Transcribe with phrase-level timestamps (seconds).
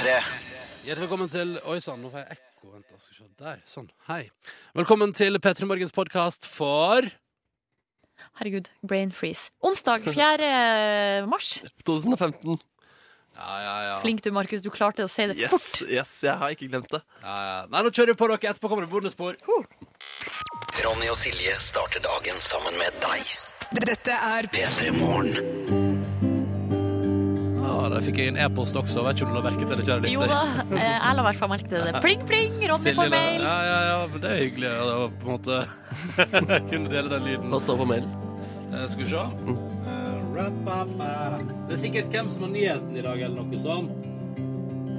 [0.00, 0.12] P3.
[0.86, 2.70] Hjertelig velkommen til Oi sann, nå får jeg ekko.
[2.72, 3.26] Vent, da, skal vi se.
[3.42, 3.58] Der.
[3.68, 3.88] Sånn.
[4.08, 4.22] Hei.
[4.78, 7.04] Velkommen til P3 Morgens podkast for
[8.40, 9.50] Herregud, brain freeze.
[9.60, 10.48] Onsdag 4.
[11.28, 11.50] mars.
[11.84, 12.56] 2015.
[13.36, 13.98] Ja, ja, ja.
[14.00, 14.64] Flink du, Markus.
[14.64, 15.84] Du klarte å si det Yes, fort.
[15.88, 17.02] yes, jeg har ikke glemt det.
[17.24, 17.60] ja, ja.
[17.72, 18.54] Nei, nå kjører vi på dere.
[18.54, 19.36] Etterpå kommer det bonusspor.
[20.80, 23.36] Ronny og Silje starter dagen sammen med deg.
[23.84, 25.79] Dette er P3 Morgen.
[27.80, 29.04] Ja, Der fikk jeg en e-post også.
[29.06, 30.12] Vet ikke om du la merke til det, kjære lytter.
[30.12, 30.40] Jo da,
[30.76, 31.94] eh, jeg la i hvert fall merke til det.
[32.04, 33.44] Pling, pling, Ronny får mail.
[33.46, 35.60] Ja, ja, ja, men det er hyggelig å på en måte
[36.70, 37.48] kunne dele den lyden.
[37.54, 38.12] Hva står på mailen?
[38.70, 39.24] Eh, skal vi se.
[39.48, 39.58] Mm.
[40.40, 44.08] Det er sikkert hvem som har nyheten i dag, eller noe sånt.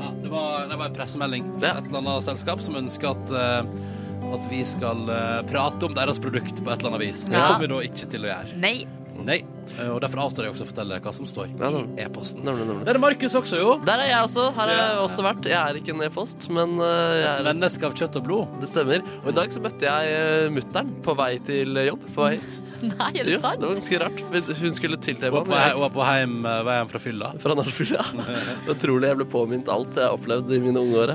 [0.02, 3.34] Ja, det var, det var en pressemelding fra et eller annet selskap som ønsker at,
[3.34, 7.24] uh, at vi skal uh, prate om deres produkt på et eller annet vis.
[7.30, 7.48] Det Ja.
[7.52, 8.58] kommer vi da ikke til å gjøre.
[8.62, 8.76] Nei.
[9.22, 9.40] Nei.
[9.82, 12.44] Eh, Og derfor avstår jeg også å fortelle hva som står Ja, i e-posten.
[12.46, 12.88] Nemlig, nemlig.
[12.92, 13.76] Er Markus også, jo.
[13.88, 14.48] Der er jeg også.
[14.56, 15.48] Her har jeg også vært.
[15.52, 16.88] Jeg er ikke en e-post, men uh,
[17.20, 18.60] jeg Et menneske av kjøtt og blod.
[18.62, 19.06] det stemmer.
[19.24, 22.06] Og i dag så møtte jeg uh, mutter'n på vei til jobb.
[22.16, 22.60] På vei hit.
[22.82, 23.60] Nei, er det Jo, sant?
[23.62, 24.22] det var ganske rart.
[24.34, 25.92] Hvis Hun skulle til Og på, T-banen.
[25.94, 27.34] på heim, vei hjem fra fylla.
[27.44, 31.14] Fra er utrolig jeg ble påminnet alt jeg har opplevd i mine unge år.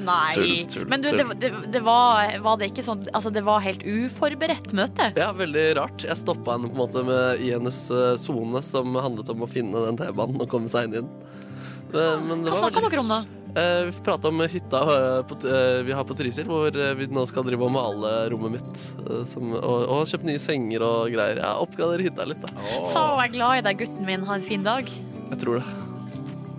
[0.00, 0.06] Jeg.
[0.08, 0.26] Nei.
[0.34, 1.34] Tull, tull, Men du, det, tull.
[1.42, 5.10] det, det var, var det ikke sånn Altså, det var helt uforberedt møte?
[5.18, 6.04] Ja, veldig rart.
[6.06, 9.50] Jeg stoppa henne på en måte med, i hennes eh, sone, som handlet om å
[9.50, 11.12] finne den T-banen og komme seg inn i den.
[11.90, 13.20] Eh, Men det Hva snakka dere om da?
[13.50, 14.80] Eh, vi prata om hytta
[15.26, 15.38] på,
[15.88, 18.84] vi har på Trysil, hvor vi nå skal drive og male rommet mitt.
[19.32, 21.40] som, og, og kjøpe nye senger og greier.
[21.42, 22.52] Ja, Oppgradere hytta litt, da.
[22.86, 24.86] Sa hun er glad i deg, gutten min, ha en fin dag?
[25.32, 25.66] Jeg tror det.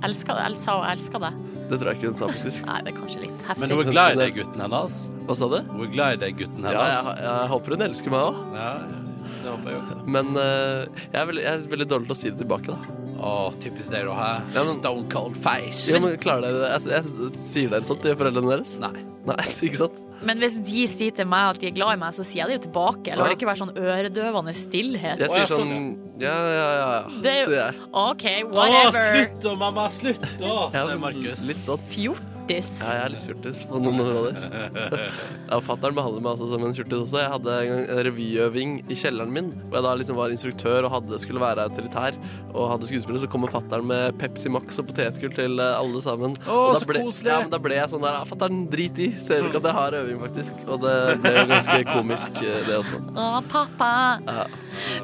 [0.07, 1.39] Elsker det, sa hun elsker deg?
[1.71, 2.65] Det tror jeg ikke hun sa, faktisk.
[2.69, 3.61] Nei, det er kanskje litt heftig.
[3.63, 4.97] Men hun er glad i deg, gutten hennes.
[5.29, 5.59] Hva sa du?
[5.71, 7.07] Hun er glad i deg, gutten Ja, hennes.
[7.07, 8.41] jeg, jeg håper hun elsker meg òg.
[8.59, 8.71] Ja,
[9.31, 9.99] det håper jeg også.
[10.17, 10.43] Men uh,
[10.99, 12.97] jeg, er veldig, jeg er veldig dårlig til å si det tilbake, da.
[13.21, 13.31] Å,
[13.63, 14.17] typisk deg, da.
[14.19, 14.29] Hæ?
[14.57, 15.87] Ja, men- Stone cold face.
[15.93, 16.71] Ja, men Klarer dere det?
[16.91, 18.75] Jeg, jeg, sier dere sånt til foreldrene deres?
[18.83, 18.95] Nei.
[19.31, 19.99] Nei, ikke sant?
[20.23, 22.47] Men hvis de sier til meg at de er glad i meg, så sier jeg
[22.51, 23.11] det jo tilbake.
[23.13, 25.19] Eller det ikke være sånn øredøvende stillhet?
[25.19, 27.21] Jeg sier sånn, Ja, ja, ja.
[27.21, 28.99] Det er jo- OK, whatever.
[28.99, 29.87] Å, slutt da, mamma!
[29.89, 31.47] Slutt da, sier Markus.
[31.47, 31.79] Litt sånn.
[32.41, 32.69] Fjortis.
[32.81, 35.11] Ja, jeg er litt fjortis på noen områder.
[35.51, 37.19] Ja, Fattern behandler meg altså som en fjortis også.
[37.21, 40.87] Jeg hadde en gang en revyøving i kjelleren min, hvor jeg da liksom var instruktør
[40.87, 42.17] og hadde, skulle være autoritær
[42.51, 43.21] og hadde skuespiller.
[43.23, 46.35] Så kommer fattern med Pepsi Max og potetgull til eh, alle sammen.
[46.47, 47.31] Å, Og så ble, koselig.
[47.31, 49.11] Ja, men da ble jeg sånn der "Ja, Fattern, drit i.
[49.21, 50.65] Ser du ikke at jeg har øving, faktisk?
[50.67, 53.03] Og det ble jo ganske komisk, eh, det også.
[53.13, 53.91] Å, pappa.
[54.25, 54.47] Ja.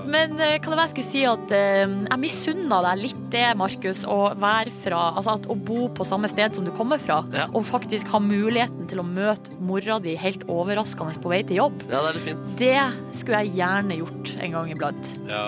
[0.07, 4.03] Men kan det være jeg skulle si at eh, jeg misunner deg litt det, Markus,
[4.07, 7.47] å være fra Altså at å bo på samme sted som du kommer fra, Ja.
[7.51, 11.81] og faktisk ha muligheten til å møte mora di helt overraskende på vei til jobb.
[11.89, 12.51] ja, det er litt fint.
[12.59, 15.09] Det skulle jeg gjerne gjort en gang iblant.
[15.27, 15.47] Ja.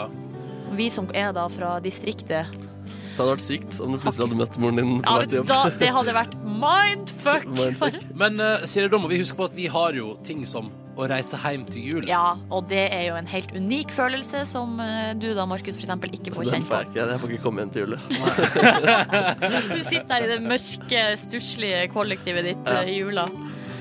[0.75, 2.51] Vi som er da fra distriktet.
[2.51, 5.29] Det hadde vært sykt om du plutselig hadde møtt moren din på Ja, vei vet
[5.29, 5.47] til du, jobb.
[5.49, 7.47] da, det hadde vært mindfuck!
[7.59, 7.97] Mindfuck.
[8.15, 10.69] Men uh, Siri, da må vi huske på at vi har jo ting som
[10.99, 12.07] å reise hjem til jul.
[12.09, 15.85] Ja, og det er jo en helt unik følelse som eh, du da, Markus, for
[15.87, 16.79] eksempel ikke får Den kjent får på.
[16.79, 17.09] jeg ikke.
[17.13, 17.97] Jeg får ikke komme hjem til jul.
[19.73, 22.81] Du sitter der i det mørke, stusslige kollektivet ditt Ja.
[22.83, 23.27] eh, i jula.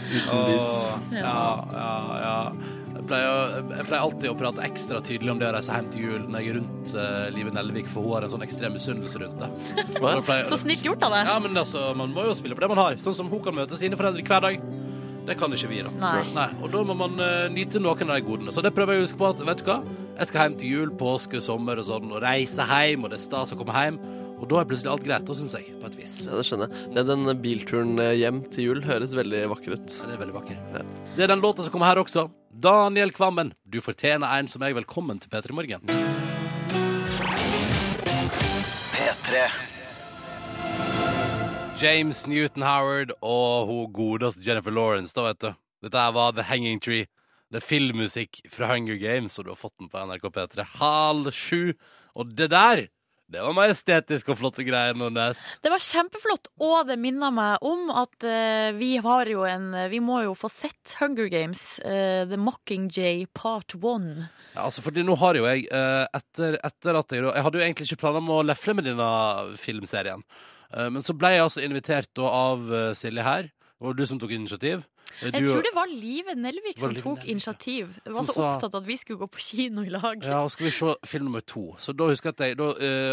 [0.09, 0.69] Uten lys.
[1.13, 1.39] Ja,
[1.73, 1.93] ja,
[2.25, 2.37] ja.
[2.99, 6.03] Jeg pleier, jeg pleier alltid å prate ekstra tydelig om det å reise hjem til
[6.05, 9.21] jul når jeg er rundt uh, Live Nelvik, for hun har en sånn ekstrem misunnelse
[9.23, 9.49] rundt det.
[9.97, 11.31] Så pleier- Så snilt gjort av deg.
[11.31, 12.99] Ja, men altså, man må jo spille på det man har.
[13.05, 14.61] Sånn som hun kan møte sine foreldre hver dag.
[15.29, 15.91] Det kan ikke vi, da.
[16.01, 16.21] Nei.
[16.33, 16.47] Nei.
[16.65, 18.53] Og da må man uh, nyte noen av de godene.
[18.55, 19.83] Så det prøver jeg å huske på at, vet du hva?
[20.17, 23.25] Jeg skal hjem til jul, påske, sommer og sånn, og reise hjem, og det er
[23.27, 24.01] stas å komme hjem.
[24.39, 26.17] Og da er plutselig alt greit, da, syns jeg, på et vis.
[26.25, 26.89] Ja, det skjønner jeg.
[26.97, 30.01] Det, den bilturen eh, hjem til jul høres veldig vakker ut.
[30.01, 30.67] Ja, det er veldig vakker.
[31.19, 32.31] Det er den låta som kommer her også.
[32.49, 34.79] Daniel Kvammen, du fortjener en som jeg.
[34.81, 35.85] Velkommen til P3 Morgen.
[38.97, 39.68] P3.
[41.79, 45.51] James Newton Howard og hun godeste Jennifer Lawrence, da, vet du.
[45.87, 47.07] Dette her var The Hanging Tree.
[47.55, 51.29] Det er filmmusikk fra Hunger Games, og du har fått den på NRK P3 halv
[51.31, 51.77] sju.
[52.19, 52.83] Og det der,
[53.31, 55.45] det var majestetisk og flotte greier, Nordnes.
[55.63, 60.03] Det var kjempeflott, og det minner meg om at uh, vi har jo en Vi
[60.03, 64.11] må jo få sett Hunger Games, uh, The Mockingjay Part 1.
[64.57, 67.69] Ja, altså, fordi nå har jo jeg, uh, etter, etter at jeg Jeg hadde jo
[67.71, 69.13] egentlig ikke planer om å lefle med denne
[69.63, 70.27] filmserien.
[70.75, 73.43] Eh, Men så ble jeg altså invitert da av eh, Silje her.
[73.79, 74.85] Det var du som tok initiativ.
[75.23, 77.95] Du, Jeg tror det var Live Nelvik Var som tok Nelvik, initiativ.
[78.05, 80.21] Jeg var Som så opptatt av at vi skulle gå på kino i lag.
[80.27, 81.63] Ja, og skal vi se film nummer to.
[81.81, 82.67] Så da husker jeg at jeg Da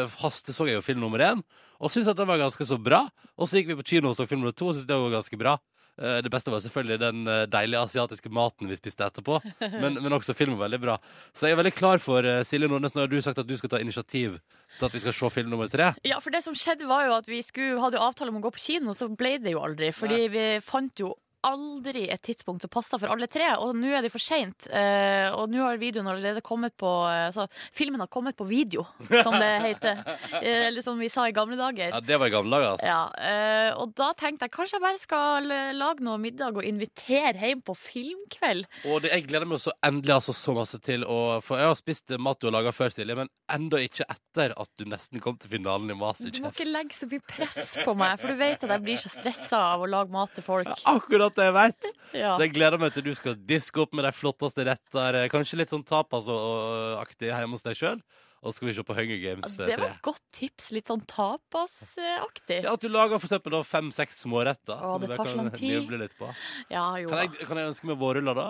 [0.03, 1.39] uh, hasteså jeg jo film nummer én,
[1.79, 3.05] og syntes at den var ganske så bra.
[3.39, 5.15] Og så gikk vi på kino og så film nummer to, og syntes det var
[5.15, 5.55] ganske bra.
[6.01, 9.39] Eh, Det beste var selvfølgelig den eh, deilige asiatiske maten vi spiste etterpå.
[9.83, 10.95] Men, men også filmen var veldig bra.
[11.33, 12.95] Så jeg er veldig klar for eh, Silje Nordnes.
[12.95, 14.39] Nå har du sagt at du skal ta initiativ
[14.79, 15.93] til at vi skal se film nummer tre.
[16.07, 18.51] Ja, for det som skjedde var jo at vi skulle, hadde avtale om å gå
[18.55, 19.91] på kino, så ble det jo aldri.
[19.95, 21.13] Fordi vi fant jo
[21.45, 24.67] aldri et tidspunkt som passa for alle tre, og nå er det for seint.
[24.69, 28.85] Eh, og nå har videoen allerede kommet på eh, altså, Filmen har kommet på video,
[29.21, 30.03] som det heter.
[30.35, 31.93] Eh, eller som vi sa i gamle dager.
[31.93, 32.83] Ja, Det var i gamle dager, ass.
[32.85, 35.47] Ja, og da tenkte jeg kanskje jeg bare skal
[35.77, 38.67] lage noe middag og invitere hjem på filmkveld.
[38.89, 41.79] Og det, jeg gleder meg så endelig altså så masse til å For jeg har
[41.79, 45.37] spist mat du har laga før, Silje, men enda ikke etter at du nesten kom
[45.39, 48.63] til finalen i Du må ikke legge så mye press på meg, for du vet
[48.65, 50.71] at jeg blir så stressa av å lage mat til folk.
[50.89, 51.91] Akkurat det jeg veit.
[52.15, 52.29] Ja.
[52.37, 55.15] Så jeg gleder meg til du skal diske opp med de flotteste retter.
[55.19, 57.99] eh, Kanskje litt sånn tapas og- og aktig hjemme hos deg sjøl.
[58.45, 60.67] Og så skal vi se på Hunger Games 3 Det var et godt tips.
[60.71, 62.63] Litt sånn tapasaktig.
[62.63, 64.77] Ja, At du lager for eksempel fem-seks småretter.
[64.79, 65.89] Å, det tar så kan lang tid.
[65.99, 66.29] litt på.
[66.69, 68.47] Ja, jo Kan jeg, kan jeg ønske meg vårruller, da?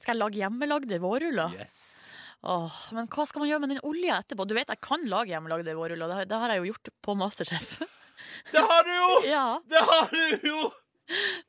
[0.00, 1.54] Skal jeg lage hjemmelagde vårruller?
[1.60, 2.14] Yes.
[2.42, 4.46] Åh, men hva skal man gjøre med den olja etterpå?
[4.50, 6.08] Du vet, jeg kan lage hjemmelagde vårruller.
[6.16, 7.76] Det, det har jeg jo gjort på Masterchef.
[8.50, 9.10] Det har du jo!
[9.36, 10.72] ja, Det har du jo!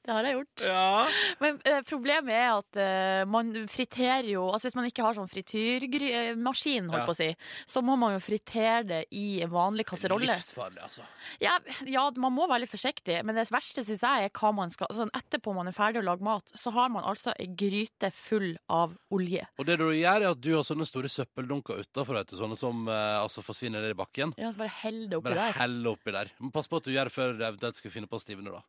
[0.04, 0.64] Det har jeg gjort.
[0.68, 1.08] Ja.
[1.40, 5.30] Men eh, problemet er at eh, man friterer jo Altså Hvis man ikke har sånn
[5.32, 7.06] frityrmaskin, holdt Ja.
[7.08, 7.30] på å si,
[7.70, 10.28] så må man jo fritere det i en vanlig kasserolle.
[10.30, 11.06] Livsfarlig, altså.
[11.44, 11.58] Ja,
[11.88, 14.88] ja, man må være litt forsiktig, men det verste syns jeg er hva man skal
[14.94, 18.54] sånn Etterpå man er ferdig å lage mat, så har man altså ei gryte full
[18.74, 19.46] av olje.
[19.60, 23.18] Og det du gjør, er at du har sånne store søppeldunker utafor, sånne som eh,
[23.22, 24.34] altså forsvinner ned i bakken.
[24.38, 25.58] Ja, så bare hell det oppi Bare der.
[25.62, 26.32] hell oppi der.
[26.40, 28.52] Men pass på at du gjør det før du eventuelt skal finne på å stivne,
[28.54, 28.64] da.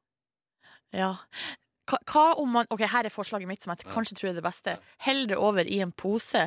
[0.95, 1.17] Ja.
[1.91, 4.47] Hva, hva om man Ok, her er forslaget mitt, som jeg kanskje tror er det
[4.47, 4.79] beste.
[5.05, 6.47] Hell det over i en pose,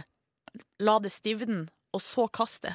[0.81, 2.73] la det stivne, og så kast det.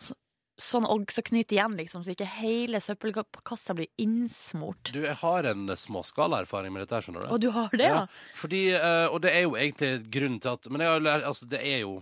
[0.00, 0.16] Så,
[0.58, 4.92] sånn, og så knyt igjen, liksom, så ikke hele søppelkassa blir innsmort.
[4.94, 7.32] Du, jeg har en småskalaerfaring med dette, skjønner du.
[7.36, 8.04] Og du har det, ja?
[8.38, 11.50] Fordi, eh, og det er jo egentlig grunnen til at Men jeg har lært, altså
[11.50, 11.98] det er jo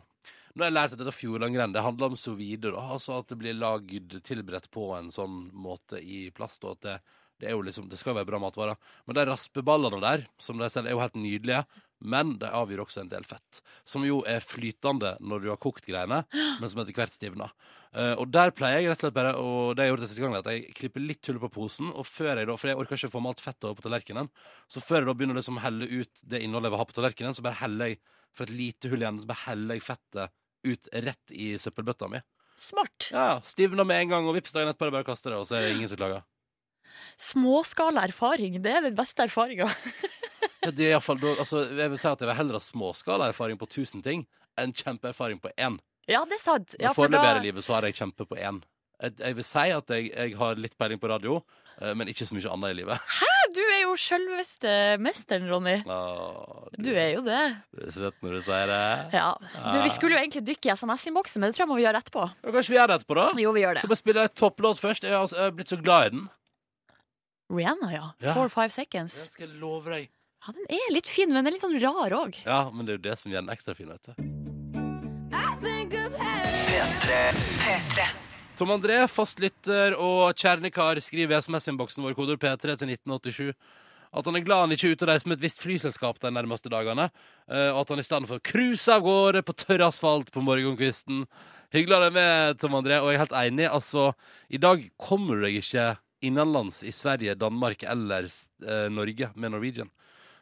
[0.57, 2.71] Nå har jeg lært at dette Fjordlandgren det handler om sous vide.
[2.81, 6.65] Altså at det blir lagd tilberedt på en sånn måte i plast.
[6.65, 6.95] Og at det,
[7.43, 8.79] det liksom, det skal jo være bra matvarer.
[9.07, 11.65] Men de raspeballene der, som de selger, er jo helt nydelige.
[12.05, 15.87] Men de avgir også en del fett, som jo er flytende når du har kokt
[15.89, 16.23] greiene,
[16.61, 17.55] men som etter hvert stivner.
[17.97, 20.25] Uh, og der pleier jeg rett og slett bare, og det jeg gjort det siste
[20.25, 23.01] gangen, at jeg klipper litt hull på posen, og før jeg da, for jeg orker
[23.01, 24.29] ikke å få med alt fettet over på tallerkenen,
[24.69, 26.99] så før jeg da begynner liksom å helle ut det innholdet jeg vil ha på
[26.99, 28.03] tallerkenen, så bare heller jeg,
[28.37, 30.37] for et lite hull igjen, så bare heller jeg fettet
[30.67, 32.21] ut rett i søppelbøtta mi.
[32.61, 33.11] Smart.
[33.13, 35.41] Ja, stivner med en gang, og vips, dagen etterpå er det bare å kaste det,
[35.41, 36.25] og så er det ingen som klager.
[37.21, 39.71] Småskala erfaring, det er den beste erfaringa.
[40.67, 42.57] Ja, det er i hvert fall da, altså, jeg vil si at jeg vil heller
[42.59, 44.25] ha småskala erfaring på tusen ting,
[44.59, 45.77] enn kjempeerfaring på én.
[46.11, 46.75] Ja, det er sant.
[46.81, 48.59] Ja, for foreløpig da, i livet så har jeg kjempe på én.
[48.99, 51.37] Jeg, jeg vil si at jeg, jeg har litt peiling på radio,
[51.79, 52.99] eh, men ikke så mye annet i livet.
[53.21, 53.31] Hæ?
[53.55, 54.73] du er jo sjølveste
[55.07, 55.77] mesteren, Ronny.
[55.87, 57.45] Åh, Du er jo det.
[57.77, 58.81] Du er søt når du sier det.
[59.15, 59.29] Ja.
[59.71, 62.01] Du, vi skulle jo egentlig dykke i SMS-innboksen, men det tror jeg må vi gjøre
[62.03, 62.27] etterpå.
[62.43, 63.29] Ja, kanskje vi gjør det etterpå, da?
[63.45, 63.93] Jo, vi gjør Så det.
[63.95, 65.07] bare spille et topplåt først.
[65.07, 66.27] Jeg har, altså, jeg har blitt så glad i den.
[67.53, 68.11] Rihanna, ja.
[68.21, 68.35] Ja.
[68.35, 69.15] Four Five Seconds.
[69.15, 70.11] Det skal jeg love deg.
[70.47, 72.39] Ja, Den er litt fin, men den er litt sånn rar òg.
[72.47, 74.13] Ja, men det er jo det som gjør den ekstra fin, vet du.
[77.07, 78.07] P3.
[78.57, 83.53] Tom André, fastlytter og kjernekar, skriver i SMS-innboksen vår koder P3 til 1987
[84.17, 86.31] at han er glad han ikke er ute og reiser med et visst flyselskap de
[86.33, 87.09] nærmeste dagene,
[87.51, 91.25] eh, og at han i stedet får cruise av gårde på tørr asfalt på morgenkvisten.
[91.75, 93.67] Hyggelig å ha deg med, Tom André, og jeg er helt enig.
[93.69, 94.07] Altså,
[94.49, 95.89] i dag kommer du deg ikke
[96.29, 99.91] innenlands i Sverige, Danmark eller eh, Norge med Norwegian.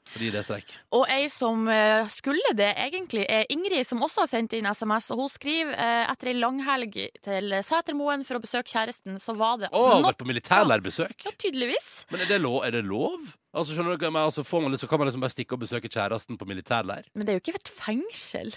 [0.04, 0.72] Fordi det er streik.
[0.92, 5.06] Og ei som eh, skulle det, egentlig, er Ingrid, som også har sendt inn SMS.
[5.14, 9.62] Og hun skriver eh, etter ei langhelg til Setermoen for å besøke kjæresten, så var
[9.62, 11.24] det Å, har not- vært på militærlærbesøk?
[11.24, 11.88] Ja, tydeligvis.
[12.12, 12.58] Men er det lov?
[12.68, 13.16] Er det lov?
[13.56, 15.88] Altså, skjønner du, men, altså, får man liksom, kan man liksom bare stikke og besøke
[15.96, 17.08] kjæresten på militærleir?
[17.16, 18.52] Men det er jo ikke et fengsel.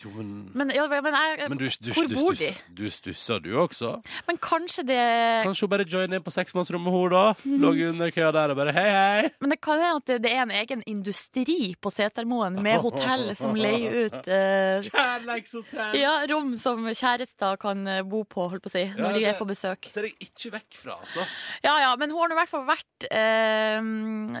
[0.00, 2.50] Jo, men Men, ja, men, jeg, Men du, du, hvor du, bor de?
[2.72, 3.90] du stusser, du også?
[4.28, 5.00] men kanskje det
[5.44, 7.24] Kanskje hun bare joiner inn på seksmannsrommet, hun, da?
[7.44, 9.30] Lå under køya der og bare hei, hei.
[9.42, 13.26] Men det kan hende at det, det er en egen industri på Setermoen med hotell
[13.38, 15.98] som leier ut eh, Kjærleikshotell.
[16.00, 19.36] ja, rom som kjærester kan eh, bo på, holdt på å si, når de er
[19.38, 19.90] på besøk.
[19.92, 21.26] Ser jeg ikke vekk fra, altså.
[21.64, 23.76] Ja ja, men hun har nå i hvert fall vært eh,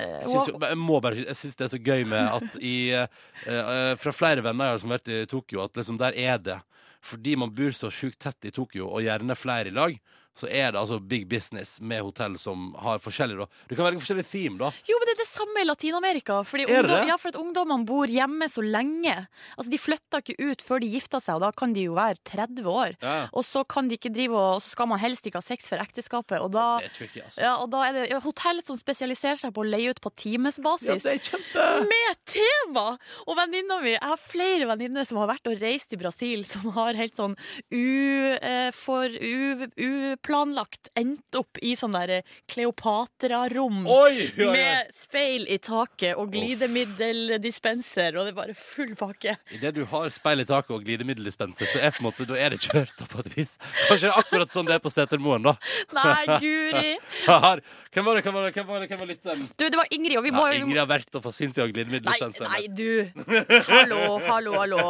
[0.00, 3.20] Jeg, synes, jeg må bare Jeg syns det er så gøy med at i eh,
[3.46, 6.38] eh, Fra flere venner jeg har som har vært i Tokyo, at liksom der er
[6.38, 6.60] det.
[7.02, 9.96] Fordi man bor så sjukt tett i Tokyo, og gjerne flere i lag,
[10.38, 13.46] så er det altså big business med hotell som har forskjellige da.
[13.68, 14.70] Du kan velge forskjellige theme, da.
[14.88, 16.40] Jo, men det er det samme i Latin-Amerika.
[16.48, 19.16] Fordi det ungdom, ja, for at ungdommene bor hjemme så lenge.
[19.56, 22.20] Altså, De flytter ikke ut før de gifter seg, og da kan de jo være
[22.30, 22.96] 30 år.
[23.02, 23.16] Ja.
[23.36, 25.82] Og så kan de ikke drive og så skal man helst ikke ha sex før
[25.84, 26.38] ekteskapet.
[26.40, 27.42] Og da, Det er tricky, altså.
[27.44, 31.04] ja, og da er det hotell som spesialiserer seg på å leie ut på timesbasis.
[31.04, 31.66] er kjempe...
[31.90, 32.86] med tema!
[33.26, 36.70] Og venninna mi, jeg har flere venninner som har vært og reist i Brasil, som
[36.76, 37.36] har helt sånn
[37.70, 43.86] u, eh, for u, uplanlagt endt opp i sånn der Kleopatra-rom.
[43.88, 44.48] Oi, oi.
[44.52, 49.36] Med speil i taket og glidemiddeldispenser, og det er bare full pakke.
[49.56, 52.54] Idet du har speil i taket og glidemiddeldispenser, så er på en måte, da er
[52.54, 53.56] det kjørt på et vis.
[53.88, 55.56] Kanskje det er akkurat sånn det er på Setermoen, da.
[55.96, 56.96] Nei, guri!
[57.90, 59.40] Hvem var det, hvem var det, hvem var det, hvem var lytteren?
[59.58, 61.74] Du, det var Ingrid, og vi må Ingrid har vært og forsynt seg av Nei,
[61.74, 62.46] glidemiddeldispenser.
[62.46, 63.64] nei, du.
[63.66, 63.98] Hallo,
[64.28, 64.84] hallo, hallo.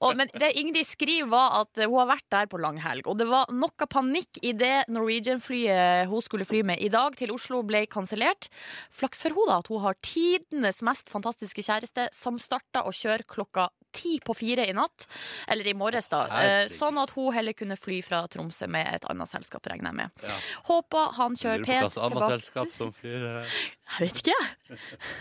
[0.00, 3.06] Og, men det Ingrid skriver, var at hun har vært der på langhelg.
[3.06, 7.32] Og det var noe panikk i det Norwegian-flyet hun skulle fly med i dag til
[7.34, 8.48] Oslo, ble kansellert.
[8.94, 13.68] Flaks for henne at hun har tidenes mest fantastiske kjæreste, som starta å kjøre klokka
[13.92, 15.06] ti på fire i natt.
[15.50, 16.22] Eller i morges, da.
[16.26, 16.76] Eh, Herregud.
[16.76, 20.24] Sånn at hun heller kunne fly fra Tromsø med et annet selskap, regner jeg med.
[20.26, 20.38] Ja.
[20.70, 22.30] Håper han kjører pent tilbake.
[22.36, 23.58] selskap som flyr eh.
[23.90, 24.78] Jeg vet ikke.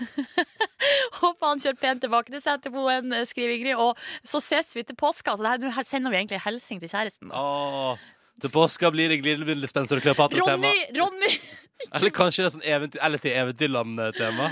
[1.22, 3.82] Håper han kjører pent tilbake til Setermoen, eh, skriver Ingrid.
[3.82, 5.34] Og så ses vi til påske.
[5.34, 7.34] Altså, her, sender vi egentlig en hilsen til kjæresten.
[7.34, 7.42] Da.
[7.42, 8.08] Åh,
[8.42, 10.70] til påska blir det glidemiddeldispenser og Kleopatra-tema.
[10.70, 11.00] Ronny!
[11.00, 11.34] Ronny!
[11.96, 14.50] Eller kanskje det er sånn eventyr, eller si Eventyrland-tema.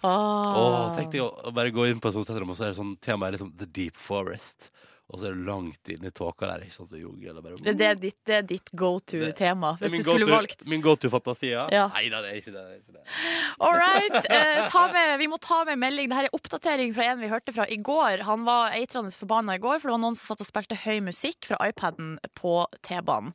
[0.00, 0.54] Ah.
[0.56, 2.94] Åh, tenk deg å, bare gå inn på et hotellrom, og så er det sånn
[3.04, 4.70] temaet er liksom The Deep Forest.
[5.10, 7.86] Og så er du langt inne i tåka der, ikke sant, eller bare Det, det,
[7.86, 10.62] er ditt, det er ditt go to-tema, hvis du skulle valgt.
[10.70, 11.88] Min go to-fantasi, ja.
[11.96, 12.62] Nei da, det er ikke det.
[12.62, 13.02] det, er ikke det.
[13.58, 14.30] All right.
[14.30, 16.12] Eh, ta med, vi må ta med melding.
[16.12, 18.22] Dette er oppdatering fra en vi hørte fra i går.
[18.28, 21.02] Han var eitrende forbanna i går, for det var noen som satt og spilte høy
[21.10, 23.34] musikk fra iPaden på T-banen.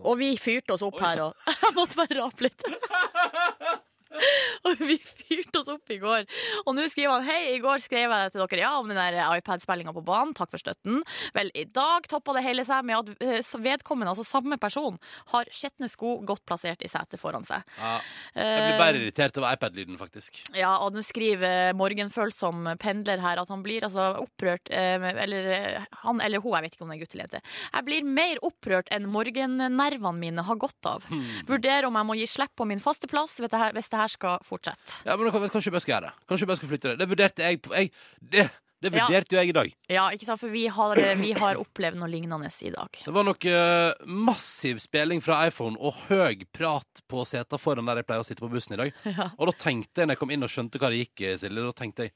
[0.00, 2.66] Og vi fyrte oss opp Oi, her, og jeg måtte bare rape litt.
[4.66, 6.26] Og vi fyrte oss opp i går.
[6.64, 9.94] Og nå skriver han Hei, i går skrev jeg til dere ja, om den iPad-spillinga
[9.96, 10.34] på banen.
[10.36, 11.00] Takk for støtten.
[11.36, 14.98] Vel, i dag toppa det hele seg med at eh, vedkommende, altså samme person,
[15.32, 17.64] har skjetne sko godt plassert i setet foran seg.
[17.78, 17.96] Ja.
[18.34, 20.42] Jeg blir bare irritert over iPad-lyden, faktisk.
[20.56, 25.88] Ja, og nå skriver morgenfølsom pendler her at han blir altså opprørt eh, Eller eh,
[26.04, 27.42] han eller hun, jeg vet ikke om det er gutt eller jente.
[27.70, 31.06] Jeg blir mer opprørt enn morgennervene mine har godt av.
[31.10, 31.24] Hmm.
[31.48, 34.16] Vurderer om jeg må gi slipp på min faste plass hvis det her, det her
[34.16, 34.96] skal fortsette.
[35.06, 36.26] Ja, men kan- Kanskje jeg skal gjøre det.
[36.28, 36.98] Kanskje jeg skal flytte det.
[37.04, 37.90] Det vurderte jeg på jeg,
[38.20, 39.04] Det, det Ja.
[39.04, 39.72] vurderte jo jeg i dag.
[39.92, 42.88] Ja, ikke sant, for vi har, vi har opplevd noe lignende i dag.
[43.04, 48.00] Det var nok uh, massiv spilling fra iPhone og høy prat på seta foran der
[48.00, 48.92] jeg pleier å sitte på bussen i dag.
[49.04, 49.30] Ja.
[49.38, 51.60] Og da tenkte jeg, når jeg kom inn og skjønte hva det gikk, i, Silje,
[51.68, 52.12] da tenkte jeg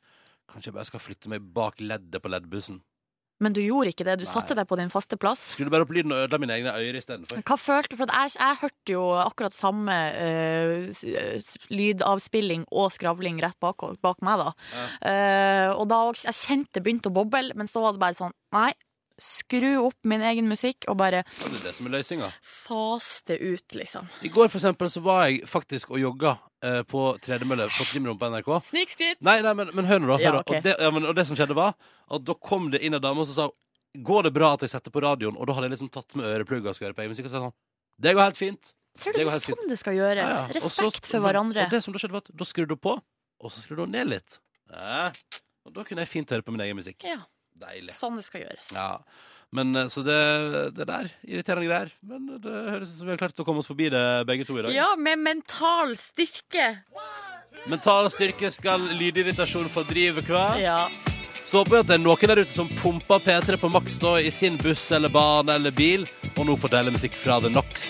[0.49, 2.81] kanskje jeg bare skal flytte meg bak leddet på leddbussen.
[3.43, 4.19] Men du gjorde ikke det.
[4.21, 4.31] Du Nei.
[4.31, 5.41] satte deg på din faste plass.
[5.57, 7.43] Skulle bare opp lyden og ødela mine egne ører istedenfor.
[7.43, 7.97] Hva følte du?
[7.99, 9.97] For jeg, jeg hørte jo akkurat samme
[10.95, 14.53] s- lydavspilling og skravling rett bak, bak meg, da.
[14.73, 14.87] Ja.
[15.03, 18.35] Uh, og da jeg kjente det begynte å boble, men så var det bare sånn
[18.55, 18.71] Nei,
[19.21, 22.31] skru opp min egen musikk og bare Det er det som er løsninga.
[22.43, 24.09] Faste ut, liksom.
[24.27, 28.19] I går for eksempel så var jeg faktisk og jogga eh, på tredemølle på trimrom
[28.21, 28.49] på NRK.
[28.71, 29.21] Snikskryt!
[29.27, 30.17] Nei, nei, men, men hør nå, da.
[30.19, 30.59] Hør Ja, okay.
[30.59, 33.05] og, det, ja, men, og det som skjedde, var at da kom det inn en
[33.05, 33.51] dame og så sa
[33.95, 35.37] Går det bra at jeg setter på radioen?
[35.39, 37.29] Og da hadde jeg liksom tatt med øreplugger og skulle høre på musikk.
[37.29, 37.53] Og sa sånn
[38.03, 38.73] Det går helt fint.
[38.99, 39.69] Ser du, det er sånn fint.
[39.71, 40.25] det skal gjøres.
[40.25, 40.63] Ja, ja.
[40.65, 41.67] Og så- Respekt for hverandre.
[41.69, 42.95] Og det som da skjedde, var at da skrudde hun på,
[43.39, 44.41] og så skrudde hun ned litt.
[44.75, 45.13] Ja.
[45.65, 47.07] Og da kunne jeg fint høre på min egen musikk.
[47.07, 47.21] Ja,
[47.55, 47.95] Deilig.
[47.95, 48.73] sånn det skal gjøres.
[48.75, 48.89] Ja.
[49.55, 50.19] Men eh, Så det,
[50.75, 51.95] det der, irriterende greier.
[52.03, 54.59] Men det høres ut som vi har klart å komme oss forbi det begge to
[54.59, 54.75] i dag.
[54.75, 56.71] Ja, med mental styrke.
[57.71, 60.59] Mental styrke skal lydirritasjon fordrive hver.
[60.59, 60.81] Ja.
[61.45, 64.17] Så håper jeg at det er noen der ute som pumper P3 på maks da
[64.19, 67.85] i sin buss eller bane eller bil, og nå får dele musikk fra The Knox.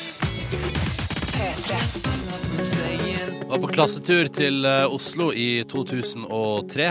[3.48, 6.90] Var på klassetur til eh, Oslo i 2003.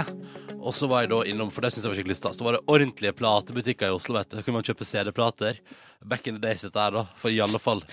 [0.63, 2.39] Og så var jeg da innom, for det synes jeg var skikkelig stas.
[2.39, 4.15] Så var det ordentlige platebutikker i Oslo.
[4.17, 4.37] vet du.
[4.39, 5.61] Så kunne man kjøpe CD-plater.
[6.01, 7.05] Back in the days dette her, da.
[7.19, 7.83] For i alle fall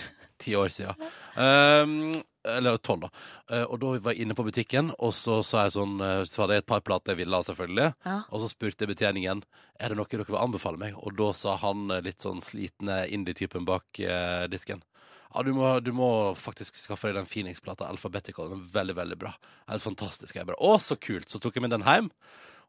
[0.40, 0.94] ti år siden.
[1.36, 2.12] Um,
[2.48, 3.10] eller tolv, da.
[3.52, 6.40] Uh, og da var jeg inne på butikken, og så sa jeg sånn eh, Så
[6.42, 7.88] hadde jeg et par plater jeg ville ha, selvfølgelig.
[8.06, 8.16] Ja.
[8.30, 9.42] Og så spurte jeg betjeningen
[9.76, 10.96] Er det noe dere vil anbefale meg.
[10.96, 14.84] Og da sa han eh, litt sånn slitne indie-typen bak uh, disken.
[15.30, 18.48] Ja, du må, du må faktisk skaffe deg den Phoenix-plata Alphabetical.
[18.50, 19.34] Den er veldig, veldig bra.
[19.70, 20.34] Helt fantastisk.
[20.34, 21.30] Jeg bare, Å, så kult!
[21.30, 22.08] Så tok jeg med den hjem.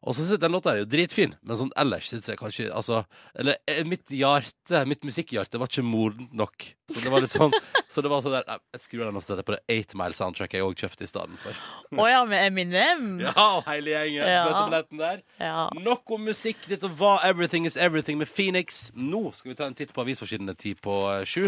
[0.02, 2.68] Og så syns jeg den låta er jo dritfin, men sånn ellers syns jeg kanskje
[2.74, 3.04] altså,
[3.38, 6.66] Eller eh, mitt hjerte, mitt musikkhjerte var ikke modent nok.
[6.90, 7.54] Så det var litt sånn
[7.92, 10.16] Så det var sånn der nei, Jeg skrur den og setter på det 8 Mile
[10.16, 11.58] soundtrack jeg òg kjøpte i stedet for.
[12.00, 13.10] Å ja, med Eminem.
[13.26, 14.28] Ja, og hele gjengen.
[14.28, 14.80] Ja.
[14.92, 15.20] Der.
[15.40, 15.66] Ja.
[15.76, 16.64] Nok om musikk.
[16.70, 18.86] Dette var Everything Is Everything med Phoenix.
[18.96, 21.46] Nå skal vi ta en titt på avisforsidene ti på eh, sju.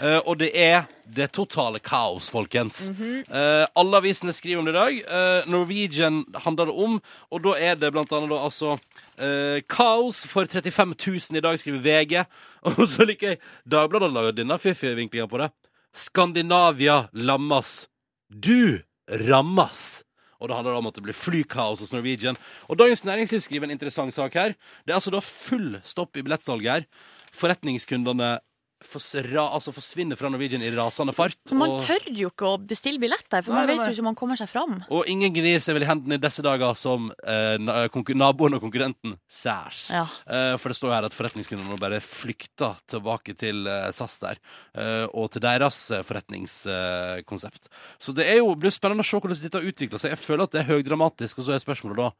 [0.00, 2.88] Uh, og det er det totale kaos, folkens.
[2.90, 5.00] Eh, alle avisene skriver om det i dag.
[5.06, 6.96] Uh, Norwegian handler det om,
[7.30, 8.76] og da er det blant annet da altså
[9.16, 12.24] Uh, Kaos for 35 000 i dag, skriver VG.
[12.68, 15.48] Og så liker jeg Dagbladet har laget denne fiffige vinklinga på det.
[15.94, 17.86] Skandinavia lammas.
[18.28, 20.02] Du rammas.
[20.40, 22.36] Og det handler om at det blir flykaos hos Norwegian.
[22.68, 24.56] Og Dagens Næringsliv skriver en interessant sak her.
[24.84, 26.88] Det er altså da full stopp i billettsalget her.
[27.36, 28.36] Forretningskundene
[28.84, 31.38] forsra, altså forsvinner fra Norwegian i rasende fart.
[31.50, 33.86] Men man og, tør jo ikke å bestille billetter, for Nei, man vet nei.
[33.88, 34.74] jo ikke om man kommer seg fram.
[34.92, 39.16] og ingen gnir seg vel i hendene i disse dager som eh, naboen og konkurrenten
[39.32, 39.86] særs.
[39.94, 40.04] Ja.
[40.28, 44.42] Eh, for det står her at forretningskundene nå bare flykter tilbake til eh, SAS der,
[44.76, 47.70] eh, og til deres eh, forretningskonsept.
[48.02, 50.12] Så det er jo, blir spennende å se hvordan dette utvikler seg.
[50.16, 52.12] Jeg føler at det er høydramatisk, og så er spørsmålet da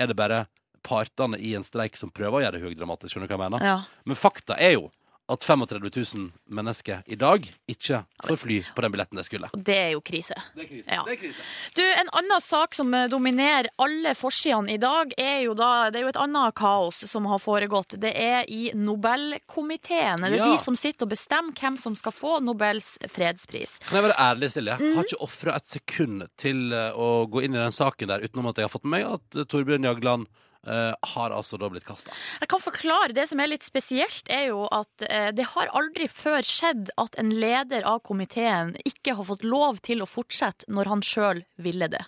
[0.00, 0.46] er det bare
[0.86, 3.12] partene i en streik som prøver å gjøre det høydramatisk.
[3.12, 3.66] Skjønner du hva jeg mener?
[3.66, 3.76] Ja.
[4.08, 4.88] Men fakta er jo
[5.30, 9.50] at 35 000 mennesker i dag ikke får fly på den billetten de skulle.
[9.54, 10.34] Og det er jo krise.
[10.56, 10.90] Det er krise.
[10.90, 11.04] Ja.
[11.06, 11.44] Det er krise.
[11.78, 16.00] Du, En annen sak som eh, dominerer alle forsidene i dag, er jo da Det
[16.00, 17.96] er jo et annet kaos som har foregått.
[18.00, 20.20] Det er i Nobelkomiteen.
[20.24, 20.50] Det er Ja.
[20.52, 23.78] de som sitter og bestemmer hvem som skal få Nobels fredspris.
[23.88, 24.76] Kan jeg være ærlig, Silje?
[24.80, 24.94] Mm.
[24.96, 28.46] Har ikke ofra et sekund til eh, å gå inn i den saken der utenom
[28.50, 30.26] at jeg har fått med meg at eh, Torbjørn Jagland
[30.66, 32.12] eh, har altså da blitt kasta.
[32.40, 33.14] Jeg kan forklare.
[33.16, 37.16] Det som er litt spesielt, er jo at uh, det har aldri før skjedd at
[37.20, 41.88] en leder av komiteen ikke har fått lov til å fortsette når han sjøl ville
[41.92, 42.02] det.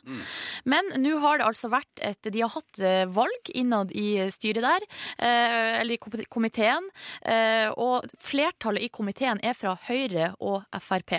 [0.69, 4.65] Men nå har det altså vært et De har hatt uh, valg innad i styret
[4.65, 4.85] der,
[5.19, 6.89] eller i kom- komiteen,
[7.81, 11.15] og flertallet i komiteen er fra Høyre og Frp.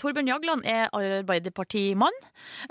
[0.00, 2.16] Torbjørn Jagland er Arbeiderpartimann,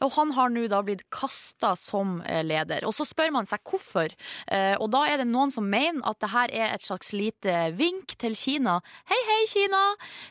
[0.03, 2.86] og han har nå da blitt kasta som leder.
[2.88, 4.10] Og så spør man seg hvorfor.
[4.48, 7.74] Eh, og da er det noen som mener at det her er et slags lite
[7.77, 8.79] vink til Kina.
[9.10, 9.81] Hei, hei, Kina!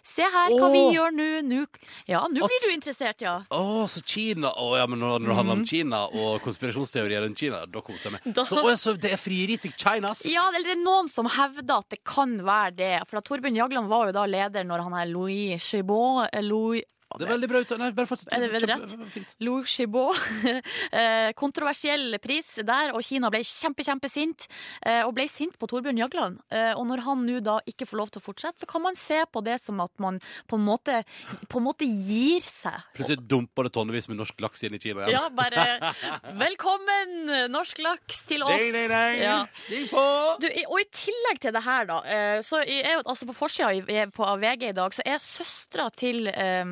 [0.03, 1.29] Se her hva vi gjør nå.
[1.43, 1.67] Nå-
[2.09, 3.45] Ja, nå blir du interessert, ja.
[3.51, 7.39] Å, så Kina Å ja, men når, når det handler om Kina og konspirasjonsteorier rundt
[7.39, 8.23] Kina, da koser jeg meg.
[8.27, 8.35] Mhm.
[8.35, 10.25] Da- Så, å, så det er frieri til Chinas?
[10.27, 12.93] Ja, eller det er noen som hevder at det kan være det.
[13.09, 16.83] For Torbjørn Jagland var jo da leder når han er Louis Chibot Louis,
[17.19, 17.73] Det er veldig bra ut.
[17.83, 18.31] Nei, bare fortsett.
[18.33, 19.37] Er det veldig rett?
[19.45, 20.17] Lu Chibot.
[20.93, 24.47] Eh, Kontroversiell pris der, og Kina ble kjempe, kjempesint.
[24.85, 26.41] eh, Og ble sint på Torbjørn Jagland.
[26.53, 28.97] Eh, Og når han nå da ikke får lov til å fortsette, så kan man
[28.99, 31.03] se på det som at man på en måte,
[31.49, 32.77] på en måte gir seg.
[32.97, 35.17] Plutselig dumper det tonnevis med norsk laks inn i Kina igjen.
[35.17, 35.93] Ja, bare
[36.45, 38.53] Velkommen, norsk laks, til oss.
[38.59, 39.21] Ding, ding, ding.
[39.23, 39.39] Ja.
[39.65, 40.03] Stig på!
[40.43, 43.71] Du, og i tillegg til det her, da, eh, så er jo altså på forsida
[43.73, 46.65] av VG i dag, så er søstera til eh,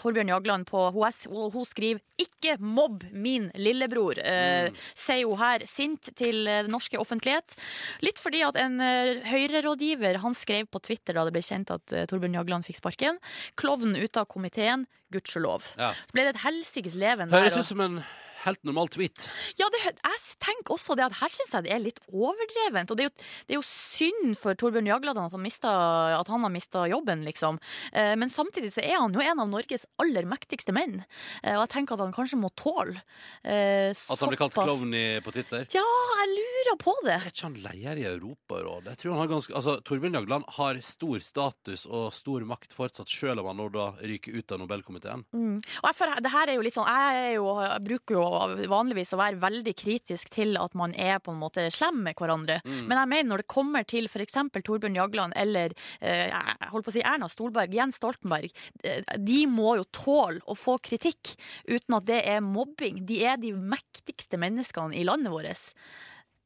[0.00, 4.76] Torbjørn Jagland på HS, og hun skriver 'ikke mobb min lillebror', mm.
[4.94, 7.56] sier hun her sint til eh, den norske offentlighet.
[8.04, 11.92] Litt fordi at en eh, Høyre-rådgiver han skrev på Twitter da det ble kjent at
[11.92, 13.20] eh, Torbjørn Jagland fikk sparken.
[13.60, 15.72] Klovn ute av komiteen, gudskjelov.
[15.80, 15.92] Ja.
[15.92, 17.46] Så ble det et helsikes leven der.
[17.46, 18.00] Høres ut som en
[18.46, 19.26] helt normal tweet.
[19.58, 22.90] ja, det, jeg tenker også det at her syns jeg det er litt overdrevent.
[22.92, 25.72] Og det er, jo, det er jo synd for Torbjørn Jagland at han, mista,
[26.20, 27.58] at han har mista jobben, liksom.
[27.92, 31.00] Eh, Men samtidig så er han jo en av Norges aller mektigste menn.
[31.42, 32.96] Eh, Og jeg tenker at han kanskje må tåle
[33.44, 34.94] eh, At han blir kalt såpass- klovn
[35.26, 35.66] på Twitter.
[35.74, 35.84] Ja,
[36.22, 37.16] jeg lurer på det.
[37.20, 38.92] Er ikke han leder i Europarådet?
[38.94, 43.10] Jeg tror han har ganske, altså, Torbjørn Jagland har stor status og stor makt fortsatt,
[43.10, 45.24] selv om han nå da ryker ut av Nobelkomiteen.
[45.34, 45.58] Mm.
[45.82, 48.24] Og jeg, for, det her er jo litt sånn Jeg, jo, jeg bruker jo
[48.70, 52.60] vanligvis å være veldig kritisk til at man er på en måte slem med hverandre.
[52.64, 52.86] Mm.
[52.88, 54.38] Men jeg mener når det kommer til f.eks.
[54.56, 56.32] Torbjørn Jagland eller eh,
[56.72, 58.52] holdt på å si Erna Stolberg, Jens Stoltenberg,
[58.84, 61.34] eh, de må jo tåle å få kritikk
[61.68, 63.04] uten at det er mobbing.
[63.08, 65.72] De er de mektigste menneskene i landet vårt.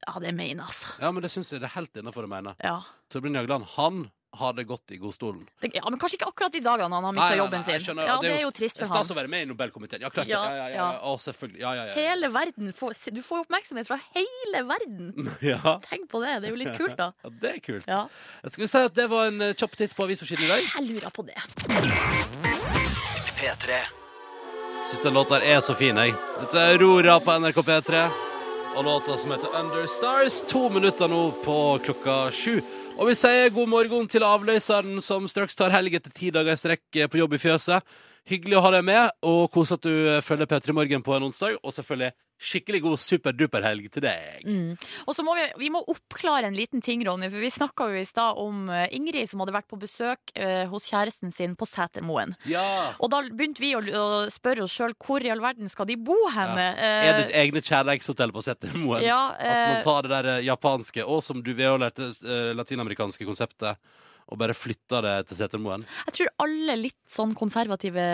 [0.07, 0.94] Ja, det mener jeg, altså.
[1.03, 2.57] Ja, men det syns jeg det er helt innafor å mene.
[2.64, 2.81] Ja.
[3.12, 5.43] Torbjørn Jagland, han har det godt i godstolen.
[5.61, 7.87] Det, ja, men kanskje ikke akkurat de dagene han har mista jobben jeg sin.
[7.88, 8.97] skjønner, Ja, jo, det er jo trist for ham.
[9.01, 10.05] stas å være med i Nobelkomiteen.
[10.05, 10.29] Ja, klart.
[10.31, 10.87] Ja, Ja, ja, ja, ja.
[10.93, 11.01] ja.
[11.11, 11.61] Å, selvfølgelig.
[11.61, 11.95] Ja, ja, ja.
[11.99, 15.31] Hele verden får, Du får jo oppmerksomhet fra hele verden!
[15.53, 15.77] ja.
[15.88, 16.37] Tenk på det.
[16.40, 17.11] Det er jo litt kult, da.
[17.25, 17.87] ja, det er kult.
[17.90, 18.07] Ja.
[18.47, 20.62] Skal vi si at det var en uh, kjapp titt på avisforsiden i dag?
[20.62, 21.37] Jeg lurer på det.
[23.40, 23.83] P3.
[24.90, 26.14] Syns den låta er så fin, jeg.
[26.40, 28.07] Dette er Aurora på NRK P3.
[28.77, 30.43] Og låta som heter Under Stars.
[30.51, 32.61] To minutter nå på klokka sju.
[33.00, 36.60] Og vi sier god morgen til avløseren som straks tar helg etter ti dager i
[36.60, 37.86] strekk på jobb i fjøset.
[38.28, 41.24] Hyggelig å ha deg med, og kos at du eh, følger P3 Morgen på en
[41.30, 41.56] onsdag.
[41.64, 44.44] Og selvfølgelig skikkelig god superduper-helg til deg.
[44.48, 44.70] Mm.
[45.04, 47.28] Og så må vi, vi må oppklare en liten ting, Ronny.
[47.28, 50.62] For vi snakka jo i stad om eh, Ingrid som hadde vært på besøk eh,
[50.70, 52.33] hos kjæresten sin på Setermoen.
[52.48, 52.64] Ja.
[52.96, 55.98] Og da begynte vi å, å spørre oss sjøl hvor i all verden skal de
[56.00, 56.70] bo henne.
[56.80, 59.04] Er det Eh, et egne kjærleikshotell på Setermoen?
[59.04, 62.00] ja, At man eh, tar det der eh, japanske, og som du ved å lært,
[62.00, 63.76] eh, latinamerikanske konseptet,
[64.31, 65.85] og bare flytta det til Setermoen?
[66.07, 68.05] jeg tror alle litt sånn konservative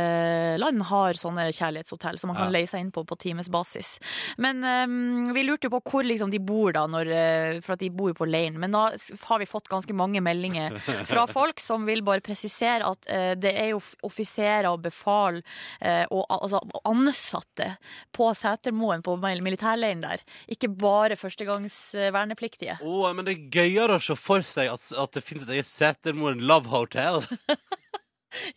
[0.58, 2.54] land har sånne kjærlighetshotell som man kan Ja.
[2.58, 3.98] leie seg inn på på timesbasis.
[4.38, 7.80] Men um, vi lurte jo på hvor liksom de bor da, når, eh, for at
[7.84, 8.56] de bor på leiren.
[8.58, 8.86] Men da
[9.28, 10.78] har vi fått ganske mange meldinger
[11.10, 16.04] fra folk som vil bare presisere at uh, det er jo offiserer og befal uh,
[16.10, 17.76] og altså, ansatte
[18.16, 20.22] på Setermoen på mil- militærleiren der.
[20.48, 22.78] Ikke bare førstegangs eh, vernepliktige.
[22.80, 25.68] Å, men det er gøyere å se for seg at, at det finnes et eget
[26.06, 27.22] Setermoen Love Hotel.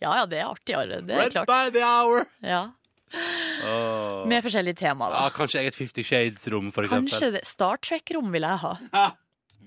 [0.02, 0.98] Ja ja, det er artigere.
[1.06, 1.48] Det er Red klart.
[1.48, 2.26] by the hour.
[2.44, 2.66] Ja.
[3.64, 4.26] Oh.
[4.28, 5.30] Med forskjellige temaer, Ja, da.
[5.34, 7.08] kanskje eget Fifty Shades-rom, for eksempel.
[7.10, 7.40] Kanskje det.
[7.48, 8.74] Star Trek-rom vil jeg ha.
[8.92, 9.06] Ja,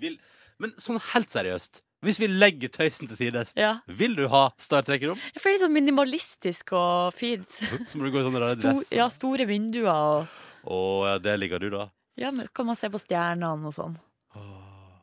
[0.03, 0.19] Vil...
[0.61, 3.79] Men sånn helt seriøst, hvis vi legger tøysen til sides, Ja.
[3.87, 5.17] vil du ha Star Trek-rom?
[5.33, 7.49] Jeg føler det er sånn minimalistisk og fint.
[7.89, 8.85] Så må du gå i sånne rare dress.
[8.85, 10.27] Stor, ja, store vinduer og
[10.69, 11.89] Å, ja, der ligger du, da.
[12.21, 13.97] Ja, men kan man se på stjernene og sånn.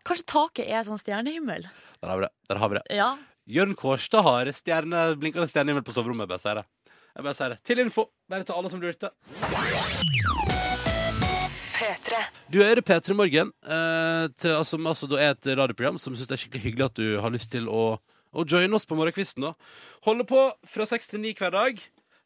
[0.06, 1.66] Kanskje taket er sånn stjernehimmel?
[2.00, 2.32] Der har vi det.
[2.48, 2.84] Der har vi det.
[2.96, 3.10] Ja.
[3.50, 6.24] Jørn Kårstad har stjerne, blinkende stjernehimmel på soverommet.
[6.24, 6.94] Jeg bare sier det.
[7.10, 7.58] Jeg bare sier det.
[7.68, 8.06] Til info.
[8.30, 9.10] Bare til alle som lurte.
[12.50, 16.28] Du hører P3 Morgen, eh, til, altså, som altså, da er et radioprogram som syns
[16.28, 17.84] det er skikkelig hyggelig at du har lyst til å,
[18.32, 19.48] å joine oss på morgenkvisten.
[19.48, 19.52] da.
[20.06, 21.80] Holder på fra seks til ni hver dag.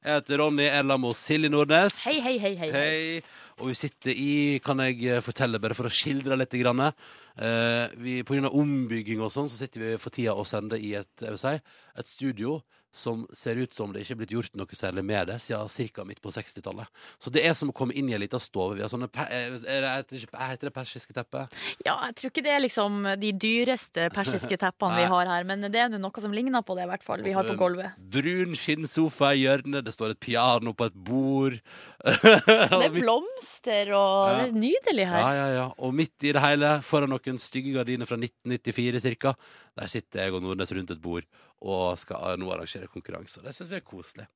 [0.04, 2.02] Jeg heter Ronny Erlam og Silje Nordnes.
[2.04, 2.54] Hei, hei, hei.
[2.60, 3.22] hei, hei.
[3.60, 7.94] Og vi sitter i, kan jeg eh, fortelle, bare for å skildre litt, grann, eh,
[8.02, 10.96] vi, på grunn av ombygging og sånn, så sitter vi for tida og sender i
[10.98, 11.54] et, jeg vil si,
[12.02, 12.56] et studio
[12.94, 16.04] som ser ut som det ikke er blitt gjort noe særlig med det siden ca.
[16.06, 16.86] midt på 60-tallet.
[17.18, 18.76] Så det er som å komme inn i en liten stove.
[18.78, 21.46] Vi har sånne, eh, er det, heter det persiske teppe?
[21.84, 25.66] Ja, jeg tror ikke det er liksom de dyreste persiske teppene vi har her, men
[25.66, 27.24] det er noe som ligner på det, i hvert fall.
[27.26, 27.98] Vi har på gulvet.
[27.98, 31.58] Brun skinnsofa i hjørnet, det står et piano på et bord.
[32.04, 34.44] Det er blomster og Ja.
[34.44, 35.20] Det er nydelig her.
[35.22, 35.64] Ja, ja, ja.
[35.82, 39.34] Og midt i det hele, foran noen stygge gardiner fra 1994 cirka,
[39.78, 41.24] der sitter jeg og Nordnes rundt et bord
[41.62, 43.40] og skal nå arrangere konkurranse.
[43.44, 44.26] Det syns vi er koselig.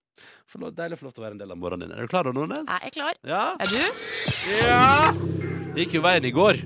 [0.48, 1.98] For er deilig å få lov til å være en del av morgenen din.
[1.98, 2.66] Er du klar da, Nordnes?
[2.66, 3.20] Jeg er klar.
[3.28, 3.44] Ja.
[3.60, 3.82] Er du?
[4.64, 5.12] ja.
[5.74, 6.58] Det gikk jo veien i går.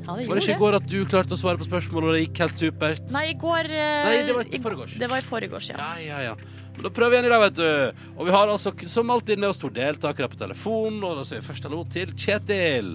[0.00, 2.14] Ja, det Var det ikke i går at du klarte å svare på spørsmål, og
[2.16, 3.02] det gikk helt supert?
[3.12, 4.96] Nei, i går eh, Nei, det var i i- forgårs.
[4.98, 5.76] Det var i forgårs, ja.
[5.76, 6.34] Ja, ja, ja.
[6.74, 8.02] Men da prøver vi igjen i dag, vet du.
[8.16, 11.44] Og vi har altså som alltid med oss to deltakere på telefon, og da sier
[11.44, 12.94] vi først hallo til Kjetil.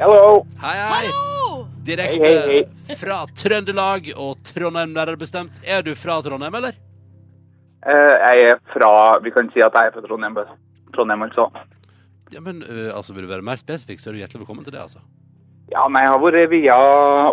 [0.00, 0.46] Hello.
[0.62, 1.08] Hei, hei.
[1.12, 1.66] Hallo!
[1.84, 5.58] Direkte Hei, hei, fra Trøndelag og Trondheim, nærmere bestemt.
[5.64, 6.76] Er du fra Trondheim, eller?
[7.84, 8.90] Eh, jeg er fra
[9.24, 10.38] Vi kan si at jeg er fra Trondheim.
[10.96, 11.48] Trondheim, altså.
[12.32, 14.72] Ja, men uh, altså, Vil du være mer spesifikk, så er du hjertelig velkommen til
[14.76, 14.80] det.
[14.86, 15.00] altså.
[15.70, 16.76] Ja, nei, jeg har vært via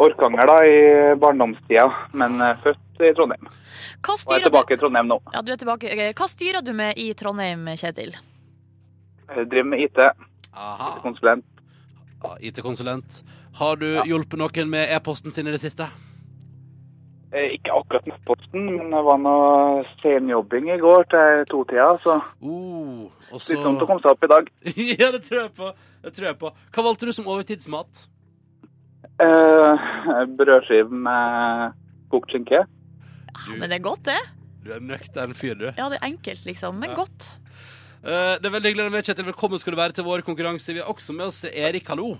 [0.03, 0.77] Orkanger da i
[1.23, 1.87] barndomstida,
[2.19, 3.47] men uh, født i Trondheim.
[4.05, 5.21] Hva Og er tilbake du i Trondheim nå.
[5.33, 5.89] ja, du er tilbake.
[5.93, 8.11] Eh, Hva styrer du med i Trondheim, Kjetil?
[9.31, 9.97] Jeg driver med IT,
[10.55, 10.97] Aha.
[11.03, 11.45] konsulent.
[12.23, 13.23] Ja, IT-konsulent.
[13.59, 15.87] Har du hjulpet noen med e-posten sin i det siste?
[17.31, 22.17] Eh, Ikke akkurat med posten, men det var noe senjobbing i går til to-tida, så
[22.41, 24.49] Uh, og litt dumt å så komme seg opp i dag.
[25.01, 25.71] Ja, det tror jeg på.
[26.05, 26.53] Det tror jeg på.
[26.71, 28.05] Hva valgte du som overtidsmat?
[29.19, 29.87] Eh,
[30.39, 31.73] brødskive med
[32.13, 32.63] kokt skinke.
[32.63, 34.17] Ja, Men det er godt, det.
[34.63, 35.67] du er nøktern fyr, du.
[35.77, 36.79] Ja, det er enkelt, liksom.
[36.79, 36.95] Men Ja.
[37.03, 37.27] godt.
[38.05, 39.25] Eh, det er veldig hyggelig å være med, Kjetil.
[39.31, 40.69] Velkommen skal du være til vår konkurranse.
[40.69, 42.11] Vi har også med oss Erik, hallo.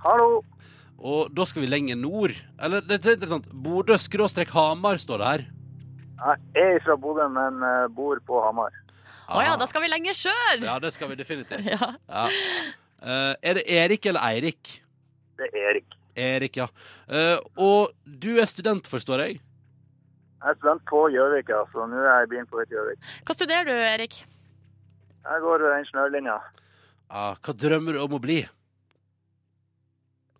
[0.00, 0.40] Hallo.
[0.96, 2.32] Og da skal vi lenger nord.
[2.56, 3.48] Eller det er interessant.
[3.52, 5.44] Bodø skråstrek Hamar står det her.
[6.56, 8.72] Jeg er fra Bodø, men eh, bor på Hamar.
[9.26, 10.62] Å ja, da skal vi lenger sjøl!
[10.62, 11.66] Ja, det skal vi definitivt.
[11.66, 11.90] Ja.
[12.08, 12.28] Ja.
[12.96, 14.70] Uh, er det Erik eller Eirik?
[15.36, 15.96] Det er Erik.
[16.16, 16.68] Erik, ja.
[17.10, 19.40] Uh, og du er student, forstår jeg?
[20.40, 23.12] Jeg er student på Gjøvik, ja, så nå er jeg begynt på et Gjøvik.
[23.26, 24.22] Hva studerer du, Erik?
[25.26, 26.36] Jeg går ved ingeniørlinja.
[27.10, 28.40] Ah, hva drømmer du om å bli?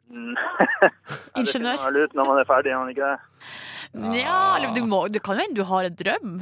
[1.37, 1.81] Ingeniør?
[1.83, 3.19] Man ut når man er ferdig, er man ikke det?
[4.21, 6.35] Ja, eller du, må, du kan jo hende du har en drøm?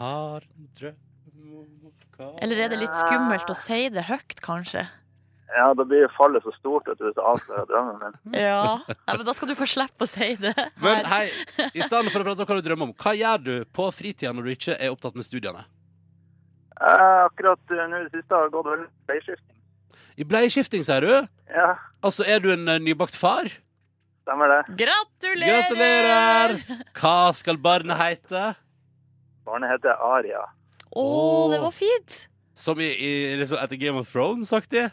[0.00, 0.96] Har en drøm
[1.60, 4.86] om hva- Eller er det litt skummelt å si det høyt, kanskje?
[5.50, 8.18] Ja, da blir jo fallet så stort at du avslører drømmen min.
[8.38, 8.78] Ja.
[8.86, 10.54] ja, men da skal du få slippe å si det.
[10.82, 11.24] Men hei,
[11.74, 14.34] i stedet for å prate om hva du drømmer om, hva gjør du på fritida
[14.34, 15.66] når du ikke er opptatt med studiene?
[16.80, 19.56] Eh, akkurat eh, nå i det siste har det gått veldig bleieskifting.
[20.20, 21.12] I bleieskifting, sier du?
[21.52, 23.50] Ja, Altså, er du en eh, nybakt far?
[24.24, 24.60] stemmer det.
[24.78, 25.50] Gratulerer!
[25.50, 26.56] Gratulerer!
[26.96, 28.42] Hva skal barnet hete?
[29.48, 30.42] Barnet heter Aria.
[30.94, 31.46] Å, Åh.
[31.52, 32.18] det var fint!
[32.60, 34.86] Som i, i liksom etter Game of Thrones-aktig?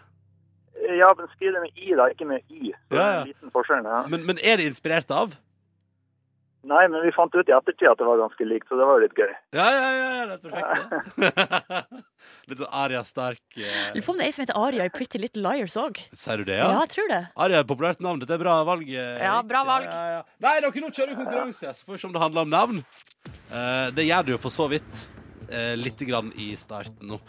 [0.98, 2.72] Ja, men skriv det med I, da, ikke med Y.
[2.90, 3.22] Det Ja, ja.
[3.22, 3.84] en liten forskjell.
[3.86, 4.04] Ja.
[4.10, 5.36] Men, men er det inspirert av?
[6.68, 8.98] Nei, men vi fant ut i ettertid at det var ganske likt, så det var
[9.00, 9.30] jo litt gøy.
[9.56, 11.16] Ja, ja, ja, ja det er perfekt.
[11.16, 12.02] det.
[12.52, 13.40] Litt sånn Aria Stark.
[13.56, 16.02] eh, Lurer på om det er ei som heter Aria i Pretty Little Liars òg.
[16.18, 16.68] Sier du det, Ja.
[16.74, 16.82] ja?
[16.84, 17.22] jeg tror det.
[17.46, 18.20] Aria er et populært navn.
[18.24, 18.88] Dette er bra valg.
[18.90, 19.86] eh, Ja, bra valg.
[19.88, 20.24] Ja, ja, ja.
[20.44, 22.84] Nei, dere nå kjører vi konkurranse, så får vi se om det handler om navn.
[23.52, 25.06] Eh, det gjør det jo for så vidt.
[25.50, 27.22] eh, litt grann i starten nå.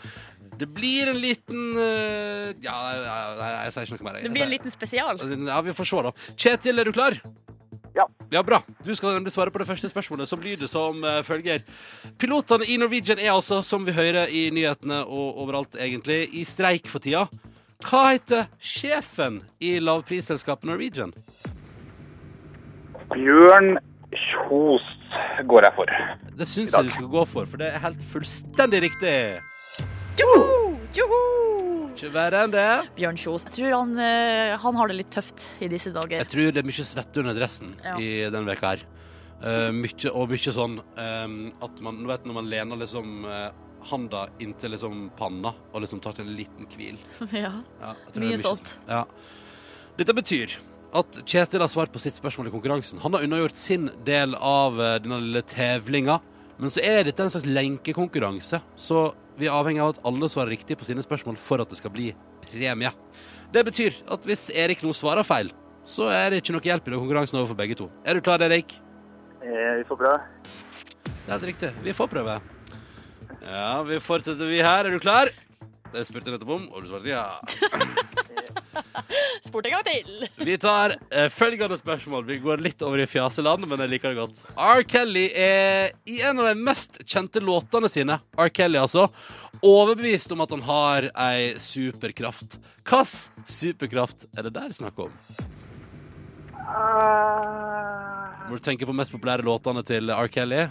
[0.59, 4.19] Det blir en liten eh, Ja, ja, nei, jeg sier ikke noe mer.
[4.19, 4.25] jeg.
[4.27, 5.21] Det blir en liten spesial.
[5.47, 6.11] Ja, vi får se, da.
[6.35, 7.15] Kjetil, er du klar?
[7.97, 8.07] Ja.
[8.31, 8.63] Ja, Bra.
[8.85, 11.65] Du skal nemlig svare på det første spørsmålet, som lyder som uh, følger.
[12.19, 16.91] Pilotene i Norwegian er altså, som vi hører i nyhetene og overalt egentlig, i streik
[16.91, 17.27] for tida.
[17.89, 21.13] Hva heter sjefen i lavprisselskapet Norwegian?
[23.15, 23.79] Bjørn
[24.13, 24.85] Kjos
[25.49, 25.93] går jeg for.
[26.39, 29.15] Det syns jeg du skal gå for, for det er helt fullstendig riktig.
[30.19, 30.75] Joho!
[30.97, 31.88] Joho!
[31.99, 32.67] Ikke verre enn det.
[32.95, 33.45] Bjørn Kjos.
[33.49, 36.21] Jeg tror han, eh, han har det litt tøft i disse dager.
[36.21, 37.97] Jeg tror det er mye svette under dressen Ja.
[37.99, 38.85] i den veka her.
[39.39, 43.51] Uh, mye, og mye sånn um, at man du vet når man lener liksom uh,
[43.87, 46.99] handa inntil liksom panna og liksom tar seg en liten hvil.
[47.35, 47.53] Ja.
[47.83, 48.73] Ja, mye, Mye sånt.
[48.87, 49.05] Ja.
[49.99, 50.55] Dette betyr
[50.99, 53.03] at Kjetil har svart på sitt spørsmål i konkurransen.
[53.03, 56.21] Han har unnagjort sin del av uh, denne lille tevlinga.
[56.59, 60.53] Men så er dette en slags lenkekonkurranse, så vi er avhengig av at alle svarer
[60.57, 62.11] riktig på sine spørsmål for at det skal bli
[62.49, 62.91] premie.
[63.55, 65.53] Det betyr at hvis Erik nå svarer feil,
[65.89, 67.89] så er det ikke noe hjelp i den konkurransen overfor begge to.
[68.05, 68.75] Er du klar, Erik?
[69.41, 70.19] Eh, vi får prøve.
[70.45, 71.71] Det er helt riktig.
[71.85, 72.39] Vi får prøve.
[73.45, 74.85] Ja, vi fortsetter vi her.
[74.85, 75.31] Er du klar?
[75.93, 77.25] Det spurte jeg nettopp om, og du svarte ja.
[79.45, 80.27] Spurt en gang til.
[80.45, 82.27] Vi tar eh, følgende spørsmål.
[82.29, 84.43] Vi går litt over i fjaseland, men jeg liker det godt.
[84.55, 84.83] R.
[84.89, 88.51] Kelly er i en av de mest kjente låtene sine, R.
[88.53, 89.07] Kelly altså,
[89.65, 92.59] overbevist om at han har ei superkraft.
[92.89, 95.15] Hvilken superkraft er det der snakk om?
[96.69, 100.29] Ah, Må du tenke på mest populære låtene til R.
[100.33, 100.67] Kelly?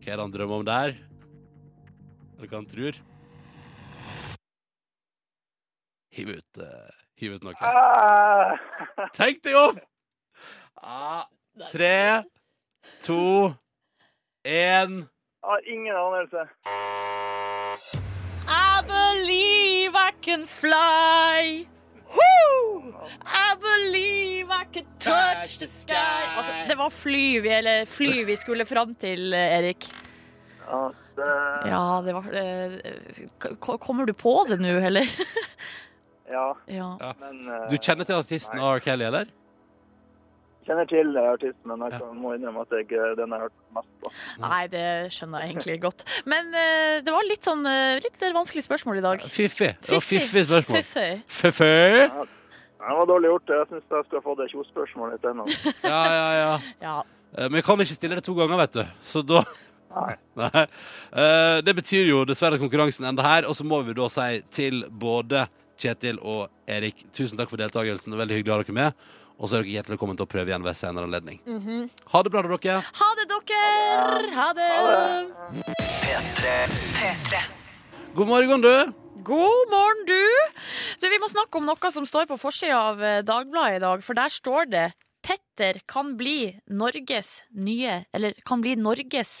[0.00, 0.96] Hva er det han drømmer om der?
[2.36, 2.98] Eller hva han tror?
[6.16, 7.54] Hiv ut, eh, hiv ut noe.
[7.60, 8.56] ah.
[9.18, 9.78] Tenk deg om!
[10.82, 11.24] Ah,
[11.72, 12.22] tre,
[13.02, 13.54] to,
[14.46, 15.06] én
[15.46, 16.44] Har ingen anelse.
[18.46, 21.66] I believe I can fly.
[22.06, 22.92] Woo!
[23.24, 26.22] I believe I can touch the sky.
[26.36, 29.88] Altså, det var fly vi, eller fly vi skulle fram til, eh, Erik.
[30.66, 30.82] Ja,
[31.16, 31.32] det,
[31.70, 35.06] Ja, det var eh, Kommer du på det nå, eller?
[36.30, 37.12] ja Ja.
[37.20, 38.80] men uh, Du kjenner til artisten R.
[38.84, 39.26] Kelly, eller?
[40.66, 43.74] kjenner til artisten, men jeg kan, må innrømme at jeg, eh, den har jeg hørt
[43.76, 44.10] mest på.
[44.42, 46.02] Nei, det skjønner jeg egentlig godt.
[46.26, 49.22] Men uh, det var litt sånn uh, litt vanskelig spørsmål i dag.
[49.30, 49.76] Fiffig.
[49.78, 50.80] Det var fiffig spørsmål.
[50.82, 51.12] Fiffig.
[51.30, 52.26] Fiffig.
[52.86, 53.52] Det var dårlig gjort.
[53.54, 55.46] Jeg syns jeg skulle ha fått det kjosspørsmålet isteden.
[55.92, 56.50] Ja, ja, ja.
[56.82, 56.96] Ja.
[57.36, 58.82] Eh, Men jeg kan ikke stille det to ganger, vet du.
[59.06, 59.42] Så da
[59.96, 60.12] Nei.
[60.42, 60.64] Nei.
[61.14, 64.42] Eh, Det betyr jo dessverre at konkurransen ender her, og så må vi da si
[64.54, 68.12] til både Kjetil og Erik tusen takk for deltakelsen.
[68.12, 69.08] Det er veldig hyggelig å ha dere med.
[69.36, 71.38] Og så er dere hjertelig velkommen til å prøve igjen ved senere anledning.
[72.12, 72.78] Ha det bra, da, dere.
[73.00, 74.30] Ha det, dere!
[74.36, 74.70] Ha det!
[78.16, 78.94] God morgen, du.
[79.26, 80.24] God morgen, du!
[81.02, 81.06] du!
[81.12, 84.16] Vi må snakke om noe som står på forsida av eh, Dagbladet i dag, for
[84.16, 84.86] der står det
[85.26, 89.40] Petter kan bli Norges nye Eller kan bli Norges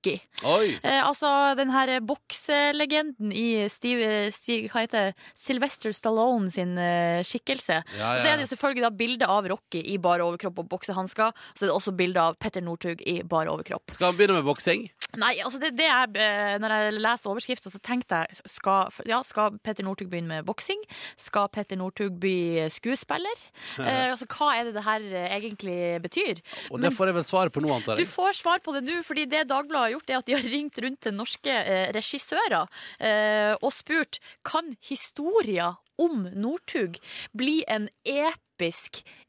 [0.00, 0.16] Rocky.
[0.48, 0.78] Oi.
[0.82, 5.26] Eh, altså den her bokselegenden i Steve, Steve, hva heter det?
[5.36, 7.82] Sylvester Stallone sin eh, skikkelse.
[7.98, 11.34] Ja, Så er det jo selvfølgelig da bilde av Rocky i bar overkropp og boksehansker.
[11.54, 13.92] Så er det også bilde av Petter Northug i bar overkropp.
[13.92, 14.86] Skal han begynne med boksing?
[15.20, 19.20] Nei, altså det, det er, eh, Når jeg leser overskrifta, så tenkte jeg skal, ja,
[19.26, 20.80] skal Petter Northug begynne med boksing?
[21.20, 23.44] Skal Petter Northug bli skuespiller?
[23.76, 26.40] Eh, altså, hva er det det her eh, egentlig betyr?
[26.70, 28.08] Og det får jeg vel svar på nå, antar jeg.
[28.08, 30.50] Du får svar på det nå, fordi det Dagbladet har gjort, er at de har
[30.54, 32.66] ringt rundt til norske eh, regissører
[32.98, 36.96] eh, og spurt kan historien om Northug
[37.36, 38.46] bli en episk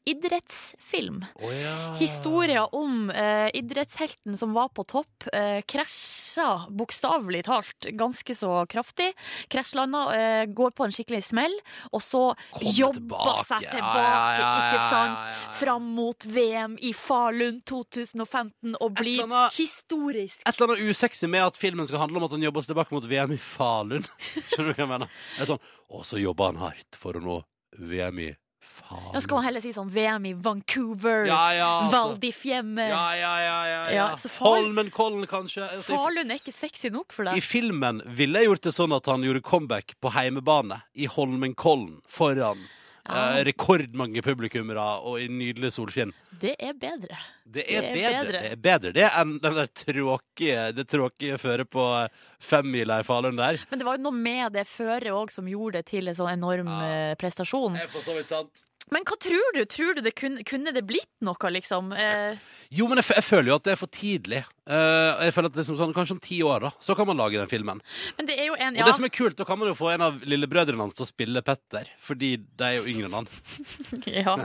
[0.04, 1.24] idrettsfilm.
[1.34, 1.94] Oh, ja.
[1.94, 9.12] Historia om eh, idrettshelten som var på topp, eh, krasja bokstavelig talt ganske så kraftig.
[9.48, 11.54] Krasjlanda, eh, går på en skikkelig smell,
[11.92, 15.30] og så Kom jobber seg tilbake, ja, ja, ikke sant?
[15.60, 20.42] Fram mot VM i Falun 2015 og blir et annet- historisk.
[20.46, 22.92] Et eller annet usexy med at filmen skal handle om at han jobber seg tilbake
[22.98, 24.06] mot VM i Falun.
[24.50, 25.16] Skjønner du hva jeg mener?
[25.36, 27.42] Det er sånn, Og så jobber han hardt for å nå
[27.78, 28.30] VM i
[28.72, 29.10] Faen.
[29.14, 31.92] Jeg skal man heller si sånn VM i Vancouver, Ja, ja, altså.
[31.92, 33.56] Val di Fiemme Ja, ja, ja.
[33.68, 33.94] ja, ja.
[33.96, 35.66] Ja, far- Holmenkollen, kanskje.
[35.68, 39.06] Altså, Falun er ikke sexy nok for I filmen ville jeg gjort det sånn at
[39.12, 42.64] han gjorde comeback på heimebane i Holmenkollen foran
[43.04, 43.38] Ah.
[43.38, 46.12] eh, rekordmange publikummere og i nydelig solskinn.
[46.42, 47.18] Det er bedre.
[47.42, 48.10] Det er, Det er bedre.
[48.12, 48.42] bedre.
[48.42, 53.06] Det er bedre det enn den der tråkige, det tråkige føret på eh, femmila i
[53.06, 53.58] Falun der.
[53.70, 56.30] Men det var jo noe med det føret òg som gjorde det til en sånn
[56.36, 57.16] enorm ja.
[57.18, 57.74] prestasjon.
[57.74, 58.66] Det er for så vidt sant.
[58.90, 59.62] Men hva tror du?
[59.70, 61.92] Tror du det kunne, kunne det blitt noe, liksom?
[61.94, 62.40] Eh,
[62.72, 64.42] Jo, men jeg, jeg føler jo at det er for tidlig.
[64.62, 67.38] Uh, jeg føler at liksom sånn, Kanskje om ti år, da, så kan man lage
[67.40, 67.80] den filmen.
[68.18, 69.90] men det er jo en Og det som er kult, da kan man jo få
[69.92, 73.30] en av lillebrødrene hans til å spille Petter, fordi de er jo yngre enn han.
[74.22, 74.36] ja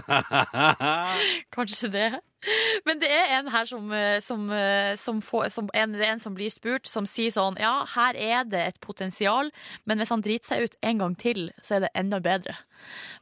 [1.56, 2.08] kanskje det.
[2.88, 6.22] Men det er en her som, eh, som, eh, som, får, som en, det en
[6.22, 9.52] som blir spurt, som sier sånn Ja, her er det et potensial,
[9.88, 12.56] men hvis han driter seg ut en gang til, så er det enda bedre.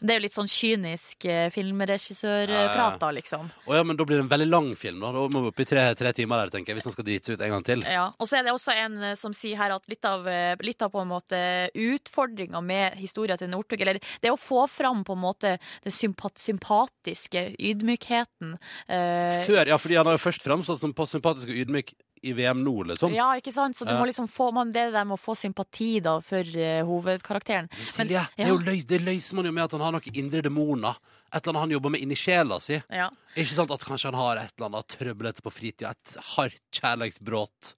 [0.03, 3.47] Det er jo litt sånn kynisk eh, filmregissørprat, da, liksom.
[3.65, 4.99] Å ja, men da blir det en veldig lang film.
[5.01, 7.07] Da, da må vi opp i tre, tre timer der, tenker jeg, hvis han skal
[7.07, 7.85] drite seg ut en gang til.
[7.87, 10.27] Ja, og så er det også en som sier her at litt av,
[10.61, 11.39] litt av på en måte
[11.71, 16.41] utfordringa med historia til Northug, eller det å få fram på en måte den sympat
[16.41, 18.57] sympatiske ydmykheten
[18.91, 19.14] eh,
[19.45, 21.93] Før, ja, fordi han har jo først framstått som sympatisk og ydmyk
[22.25, 23.13] i VM nå, liksom.
[23.13, 23.77] Ja, ikke sant?
[23.77, 26.81] Så du må liksom få man, det der med å få sympati da for uh,
[26.87, 27.69] hovedkarakteren.
[27.91, 30.23] Silje, Men- det, er jo løy, det løser man jo med at han har noen
[30.23, 30.97] indre demoner.
[31.35, 32.77] Et eller annet han jobber med inni sjela si.
[32.93, 33.09] Ja.
[33.35, 35.91] Ikke sant at kanskje han har et eller annet trøblete på fritida?
[35.91, 37.73] Et hardt kjærlighetsbrudd?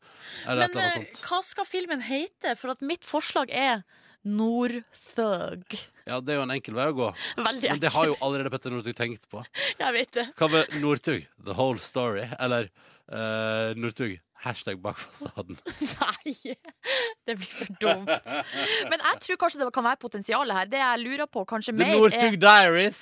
[0.45, 2.53] Men eller eh, hva skal filmen hete?
[2.59, 3.81] For at mitt forslag er
[4.27, 5.77] Northug.
[6.07, 7.09] Ja, det er jo en enkel vei å gå.
[7.39, 9.43] Veldig Men det har jo allerede Petter Northug tenkt på.
[9.79, 10.29] Jeg vet det.
[10.39, 11.27] Hva med Northug?
[11.43, 12.27] The whole story?
[12.39, 12.71] Eller
[13.11, 14.17] uh, Northug?
[14.37, 15.57] Hashtag bak fasaden.
[15.97, 16.53] Nei,
[17.25, 18.11] det blir for dumt.
[18.91, 20.69] Men jeg tror kanskje det kan være potensialet her.
[20.71, 23.01] Det jeg lurer på kanskje The mer er Northug Diaries!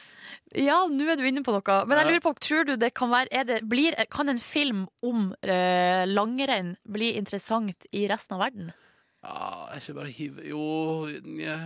[0.55, 1.77] Ja, nå er du inne på noe.
[1.89, 4.85] Men jeg lurer på, tror du det kan være er det, blir, Kan en film
[5.03, 8.71] om uh, langrenn bli interessant i resten av verden?
[9.25, 11.57] Ja, ikke bare hive Jo, nja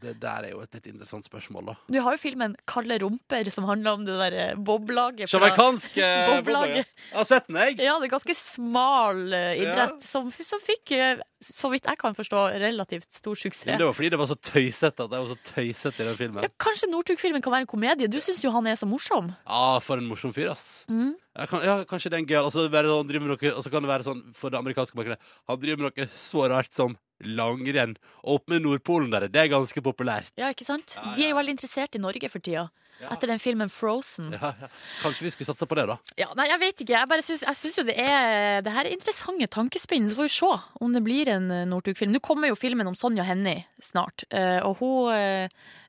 [0.00, 1.74] Det der er jo et litt interessant spørsmål, da.
[1.92, 5.28] Du har jo filmen 'Kalde rumper', som handler om det der eh, boblaget.
[5.28, 6.86] fra- Jamaicanske Boblaget.
[7.10, 7.78] Jeg har sett den, jeg.
[7.84, 10.06] Ja, det er ganske smal idrett, ja.
[10.06, 13.78] som, som fikk, eh, så vidt jeg kan forstå, relativt stor Men suksess.
[13.78, 16.42] det var fordi det var så tøysete at jeg var så tøysete i den filmen.
[16.44, 18.08] Ja, kanskje Northug-filmen kan være en komedie?
[18.08, 19.32] Du syns jo han er så morsom.
[19.46, 20.84] Ja, for en morsom fyr, ass.
[20.88, 21.14] Mm.
[21.36, 24.04] Ja, kan, ja, kanskje det er en gøy bare sånn, Og så kan det være
[24.04, 27.96] sånn for det amerikanske markedet Han driver med noe så rart som langrenn.
[28.24, 30.32] Opp med Nordpolen der, det er ganske populært.
[30.40, 30.96] Ja, ikke sant?
[30.96, 32.68] Ja, De er jo veldig interessert i Norge for tida.
[33.00, 33.14] Ja.
[33.14, 34.28] Etter den filmen Frozen.
[34.36, 34.68] Ja, ja.
[35.00, 35.96] Kanskje vi skulle satse på det, da.
[36.20, 36.92] Ja, nei, jeg vet ikke.
[36.98, 40.10] Jeg bare syns, jeg syns jo det er Det her er interessante tankespinn.
[40.10, 40.50] Så får vi se
[40.84, 42.12] om det blir en eh, Northug-film.
[42.12, 45.14] Nå kommer jo filmen om Sonja Hennie snart, eh, og hun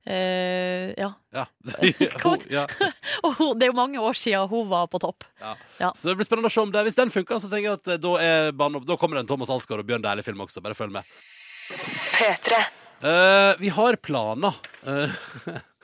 [0.05, 1.13] eh, Ja.
[1.33, 1.45] Ja.
[2.49, 2.65] Ja.
[3.25, 5.23] Og hun, det er jo mange år siden hun var på topp.
[5.39, 5.55] Ja.
[5.79, 5.91] Ja.
[5.95, 7.91] Så det blir spennende å se om det Hvis den funker, så tenker jeg at
[7.95, 8.87] eh, da, er banen opp.
[8.89, 10.63] da kommer det en Thomas Alsgaard og Bjørn Dæhlie-film også.
[10.63, 11.03] Bare følg med.
[13.01, 14.57] Eh, vi har planer.
[14.85, 15.19] Eh,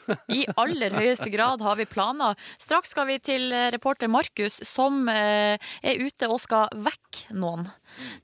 [0.32, 2.38] I aller høyeste grad har vi planer.
[2.62, 7.68] Straks skal vi til eh, reporter Markus, som eh, er ute og skal vekke noen.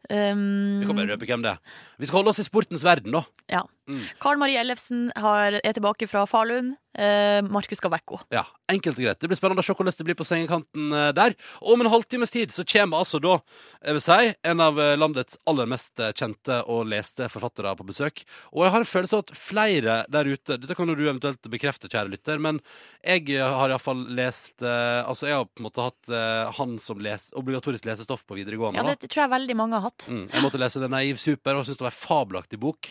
[0.10, 1.80] Um, vi kan bare røpe hvem det er.
[2.00, 3.24] Vi skal holde oss i sportens verden, da.
[3.52, 3.64] ja.
[3.84, 4.00] Mm.
[4.24, 6.76] Karen Marie Ellefsen har, er tilbake fra Falun.
[6.94, 8.20] Eh, Markus henne.
[8.32, 9.20] Ja, Enkelt og greit.
[9.20, 11.34] Det blir spennende å se hvordan det blir på sengekanten eh, der.
[11.62, 13.40] Og om en halvtimes tid så kommer altså da,
[13.84, 17.88] jeg vil si, en av eh, landets aller mest eh, kjente og leste forfattere på
[17.90, 18.24] besøk.
[18.54, 21.50] Og jeg har en følelse av at flere der ute Dette kan jo du eventuelt
[21.52, 22.60] bekrefte, kjære lytter, men
[23.04, 26.12] jeg har iallfall lest Altså, jeg har på en måte hatt
[26.58, 28.80] han som les, obligatorisk lesestoff på videregående.
[28.80, 30.04] Ja, det tror jeg veldig mange har hatt.
[30.12, 32.90] Mm, jeg måtte lese Den naiv super og syntes det var en fabelaktig bok.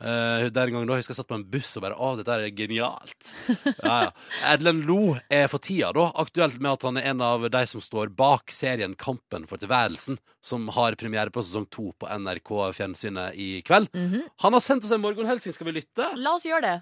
[0.00, 2.52] Uh, den gangen da husker jeg satt på en buss og bare Å, dette er
[2.56, 3.32] genialt.
[3.84, 4.12] ja, ja.
[4.52, 7.84] Edlen Lo er for tida da aktuelt med at han er en av de som
[7.84, 13.36] står bak serien Kampen for tilværelsen, som har premiere på sesong to på NRK Fjernsynet
[13.36, 13.92] i kveld.
[13.92, 14.24] Mhm.
[14.44, 15.52] Han har sendt oss en morgenhelsing.
[15.56, 16.08] Skal vi lytte?
[16.16, 16.76] La oss gjøre det.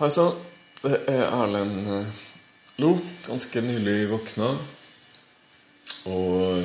[0.00, 0.40] Hei sann,
[0.80, 2.22] det er Erlend eh,
[2.80, 2.94] Lo.
[3.28, 4.48] Ganske nylig våkna.
[6.08, 6.64] Og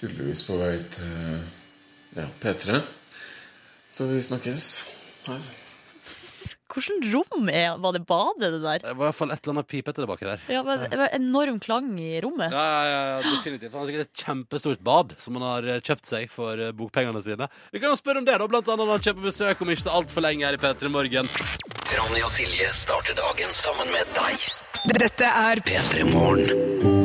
[0.00, 1.40] tydeligvis på vei til
[2.18, 2.82] ja, P3.
[3.88, 4.68] Så vi snakkes.
[5.28, 5.56] Altså.
[6.68, 8.82] Hvilket rom er Var det badet, det der?
[8.82, 10.42] Det var i hvert fall et eller annet pipete tilbake der.
[10.52, 12.52] Ja, men Det var enorm klang i rommet.
[12.52, 13.72] Ja, ja, ja, ja, definitivt.
[13.72, 17.24] Han har sikkert et kjempestort bad som han har eh, kjøpt seg for eh, bokpengene
[17.24, 17.48] sine.
[17.72, 19.86] Vi kan jo spørre om det, da, blant annet når han kjøper besøk om ikke
[19.86, 21.32] så altfor lenge her i P3 Morgen.
[21.96, 24.48] Ronny og Silje starter dagen sammen med deg.
[25.00, 26.97] Dette er P3 Morgen.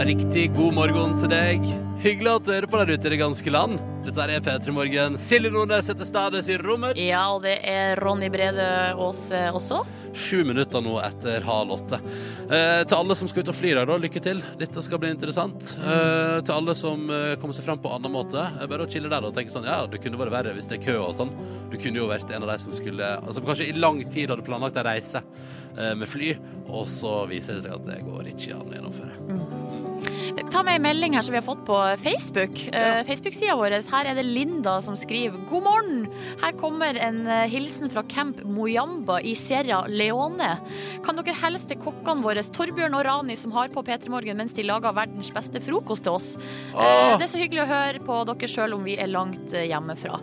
[0.00, 1.64] Riktig god morgen til deg.
[2.00, 3.74] Hyggelig at du hører på der ute i det ganske land.
[4.06, 5.18] Dette er P3 Morgen.
[5.20, 6.96] Silje Nordnes setter Stades i rommet.
[6.96, 9.82] Ja, og det er Ronny Brede Aas også.
[10.16, 12.00] Sju minutter nå etter halv åtte.
[12.48, 14.40] Eh, til alle som skal ut og fly i dag, da, lykke til.
[14.58, 15.74] Dette skal bli interessant.
[15.76, 19.12] Eh, til alle som eh, kommer seg fram på annen måte, eh, bare å chille
[19.12, 21.34] der og tenke sånn Ja, det kunne vært verre hvis det er kø og sånn.
[21.68, 24.48] Du kunne jo vært en av de som skulle Altså kanskje i lang tid hadde
[24.48, 26.32] planlagt ei reise eh, med fly,
[26.72, 29.69] og så viser det seg at det går ikke an å gjennomføre.
[30.36, 32.74] it Ta med en melding her som vi har fått på Facebook.
[32.74, 33.70] Eh, Facebook-sida vår.
[33.70, 36.00] Her er det Linda som skriver God morgen!
[36.40, 40.48] Her kommer en eh, hilsen fra Camp Moyamba i Sierra Leone.
[41.06, 44.56] Kan dere hilse til kokkene våre Torbjørn og Rani som har på P3 Morgen mens
[44.56, 46.32] de lager verdens beste frokost til oss?
[46.74, 50.18] Eh, det er så hyggelig å høre på dere sjøl om vi er langt hjemmefra.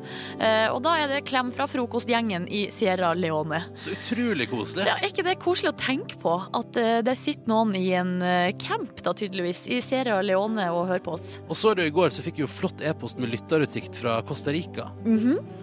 [0.73, 3.61] Og da er det klem fra frokostgjengen i Sierra Leone.
[3.79, 4.89] Så utrolig koselig.
[4.89, 6.35] Ja, er ikke det koselig å tenke på?
[6.57, 8.19] At det sitter noen i en
[8.59, 11.29] camp, da tydeligvis, i Sierra Leone og hører på oss.
[11.47, 14.53] Og så du i går, så fikk vi jo flott e-post med lytterutsikt fra Costa
[14.55, 14.89] Rica.
[15.05, 15.55] Mm -hmm.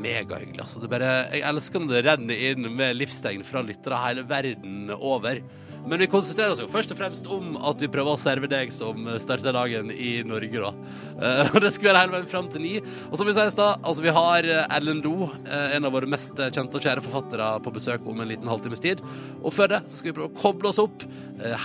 [0.00, 0.60] Megahyggelig.
[0.60, 0.80] Altså.
[0.80, 5.40] Det bare, jeg elsker når det renner inn med livstegn fra lyttere hele verden over.
[5.86, 8.72] Men vi konsentrerer oss jo først og fremst om at vi prøver å serve deg
[8.74, 10.72] som starter dagen i Norge, da.
[11.16, 12.72] Eh, Og det skal være hele veien fram til ni.
[13.10, 15.94] Og som vi sa i stad, altså vi har eh, Ellen Doe, eh, en av
[15.94, 19.00] våre mest kjente og kjære forfattere, på besøk om en liten halvtimes tid.
[19.42, 21.06] Og før det så skal vi prøve å koble oss opp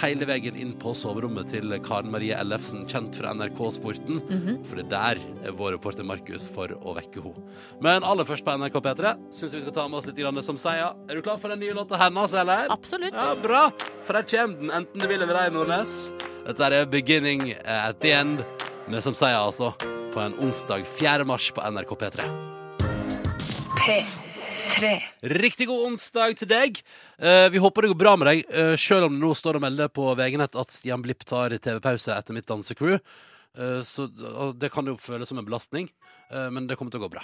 [0.02, 4.18] hele veien inn på soverommet til Karen Marie Ellefsen, kjent fra NRK Sporten.
[4.68, 7.46] For det der er vår reporter Markus for å vekke henne.
[7.80, 10.60] Men aller først på NRK P3 syns vi skal ta med oss litt grann som
[10.60, 10.92] sier.
[11.08, 12.68] Er du klar for den nye låta hennes, eller?
[12.76, 13.16] Absolutt.
[13.16, 13.64] Ja, bra!
[14.12, 15.92] For der kommer den, enten du vil eller ei, Nordnes.
[16.44, 18.42] Dette er Beginning at the End,
[18.92, 19.70] med som sier altså,
[20.12, 21.24] på en onsdag 4.
[21.24, 22.26] mars på NRK P3.
[23.80, 24.92] P3.
[25.32, 26.84] Riktig god onsdag til deg.
[27.24, 29.64] Eh, vi håper det går bra med deg, uh, selv om det nå står og
[29.70, 33.00] melder på VG-nett at Stian Blipp tar TV-pause etter mitt dansecrew.
[33.58, 36.01] Eh, så og det kan jo føles som en belastning, eh,
[36.32, 37.24] men det kommer til å gå bra.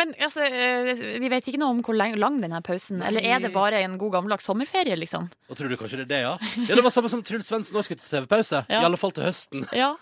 [0.00, 0.90] Men altså, eh,
[1.20, 4.16] vi vet ikke noe om hvor lang, denne pausen Eller er det bare en god
[4.16, 5.28] gammeldags sommerferie, liksom?
[5.50, 6.32] Og tror du kanskje det er det, ja?
[6.68, 8.62] Ja, Det var samme som Truls Svendsen også skulle til TV-pause.
[8.68, 8.80] Ja.
[8.82, 9.66] I alle fall til høsten.
[9.76, 9.92] Ja.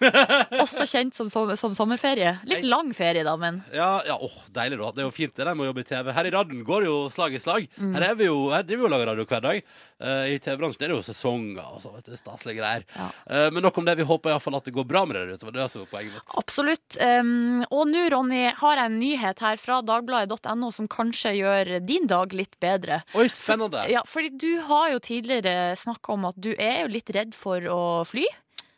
[0.63, 2.37] Også kjent som, som, som sommerferie.
[2.49, 4.93] Litt lang ferie, da, men Ja, ja, åh, deilig da.
[4.97, 6.13] Det er jo fint det der med å jobbe i TV.
[6.17, 7.69] Her i radioen går det jo slag i slag.
[7.79, 9.73] Her, er vi jo, her driver vi og lager radio hver dag.
[9.99, 12.87] Uh, I TV-bransjen er det jo sesonger og så, vet du, staselige greier.
[12.95, 13.09] Ja.
[13.27, 13.99] Uh, men nok om det.
[13.99, 15.43] Vi håper iallfall at det går bra med dere ute.
[15.43, 16.37] Det var det som var poenget mitt.
[16.39, 17.01] absolutt.
[17.03, 22.09] Um, og nå, Ronny, har jeg en nyhet her fra dagbladet.no som kanskje gjør din
[22.11, 23.03] dag litt bedre.
[23.19, 23.85] Oi, spennende.
[23.93, 27.65] Ja, fordi du har jo tidligere snakka om at du er jo litt redd for
[27.73, 28.27] å fly.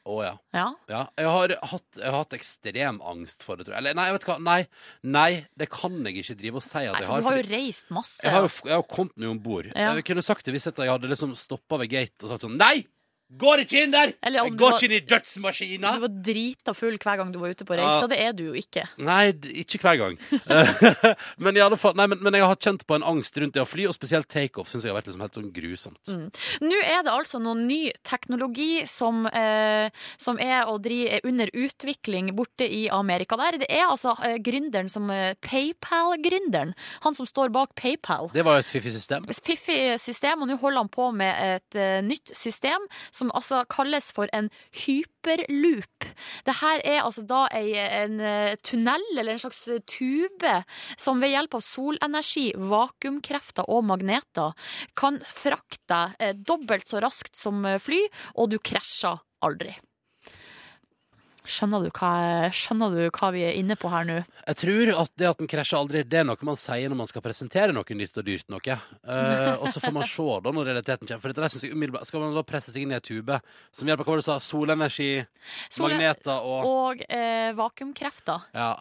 [0.09, 0.33] Å ja.
[0.57, 0.67] Ja.
[0.89, 1.01] ja.
[1.19, 3.83] Jeg, har hatt, jeg har hatt ekstrem angst for det, tror jeg.
[3.83, 4.37] Eller nei, jeg vet hva.
[4.43, 4.61] Nei,
[5.05, 5.31] nei,
[5.61, 7.21] det kan jeg ikke drive og si at Nei, jeg har.
[7.21, 8.17] du har jo reist masse.
[8.25, 9.69] Jeg har jo jeg har kommet meg om bord.
[9.75, 9.93] Ja.
[9.99, 12.79] Jeg kunne sagt det hvis jeg hadde liksom stoppa ved gate og sagt sånn Nei!
[13.39, 14.13] Går ikke inn der!
[14.27, 15.93] Eller om Jeg du går var- ikke inn i dødsmaskina!
[15.95, 18.03] Du var drita full hver gang du var ute på reise, Ja.
[18.03, 18.83] og det er du jo ikke.
[18.99, 20.17] Nei, d- ikke hver gang.
[21.39, 23.63] men, i alle fall, nei, men, men jeg har kjent på en angst rundt det
[23.63, 26.11] å fly, og spesielt takeoff syns jeg har vært liksom helt sånn grusomt.
[26.65, 31.51] Nå er det altså noen ny teknologi som, eh, som er, å dri, er under
[31.55, 33.61] utvikling borte i Amerika der.
[33.63, 36.75] Det er altså eh, gründeren som eh, PayPal-gründeren.
[37.07, 38.31] Han som står bak PayPal.
[38.35, 39.25] Det var jo et fiffig system.
[39.31, 42.85] Fiffig system, og nå holder han på med et eh, nytt system
[43.21, 44.49] som altså kalles for en
[44.83, 46.09] hyperloop.
[46.47, 50.57] Det her er altså da ei, en eh, tunnel, eller en slags eh, tube,
[51.01, 54.57] som ved hjelp av solenergi, vakuumkrefter og magneter
[54.99, 58.05] kan frakte deg eh, dobbelt så raskt som fly,
[58.39, 59.75] og du krasjer aldri.
[61.45, 62.13] Skjønner du, hva,
[62.55, 64.19] skjønner du hva vi er inne på her nå?
[64.45, 67.11] Jeg tror at det at den krasjer aldri, det er noe man sier når man
[67.11, 68.79] skal presentere noe nytt og dyrt noe.
[69.05, 71.23] Uh, og så får man se da når realiteten kommer.
[71.23, 73.39] For dette der synes jeg umiddelbart Skal man da presse seg inn i ei tube
[73.77, 75.13] som hjelper hva var det du sa, solenergi,
[75.73, 78.51] Sol magneter og Og eh, vakuumkrefter.
[78.57, 78.73] Ja.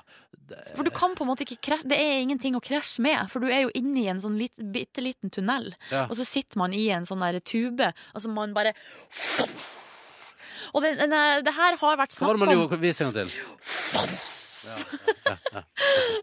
[0.76, 3.43] For du kan på en måte ikke krasje Det er ingenting å krasje med, for
[3.43, 5.74] du er jo inne i en sånn lit, bitte liten tunnel.
[5.93, 6.07] Ja.
[6.07, 7.91] Og så sitter man i en sånn der tube.
[8.14, 8.74] Altså man bare
[10.74, 11.15] Og det, den,
[11.45, 12.82] det her har vært Hva var snakk det man om gjorde?
[12.84, 13.30] Vis en gang til.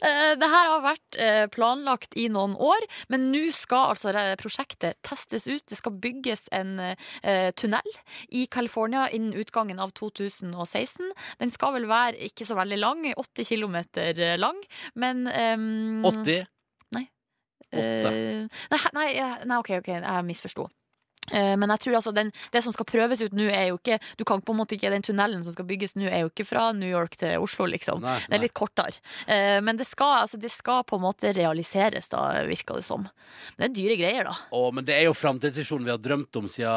[0.07, 4.24] Eh, Det her har vært eh, planlagt i noen år, men nå skal altså det
[4.42, 5.64] prosjektet testes ut.
[5.70, 7.88] Det skal bygges en eh, tunnel
[8.28, 11.11] i California innen utgangen av 2016.
[11.40, 13.78] Den skal vel være ikke så veldig lang, 80 km
[14.42, 14.61] lang,
[14.94, 16.47] men ehm, 80?
[17.72, 20.68] Eh, nei, he- nei, eh, nei, OK, ok, jeg misforsto.
[21.33, 23.99] Eh, Men jeg tror altså den, det som skal prøves ut nå, er jo ikke
[24.18, 26.47] Du kan på en måte ikke Den tunnelen som skal bygges nå, er jo ikke
[26.47, 28.01] fra New York til Oslo, liksom.
[28.05, 29.01] Nei, Det er litt kortere.
[29.27, 33.09] Eh, Men det skal, altså, det skal på en måte realiseres, da, virker det som.
[33.57, 34.37] Men det er dyre greier, da.
[34.53, 36.70] Å, men det er jo framtidsvisjonen vi har drømt om siden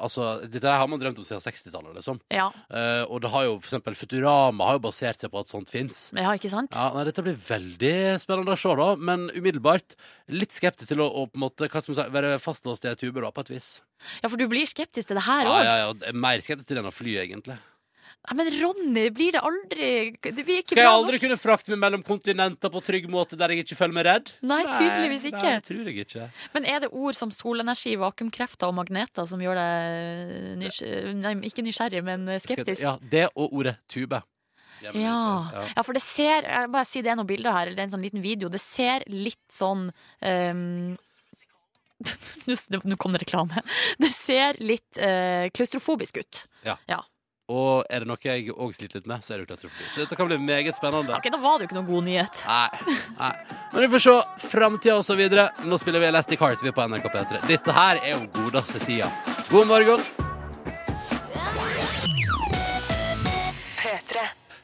[0.00, 2.20] Altså, dette har man drømt om siden 60-tallet, liksom.
[2.30, 5.48] Ja, Uh, og det har jo for eksempel Futurama har jo basert seg på at
[5.50, 6.10] sånt fins.
[6.14, 6.74] ja ikke sant?
[6.76, 8.94] Ja, nei, Dette blir veldig spennende å se, da.
[8.96, 9.96] Men umiddelbart
[10.30, 12.92] litt skeptisk til å, å på en måte, hva skal man si, være fastlåst i
[12.92, 13.79] ei tube, da, på et vis.
[14.22, 15.64] Ja, for du blir skeptisk til det her Ja, òg.
[15.64, 17.58] ja, ja, er Mer skeptisk til den å fly, egentlig.
[18.20, 19.86] Nei, Men Ronny, blir det aldri
[20.20, 23.48] Det blir ikke Skal jeg aldri kunne frakte meg mellom kontinenter på trygg måte der
[23.54, 24.32] jeg ikke føler meg redd?
[24.44, 25.44] Nei, tydeligvis ikke.
[25.44, 26.26] Nei, tror jeg ikke.
[26.54, 30.82] Men er det ord som solenergi, vakuumkrefter og magneter som gjør deg nys
[31.16, 32.80] nei, ikke nysgjerrig, men skeptisk?
[32.84, 34.20] Ja, det og ordet tube.
[34.80, 35.64] Ja, Ja.
[35.76, 37.88] ja, for det ser Jeg bare si det er noen bilder her, eller det er
[37.90, 38.48] en sånn liten video.
[38.48, 39.90] Det ser litt sånn
[40.24, 40.96] ehm,
[42.90, 43.62] Nå kom det reklame.
[44.00, 46.44] Det ser litt eh, klaustrofobisk ut.
[46.66, 47.00] Ja
[47.50, 49.88] Og er det noe jeg òg sliter litt med, så er det klaustrofobi.
[49.90, 51.16] Så dette kan bli meget spennende.
[51.16, 52.42] Ok, Da var det jo ikke noen god nyhet.
[52.46, 53.32] Nei, nei.
[53.72, 55.50] Men vi får se framtida og så videre.
[55.66, 57.44] Nå spiller vi Elastic Heart vi er på NRK P3.
[57.50, 59.10] Dette her er jo godeste sida.
[59.50, 60.29] God morgen.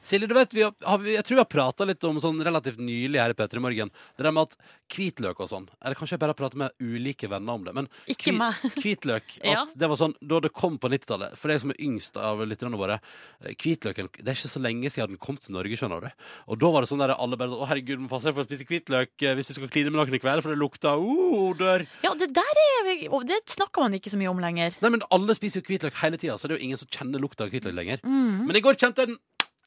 [0.06, 2.38] Silje, du vet, vi har, har vi, jeg tror vi har prata litt om sånn
[2.46, 3.90] relativt nylig her i P3 Morgen.
[4.14, 4.54] Det der med at
[4.94, 7.74] hvitløk og sånn Eller kanskje jeg bare har pratet med ulike venner om det.
[7.74, 8.60] Men Ikke kvi, meg.
[8.84, 9.64] hvitløk at Ja.
[9.74, 12.78] Det var sånn da det kom på 90-tallet, for deg som er yngst av lytterne
[12.78, 16.24] våre eh, Hvitløken Det er ikke så lenge siden den kom til Norge, skjønner du.
[16.54, 18.46] Og da var det sånn der alle bare sånn Å, herregud, må passe deg for
[18.46, 21.02] å spise hvitløk eh, hvis du skal kline med noen i kveld, for det lukter
[21.02, 21.86] uh, dør.
[22.06, 24.78] Ja, det der er og Det snakker man ikke så mye om lenger.
[24.84, 27.22] Nei, men alle spiser jo hvitløk hele tida, så det er jo ingen som kjenner
[27.22, 28.04] lukta av hvitløk lenger.
[28.06, 28.46] Mm.
[28.46, 29.24] Men i går kjente jeg den.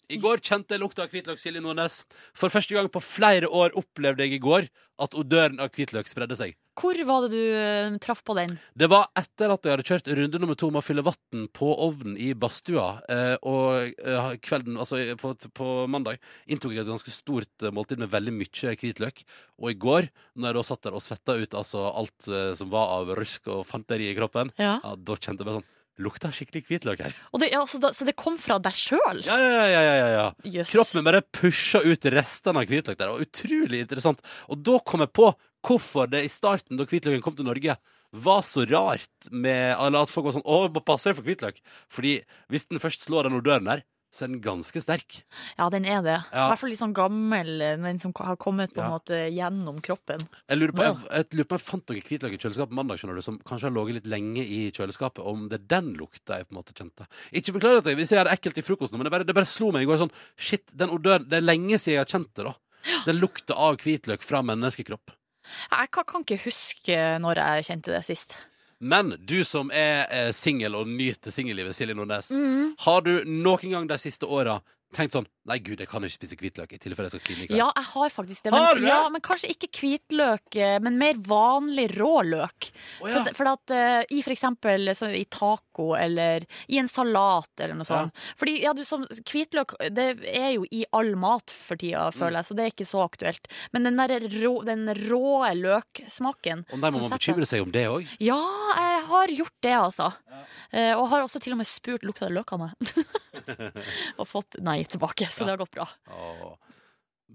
[0.10, 2.00] I går kjente jeg lukta av hvitløk, Silje Nordnes.
[2.38, 4.66] For første gang på flere år opplevde jeg i går
[5.00, 6.56] at odøren av hvitløk spredde seg.
[6.80, 8.56] Hvor var det du eh, traff på den?
[8.80, 11.70] Det var etter at jeg hadde kjørt runde nummer to med å fylle vann på
[11.86, 12.88] ovnen i badstua.
[13.12, 16.18] Eh, og eh, kvelden, altså på, på mandag,
[16.50, 19.22] inntok jeg et ganske stort eh, måltid med veldig mye hvitløk.
[19.62, 22.72] Og i går, når jeg da satt der og svetta ut altså, alt eh, som
[22.74, 24.80] var av rusk og fanteri i kroppen, Ja.
[24.82, 27.16] ja, da kjente jeg bare sånn Lukta skikkelig hvitløk her.
[27.42, 29.22] Det, ja, så, da, så det kom fra deg sjøl?
[29.28, 30.26] Ja, ja, ja, ja, ja, ja.
[30.48, 30.72] Jøss.
[30.72, 33.12] Kroppen min bare pusha ut restene av hvitløk der.
[33.12, 34.24] Og utrolig interessant.
[34.48, 35.32] Og da kom jeg på
[35.68, 37.76] hvorfor det i starten, da hvitløken kom til Norge,
[38.10, 41.60] var så rart med eller at folk var sånn Å, passer det for hvitløk.
[41.94, 42.16] Fordi
[42.50, 45.20] hvis den først slår den odøren der, så er den ganske sterk.
[45.60, 46.16] Ja, den er det.
[46.34, 48.96] I hvert fall litt sånn gammel, den som har kommet på en Ja.
[48.98, 50.18] måte gjennom kroppen.
[50.50, 53.20] Jeg lurer på, jeg, jeg lurer på jeg fant noe hvitløk i kjøleskapet mandag, skjønner
[53.20, 55.22] du, som kanskje har ligget litt lenge i kjøleskapet.
[55.30, 57.06] Om det er den lukta jeg på en måte kjente.
[57.32, 59.36] Ikke beklager at jeg, hvis jeg gjør det ekkelt i frokosten, men det bare, det
[59.38, 62.10] bare slo meg i går sånn Shit, den odøren Det er lenge siden jeg har
[62.10, 62.56] kjent det, da.
[63.06, 65.12] Den lukta av hvitløk fra menneskekropp.
[65.70, 68.36] Jeg kan, kan ikke huske når jeg kjente det sist.
[68.80, 72.32] Men du som er eh, singel og nyter singellivet, Silje Nordnes.
[72.86, 74.60] Har du noen gang de siste åra
[74.96, 77.48] tenkt sånn Nei, gud, jeg kan ikke spise hvitløk i tilfelle jeg skal kline i
[77.50, 77.58] kveld?
[77.58, 78.52] Ja, jeg har faktisk det.
[78.54, 78.90] Har Men, du det?
[78.92, 82.68] ja, men kanskje ikke hvitløk, eh, men mer vanlig råløk.
[83.02, 83.24] Oh, ja.
[83.24, 87.80] For, for at uh, i for eksempel så, i taco eller i en salat eller
[87.80, 88.22] noe sånt.
[88.38, 92.18] Fordi ja, du, som, hvitløk det er jo i all mat for tida, Mm.
[92.20, 93.50] føler jeg, så det er ikke så aktuelt.
[93.74, 97.88] Men den der rå, den rå løksmaken Og der må man bekymre seg om det
[97.90, 98.06] òg?
[98.22, 98.38] Ja,
[98.78, 100.12] jeg har gjort det, altså.
[100.70, 102.94] Uh, og har også til og med spurt lukta det løk av meg.
[104.20, 105.88] og fått nei tilbake, så det har gått bra.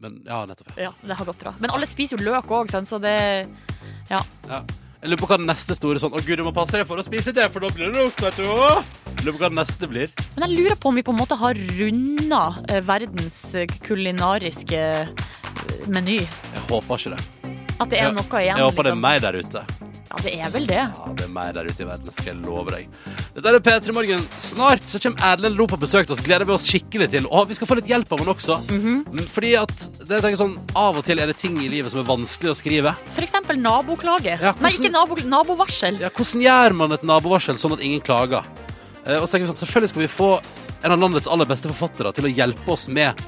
[0.01, 0.73] Men ja, nettopp.
[0.77, 1.55] Ja, det har gått bra.
[1.61, 3.49] Men alle spiser jo løk òg, så det
[4.11, 4.23] Ja.
[4.49, 4.63] Ja.
[5.05, 7.05] Jeg lurer på hva neste store sånn Å gud, du må passe deg for å
[7.05, 8.45] spise det, for da blir det lukt, vet du.
[8.49, 10.09] Jeg lurer på hva neste blir.
[10.39, 12.41] Men jeg lurer på om vi på en måte har runda
[12.73, 15.09] eh, verdens eh, kulinariske eh,
[15.93, 16.23] meny.
[16.25, 17.53] Jeg håper ikke det.
[17.81, 18.57] At det er Jeg- noe igjen.
[18.57, 19.67] Jeg håper det er meg der ute.
[20.15, 20.79] Ja, det er vel det.
[20.79, 22.99] Ja, det er mer der ute i verden, skal jeg love deg.
[23.35, 24.23] Dette er P3 Morgen.
[24.39, 26.23] Snart så kommer Erlend Lo på besøk til oss.
[26.25, 27.27] Gleder vi oss skikkelig til.
[27.35, 28.59] Og vi skal få litt hjelp av han også.
[28.71, 32.03] Mm, Fordi at det, jeg sånn, Av og til er det ting i livet som
[32.03, 32.95] er vanskelig å skrive.
[33.19, 34.37] Eksempel naboklage.
[34.41, 35.99] Ja, Nei, ikke nabo, nabovarsel.
[36.03, 38.47] Ja, Hvordan gjør man et nabovarsel sånn at ingen klager?
[39.05, 40.31] Eh, og så tenker vi sånn, Selvfølgelig skal vi få
[40.85, 43.19] en av landets aller beste forfattere til å hjelpe oss med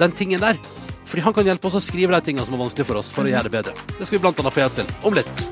[0.00, 0.58] den tingen der.
[1.04, 3.28] Fordi han kan hjelpe oss å skrive de tingene som er vanskelig for oss, for
[3.28, 3.74] å gjøre det bedre.
[3.98, 5.44] Det skal vi blant annet få hjelp til om litt.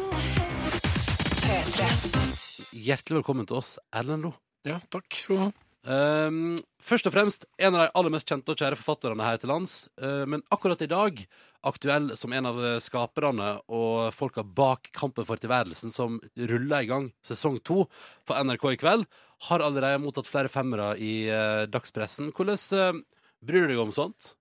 [2.83, 4.33] Hjertelig velkommen til oss, Erlend Lo.
[4.67, 5.51] Ja, takk skal du ha.
[5.83, 9.51] Um, først og fremst en av de aller mest kjente og kjære forfatterne her til
[9.53, 9.75] lands.
[10.01, 11.23] Uh, men akkurat i dag
[11.69, 16.89] aktuell som en av eh, skaperne og folka bak Kampen for tilværelsen, som ruller i
[16.91, 17.85] gang sesong to
[18.27, 19.07] på NRK i kveld.
[19.47, 22.33] Har allerede mottatt flere femmere i uh, dagspressen.
[22.35, 22.59] Hvordan
[22.99, 22.99] uh,
[23.47, 24.33] bryr du deg om sånt?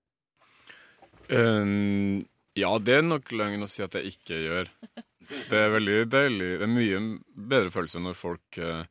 [1.30, 2.24] Um,
[2.58, 4.74] ja, det er nok løgn å si at jeg ikke gjør.
[5.50, 6.50] Det er veldig deilig.
[6.60, 7.00] Det er mye
[7.52, 8.82] bedre følelse når folk eh,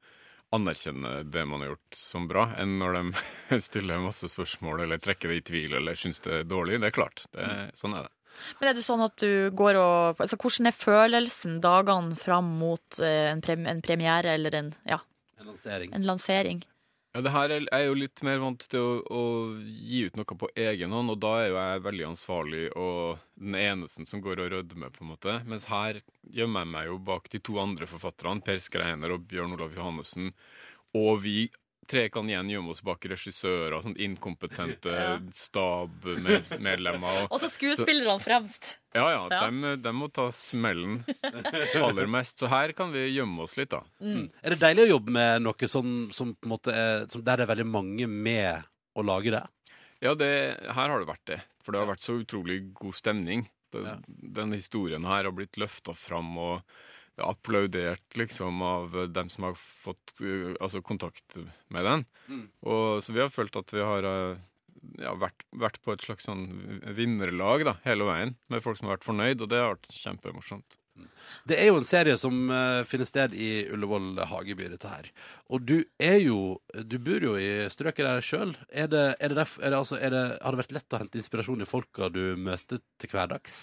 [0.55, 5.31] anerkjenner det man har gjort som bra, enn når de stiller masse spørsmål eller trekker
[5.31, 6.81] det i tvil eller syns det er dårlig.
[6.81, 7.23] Det er klart.
[7.31, 8.15] Det er, sånn er det.
[8.59, 12.99] Men er det sånn at du går og altså, Hvordan er følelsen dagene fram mot
[13.03, 13.41] eh, en
[13.83, 15.01] premiere eller en, ja,
[15.39, 15.93] En lansering.
[15.93, 16.63] en lansering?
[17.11, 19.23] Ja, det her er jeg er jo litt mer vant til å, å
[19.59, 23.57] gi ut noe på egen hånd, og da er jo jeg veldig ansvarlig og den
[23.59, 25.33] eneste som går og rødmer, på en måte.
[25.43, 25.99] Mens her
[26.31, 30.31] gjemmer jeg meg jo bak de to andre forfatterne, Per Skreiner og Bjørn Olav Johannessen.
[30.95, 31.35] Og vi
[31.91, 35.17] tre kan igjen gjemme oss bak regissører, og sånt inkompetente Ja.
[35.35, 37.27] stabmedlemmer.
[37.29, 38.77] Og, så skuespillerne fremst.
[38.95, 39.41] ja, ja, Ja.
[39.51, 41.01] De, de må ta smellen
[41.81, 42.39] aller mest.
[42.41, 43.83] Så her kan vi gjemme oss litt, da.
[44.01, 44.29] Mm.
[44.41, 47.41] Er det deilig å jobbe med noe som, som på en måte er, som der
[47.41, 48.63] det er veldig mange med
[48.97, 49.43] å lage det?
[50.01, 50.31] Ja, det,
[50.65, 51.41] her har det vært det.
[51.61, 53.47] For det har vært så utrolig god stemning.
[53.71, 53.97] Den, Ja.
[54.41, 56.61] Denne historien her har blitt løfta fram og
[57.25, 61.39] applaudert liksom av dem som har fått uh, altså kontakt
[61.73, 62.05] med den.
[62.27, 62.45] Mm.
[62.65, 64.41] Og, så vi har følt at vi har uh,
[65.01, 66.45] ja, vært, vært på et slags sånn
[66.97, 70.77] vinnerlag da, hele veien, med folk som har vært fornøyd, og det har vært kjempemorsomt.
[71.47, 75.07] Det er jo en serie som uh, finner sted i Ullevål hageby, dette her.
[75.49, 78.55] Og du er jo Du bor jo i strøket der sjøl.
[78.69, 81.01] Er det, er det derfor, er det, altså, er det, har det vært lett å
[81.01, 83.61] hente inspirasjon i folka du møter til hverdags?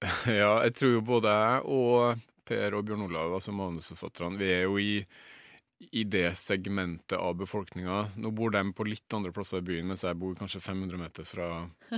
[0.40, 4.66] Ja, jeg tror jo både jeg og Per og Bjørn Olav, altså manusforfatterne, vi er
[4.68, 5.00] jo i,
[5.98, 8.02] i det segmentet av befolkninga.
[8.22, 11.26] Nå bor de på litt andre plasser i byen, mens jeg bor kanskje 500 meter
[11.26, 11.48] fra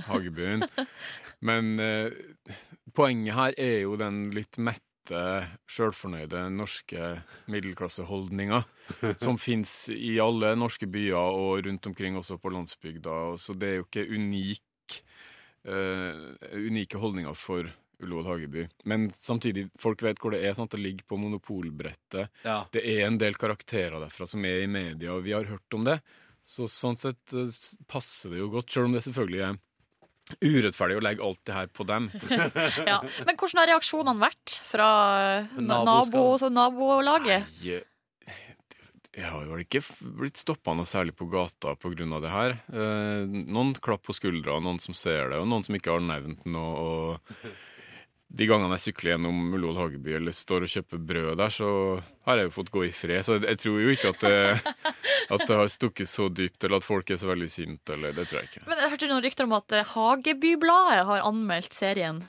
[0.09, 0.65] Hagebyen.
[1.49, 2.55] Men eh,
[2.97, 4.85] poenget her er jo den litt mette,
[5.73, 7.15] sjølfornøyde norske
[7.49, 8.59] middelklasseholdninga
[9.23, 13.15] som fins i alle norske byer og rundt omkring også på landsbygda.
[13.41, 14.99] Så det er jo ikke unik,
[15.69, 17.73] uh, unike holdninger for
[18.03, 18.65] Ullevål Hageby.
[18.91, 20.55] Men samtidig, folk vet hvor det er.
[20.59, 20.71] Sant?
[20.75, 22.31] Det ligger på monopolbrettet.
[22.47, 22.61] Ja.
[22.75, 25.87] Det er en del karakterer derfra som er i media, og vi har hørt om
[25.89, 25.99] det.
[26.47, 27.51] Så sånn sett eh,
[27.91, 29.59] passer det jo godt, sjøl om det selvfølgelig er
[30.45, 32.11] urettferdig å legge alt det her på dem.
[32.89, 32.99] Ja.
[33.27, 34.89] Men hvordan har reaksjonene vært fra
[35.41, 37.49] eh, nabo, nabolaget?
[37.65, 37.79] Nei,
[39.19, 39.81] jeg har jo vel ikke
[40.21, 42.21] blitt stoppa noe særlig på gata pga.
[42.23, 42.59] det her.
[42.71, 46.45] Eh, noen klapp på skuldra, noen som ser det, og noen som ikke har nevnt
[46.47, 46.85] noe.
[47.19, 47.49] Og
[48.29, 51.69] de gangene jeg sykler gjennom Ullevål Hageby eller står og kjøper brød der, så
[52.29, 53.25] har jeg jo fått gå i fred.
[53.25, 54.75] Så jeg tror jo ikke at det,
[55.35, 58.29] at det har stukket så dypt, eller at folk er så veldig sinte, eller det
[58.29, 58.67] tror jeg ikke.
[58.69, 62.27] Men jeg hørte noen rykter om at eh, Hagebybladet har anmeldt serien.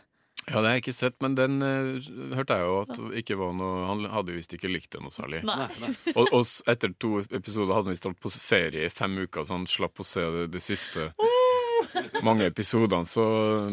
[0.47, 1.99] Ja, det har jeg ikke sett, men den uh,
[2.33, 5.43] hørte jeg jo at ikke var noe Han hadde visst ikke likt det noe særlig.
[5.45, 5.67] Nei.
[6.15, 9.59] Og, og etter to episoder hadde han visst vært på ferie i fem uker, så
[9.59, 11.11] han slapp å se det, det siste
[12.25, 13.07] mange episodene.
[13.07, 13.23] Så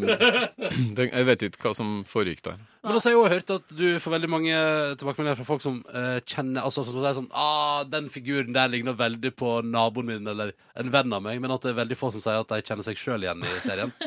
[0.02, 2.60] det, jeg vet ikke hva som foregikk der.
[2.86, 4.60] Men også har jeg jo hørt at du får veldig mange
[5.00, 8.94] tilbakemeldinger fra folk som eh, kjenner Altså som sier sånn ah, 'Den figuren der ligner
[8.94, 12.12] veldig på naboen min eller en venn av meg', men at det er veldig få
[12.14, 13.94] som sier at de kjenner seg sjøl igjen i serien.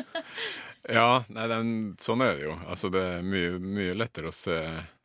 [0.88, 2.54] Ja, nei, den, sånn er det jo.
[2.64, 4.56] Altså, det er mye, mye lettere å se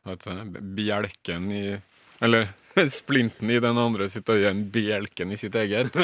[0.07, 1.65] vet du, bjelken i
[2.23, 2.47] Eller
[2.95, 5.95] splinten i den andre sitt øye enn bjelken i sitt eget.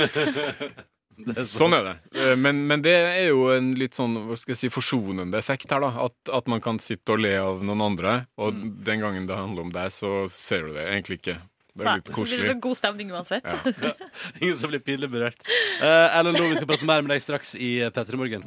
[1.45, 1.93] Sånn er det.
[2.17, 5.69] Eh, Men, men det er jo en litt sånn hva skal jeg si, forsonende effekt
[5.71, 5.91] her, da.
[6.07, 8.57] At, at man kan sitte og le av noen andre, og
[8.87, 11.37] den gangen det handler om deg, så ser du det egentlig ikke.
[11.71, 12.47] Det er Nei, litt så blir koselig.
[12.51, 13.45] det god stemning uansett.
[13.85, 13.93] Ja.
[14.41, 15.39] Ingen som blir pinlig berørt.
[15.79, 18.43] Uh, Ellen Loe, vi skal prate mer med deg straks i P3 Morgen.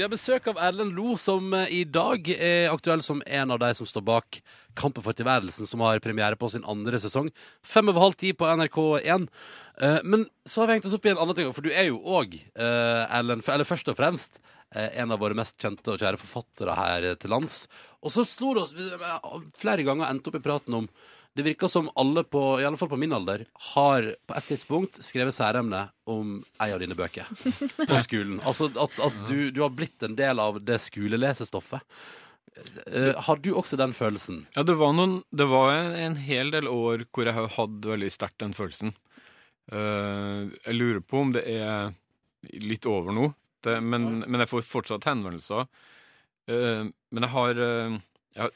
[0.00, 3.58] Vi har besøk av Erlend Lo, som eh, i dag er aktuell som en av
[3.60, 4.38] de som står bak
[4.80, 7.28] Kampen for tilværelsen, som har premiere på sin andre sesong.
[7.60, 9.26] Fem over halv ti på NRK1.
[9.76, 11.90] Eh, men så har vi hengt oss opp i en annen ting, for du er
[11.90, 14.40] jo òg, Erlend, eller først og fremst,
[14.72, 17.66] eh, en av våre mest kjente og kjære forfattere her til lands.
[18.00, 18.72] Og så slo det oss
[19.60, 20.88] flere ganger endte opp i praten om
[21.36, 24.98] det virker som alle på, i alle fall på min alder, har på et tidspunkt
[25.06, 27.28] skrevet særemne om ei av dine bøker
[27.86, 28.40] på skolen.
[28.42, 31.86] Altså at, at du, du har blitt en del av det skolelesestoffet.
[32.86, 34.42] Eh, har du også den følelsen?
[34.56, 37.90] Ja, det var, noen, det var en, en hel del år hvor jeg har hatt
[37.92, 38.96] veldig sterkt den følelsen.
[39.70, 41.92] Uh, jeg lurer på om det er
[42.58, 43.28] litt over nå,
[43.62, 45.68] det, men, men jeg får fortsatt henvendelser.
[46.50, 48.50] Uh, men jeg har jeg,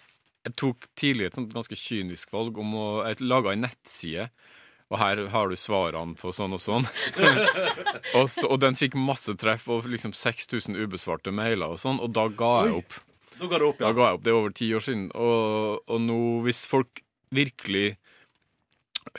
[0.45, 4.29] jeg tok tidlig et sånt ganske kynisk valg om å Jeg en nettside.
[4.93, 6.85] Og her har du svarene på sånn og sånn.
[8.19, 12.13] og, så, og den fikk masse treff og liksom 6000 ubesvarte mailer og sånn, og
[12.15, 13.01] da ga jeg opp.
[13.39, 14.25] Da ga du opp, Da ga jeg opp.
[14.25, 15.09] Det er over ti år siden.
[15.17, 17.01] Og, og nå, hvis folk
[17.35, 17.97] virkelig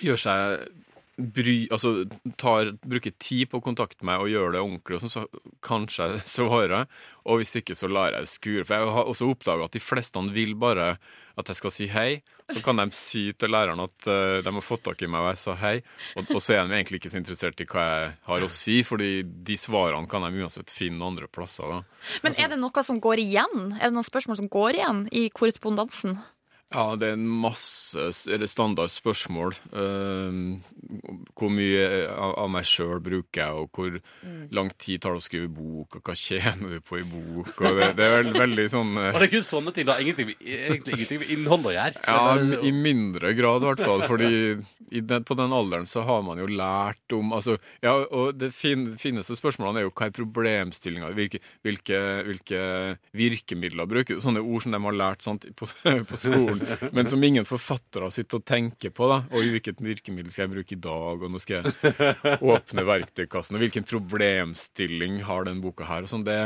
[0.06, 0.70] gjør seg
[1.18, 2.06] bry, altså,
[2.38, 5.26] tar, bruker tid på å kontakte meg og gjør det ordentlig, sånn, så
[5.66, 6.90] kanskje jeg svarer.
[7.26, 8.66] Og hvis ikke, så lar jeg det skure.
[8.66, 10.96] For jeg har også oppdaga at de fleste vil bare
[11.36, 12.10] at jeg skal si hei.
[12.48, 15.32] Så kan de si til læreren at uh, de har fått tak i meg og
[15.34, 15.74] jeg sa hei.
[16.16, 18.78] Og, og så er de egentlig ikke så interessert i hva jeg har å si,
[18.88, 21.68] fordi de svarene kan de uansett finne andre plasser.
[21.68, 21.82] da.
[22.24, 23.76] Men er det noe som går igjen?
[23.80, 26.20] Er det noen spørsmål som går igjen i korrespondansen?
[26.76, 29.56] Ja, det er en masse eller standard spørsmål.
[29.80, 30.60] Ehm,
[31.38, 33.96] hvor mye av, av meg sjøl bruker jeg, og hvor
[34.56, 37.54] lang tid tar det å skrive bok, og hva tjener du på i bok?
[37.62, 39.10] Og det, det er vel, veldig sånn uh...
[39.14, 39.98] Og det er kun sånne ting, da.
[40.04, 42.04] Ingenting, egentlig ingenting med innhold å gjøre.
[42.16, 44.04] Ja, i mindre grad i hvert fall.
[44.08, 44.30] Fordi
[44.90, 48.88] den, på den alderen så har man jo lært om altså, ja, og Det fin,
[49.02, 52.62] fineste spørsmålene er jo hva er problemstillinga, hvilke, hvilke, hvilke
[53.16, 54.24] virkemidler bruker du?
[54.24, 55.70] Sånne ord som de har lært sant, på,
[56.12, 56.62] på skolen,
[56.96, 59.10] men som ingen forfattere sitter og tenker på.
[59.12, 63.58] da, og Hvilket virkemiddel skal jeg bruke i dag, og nå skal jeg åpne verktøykassen,
[63.58, 66.06] og hvilken problemstilling har den boka her?
[66.06, 66.40] og sånn, Det,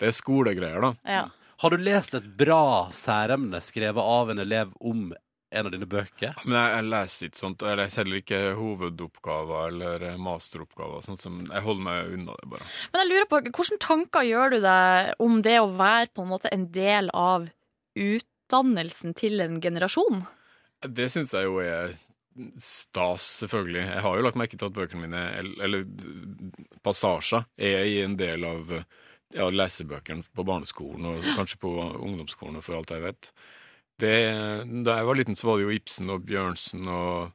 [0.00, 0.94] det er skolegreier, da.
[1.08, 1.24] Ja.
[1.62, 5.12] Har du lest et bra særemne skrevet av en elev om
[5.52, 6.34] en av dine bøker?
[6.42, 11.04] Men jeg, jeg leser ikke sånt, og jeg leser heller ikke hovedoppgaver eller masteroppgaver.
[11.06, 12.68] Sånt som, jeg holder meg unna det, bare.
[12.90, 16.32] Men jeg lurer på, hvilke tanker gjør du deg om det å være på en
[16.32, 17.46] måte en del av
[18.52, 20.24] utdannelsen til en generasjon?
[20.82, 21.94] Det syns jeg jo er
[22.60, 23.84] stas, selvfølgelig.
[23.86, 25.22] Jeg har jo lagt merke til at bøkene mine,
[25.62, 25.84] eller
[26.82, 28.72] passasjer, er i en del av
[29.32, 33.30] ja, lesebøkene på barneskolen og kanskje på ungdomsskolen, for alt jeg vet.
[34.00, 34.16] Det,
[34.84, 37.32] da jeg var liten, så var det jo Ibsen og Bjørnsen og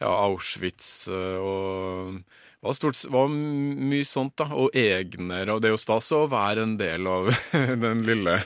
[0.00, 2.20] ja, Auschwitz eh, og
[2.62, 4.48] var, stort, var mye sånt, da.
[4.56, 5.48] Og Egner.
[5.54, 7.30] Og det er jo stas å være en del av
[7.86, 8.38] den lille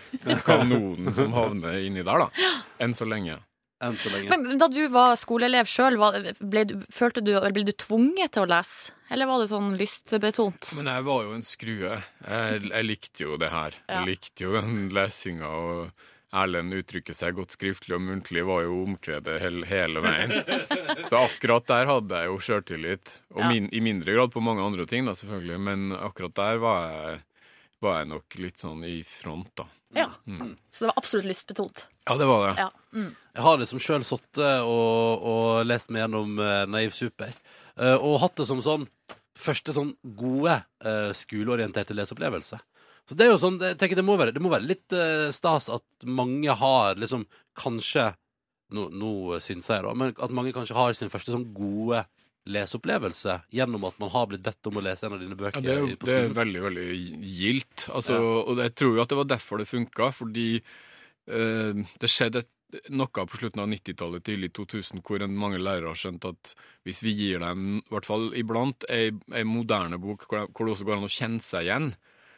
[0.46, 2.54] kanonen som havner inni der, da.
[2.84, 3.40] Enn så lenge.
[3.84, 4.30] Enn så lenge.
[4.32, 5.98] Men da du var skoleelev sjøl,
[6.40, 6.76] ble, du-
[7.26, 8.92] du, ble du tvunget til å lese?
[9.12, 10.70] Eller var det sånn lystbetont?
[10.78, 11.90] Men jeg var jo en skrue.
[12.24, 13.74] Jeg, jeg likte jo det her.
[13.84, 13.98] Ja.
[14.00, 15.50] Jeg likte jo den lesinga.
[15.50, 15.90] og
[16.34, 20.32] Erlend uttrykker seg godt skriftlig og muntlig var jo omkvedet hele, hele veien.
[21.10, 23.14] Så akkurat der hadde jeg jo sjøltillit.
[23.36, 23.52] Og Ja.
[23.52, 25.60] min, i mindre grad på mange andre ting, da, selvfølgelig.
[25.60, 27.22] Men akkurat der var jeg,
[27.84, 29.68] var jeg nok litt sånn i front, da.
[29.94, 30.08] Ja.
[30.26, 30.56] Mm.
[30.74, 31.84] Så det var absolutt lystbetont.
[32.08, 32.54] Ja, det var det.
[32.64, 32.70] Ja.
[32.98, 33.10] Mm.
[33.34, 37.30] Jeg har liksom sjøl sittet og, og lest meg gjennom uh, Naiv Super,
[37.78, 38.88] uh, og hatt det som sånn
[39.38, 42.58] første sånn gode uh, skoleorienterte leseopplevelse.
[43.08, 45.28] Så det er jo sånn, jeg tenker det må være, det må være litt eh,
[45.36, 47.26] stas at mange har liksom
[47.60, 48.12] kanskje
[48.74, 52.00] Nå, nå syns jeg, da, men at mange kanskje har sin første sånn gode
[52.50, 55.66] leseopplevelse gjennom at man har blitt bedt om å lese en av dine bøker Ja,
[55.68, 56.86] det er, jo- det er veldig, veldig
[57.38, 57.84] gildt.
[57.92, 58.32] Altså, Ja.
[58.50, 60.48] Og jeg tror jo at det var derfor det funka, fordi
[61.28, 62.50] eh, det skjedde et,
[62.90, 67.12] noe på slutten av 90-tallet, tidlig 2000, hvor mange lærere har skjønt at hvis vi
[67.14, 70.98] gir dem, i hvert fall iblant, ei, ei moderne bok hvor, hvor det også går
[70.98, 71.92] an å kjenne seg igjen,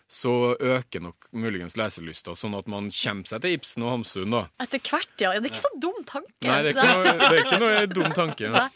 [0.07, 4.44] så øker nok muligens leselysta, sånn at man kommer seg til Ibsen og Hamsun, da.
[4.62, 5.32] Etter hvert, ja.
[5.34, 6.34] Det er ikke så dum tanke.
[6.46, 8.52] Nei, det er ikke noe, det er ikke noe dum tanke.
[8.54, 8.68] Nei.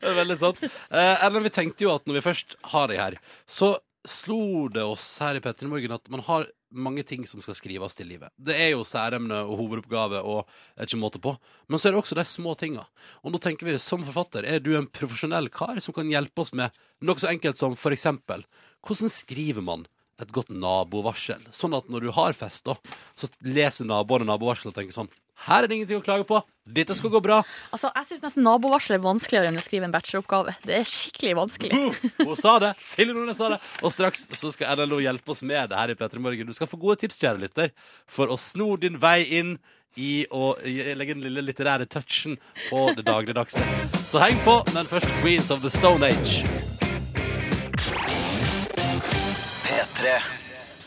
[0.00, 0.62] Det er veldig sant.
[0.62, 3.18] Eh, eller vi tenkte jo at når vi først har de her,
[3.50, 3.74] så
[4.08, 7.56] slo det oss her i Petter i morgen at man har mange ting som skal
[7.58, 8.30] skrives til livet.
[8.38, 11.34] Det er jo særemne og hovedoppgave og det er ikke måte på.
[11.68, 12.86] Men så er det også de små tinga.
[13.24, 16.54] Og nå tenker vi som forfatter, er du en profesjonell kar som kan hjelpe oss
[16.56, 18.46] med noe så enkelt som for eksempel
[18.86, 19.84] hvordan skriver man
[20.22, 21.42] et godt nabovarsel?
[21.54, 22.76] Sånn at når du har fest, da,
[23.18, 25.12] så leser naboene nabovarselet og tenker sånn
[25.46, 26.40] her er det ingenting å klage på.
[26.70, 27.40] Dette skal gå bra.
[27.72, 30.52] Altså, jeg syns nesten nabovarsel er vanskeligere enn å skrive en bacheloroppgave.
[30.68, 31.80] Det er skikkelig vanskelig.
[32.20, 32.74] Hun sa det!
[32.84, 33.60] Silje Nordnes sa det.
[33.80, 36.50] Og straks så skal NLO hjelpe oss med det her i P3 Morgen.
[36.50, 37.72] Du skal få gode tips, kjære lytter,
[38.04, 39.56] for å sno din vei inn
[39.98, 42.36] i å legge den lille litterære touchen
[42.68, 43.64] på det dagligdagse.
[44.12, 46.79] Så heng på, men først Queens of the Stone Age.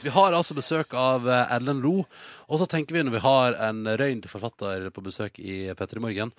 [0.03, 2.03] Vi har altså besøk av eh, Ellen Lo.
[2.49, 6.33] Og så tenker vi når vi har en røynd forfatter på besøk i P3 Morgen,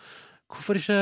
[0.55, 0.99] hvorfor ikke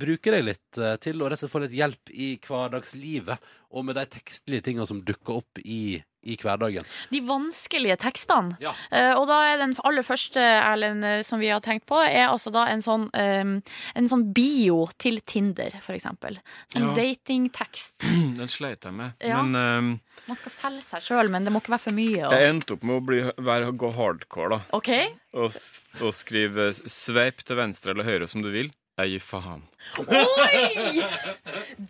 [0.00, 3.86] bruke deg litt eh, til å rett og slett få litt hjelp i hverdagslivet, og
[3.88, 6.84] med de tekstlige tingene som dukker opp i, i hverdagen.
[7.12, 8.56] De vanskelige tekstene.
[8.62, 8.72] Ja.
[8.90, 12.28] Uh, og da er den aller første, Erlend, eh, som vi har tenkt på, er
[12.30, 13.54] altså da en sånn, um,
[13.94, 16.38] en sånn bio til Tinder, for eksempel.
[16.72, 16.94] Sånn Ja.
[16.96, 17.98] datingtekst.
[18.40, 19.12] Den sleit jeg med.
[19.24, 19.42] Ja.
[19.42, 22.16] Men um, Man skal selge seg sjøl, men det må ikke være for mye.
[22.22, 22.38] jeg Og...
[22.48, 24.60] endte opp med å bli, være, gå hardcore, da.
[24.78, 25.10] Okay.
[25.34, 25.52] Og,
[26.00, 28.70] og skrive 'sveip til venstre eller høyre som du vil'.
[28.94, 29.62] Jeg gir faen.
[29.98, 30.58] Oi!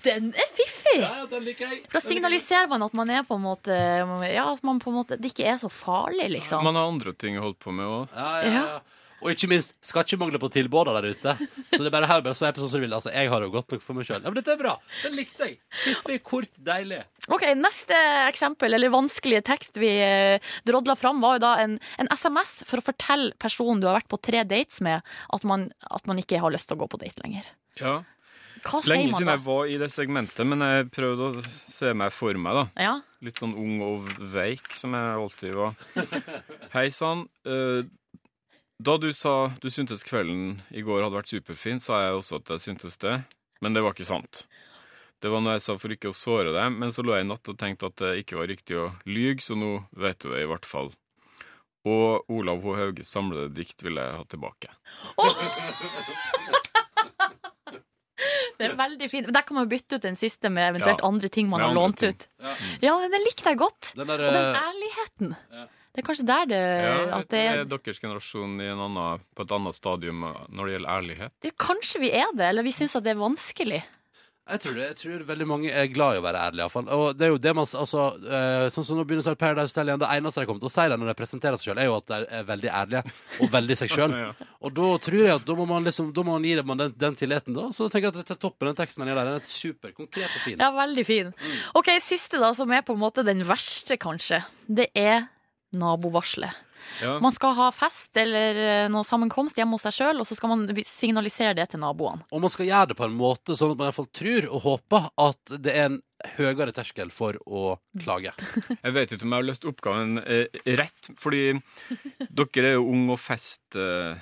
[0.06, 0.96] Den er fiffig!
[1.02, 1.82] Ja, den liker jeg.
[1.90, 3.76] For da signaliserer man at man er på en måte
[4.30, 6.64] Ja, at man på en måte Det ikke er så farlig, liksom.
[6.64, 8.14] Man har andre ting å holde på med òg.
[8.16, 8.80] Ja, ja, ja.
[9.24, 11.32] Og ikke minst, skal ikke mangle på tilbud der ute.
[11.72, 12.92] Så det er bare her bare sveip sånn som du vil.
[12.92, 14.20] Altså, jeg har det godt nok for meg sjøl.
[14.20, 14.74] Ja, men dette er bra.
[15.00, 15.56] Den likte jeg.
[15.80, 17.00] Fiffig, kort, deilig.
[17.32, 17.96] Ok, Neste
[18.28, 22.82] eksempel, eller vanskelige tekst vi eh, drodla fram, var jo da en, en SMS for
[22.82, 25.00] å fortelle personen du har vært på tre dates med,
[25.32, 27.48] at man, at man ikke har lyst til å gå på date lenger.
[27.80, 28.02] Ja.
[28.64, 32.12] Hva sier Lenge siden jeg var i det segmentet, men jeg prøvde å se meg
[32.16, 32.68] for meg, da.
[32.80, 32.94] Ja,
[33.24, 35.76] Litt sånn ung og veik, som jeg alltid var.
[36.74, 37.24] Hei sann.
[38.82, 42.50] Da du sa du syntes kvelden i går hadde vært superfin, sa jeg også at
[42.56, 43.20] jeg syntes det,
[43.62, 44.44] men det var ikke sant.
[45.22, 47.28] Det var noe jeg sa for ikke å såre deg, men så lå jeg i
[47.30, 50.42] natt og tenkte at det ikke var riktig å lyge, så nå vet du det
[50.42, 50.90] i hvert fall.
[51.88, 52.74] Og Olav H.
[52.80, 54.68] Hauges samlede dikt vil jeg ha tilbake.
[58.58, 59.26] det er veldig fint.
[59.28, 61.68] Men Der kan man bytte ut den siste med eventuelt Ja, andre ting man med
[61.68, 62.10] har lånt ting.
[62.10, 62.22] ut.
[62.40, 62.52] Ja.
[62.88, 63.82] Ja, den likte jeg godt.
[63.96, 65.28] Den der, Og den eh, ærligheten.
[65.52, 65.64] Ja.
[65.94, 69.20] Det er kanskje der det, Ja, at det er er deres generasjon i en annen,
[69.34, 71.34] på et annet stadium når det gjelder ærlighet?
[71.46, 73.84] Ja, Kanskje vi er det, eller vi syns at det er vanskelig.
[74.44, 76.88] Jeg tror, det, jeg tror veldig mange er glad i å være ærlige, iallfall.
[76.92, 79.88] Og det er jo det man altså, eh, Sånn som nå begynner snart Paradise Hotel
[79.88, 80.02] igjen.
[80.02, 81.94] Det eneste de kommer til å si det når de presenterer seg sjøl, er jo
[81.96, 83.02] at de er veldig ærlige
[83.40, 84.16] og veldig seg sjøl.
[84.24, 84.28] Ja.
[84.64, 86.92] Og da tror jeg at da må man liksom Da må man gi dem den,
[87.00, 87.64] den tilliten, da.
[87.76, 89.20] Så tenker jeg at det er toppen, den teksten man der.
[89.30, 90.60] Den er super konkret og fin.
[90.60, 91.32] Ja, veldig fin.
[91.76, 94.42] OK, siste, da, som er på en måte den verste, kanskje.
[94.68, 95.26] Det er
[95.78, 96.62] nabovarselet.
[97.02, 97.20] Ja.
[97.20, 100.52] Man skal ha fest eller eh, noe sammenkomst hjemme hos seg sjøl, og så skal
[100.52, 102.26] man signalisere det til naboene.
[102.30, 104.48] Og man skal gjøre det på en måte sånn at man i hvert fall tror
[104.50, 106.00] og håper at det er en
[106.38, 108.34] høyere terskel for å klage.
[108.84, 111.42] Jeg vet ikke om jeg har løst oppgaven eh, rett, fordi
[112.30, 114.16] dere er jo ung og fest eh,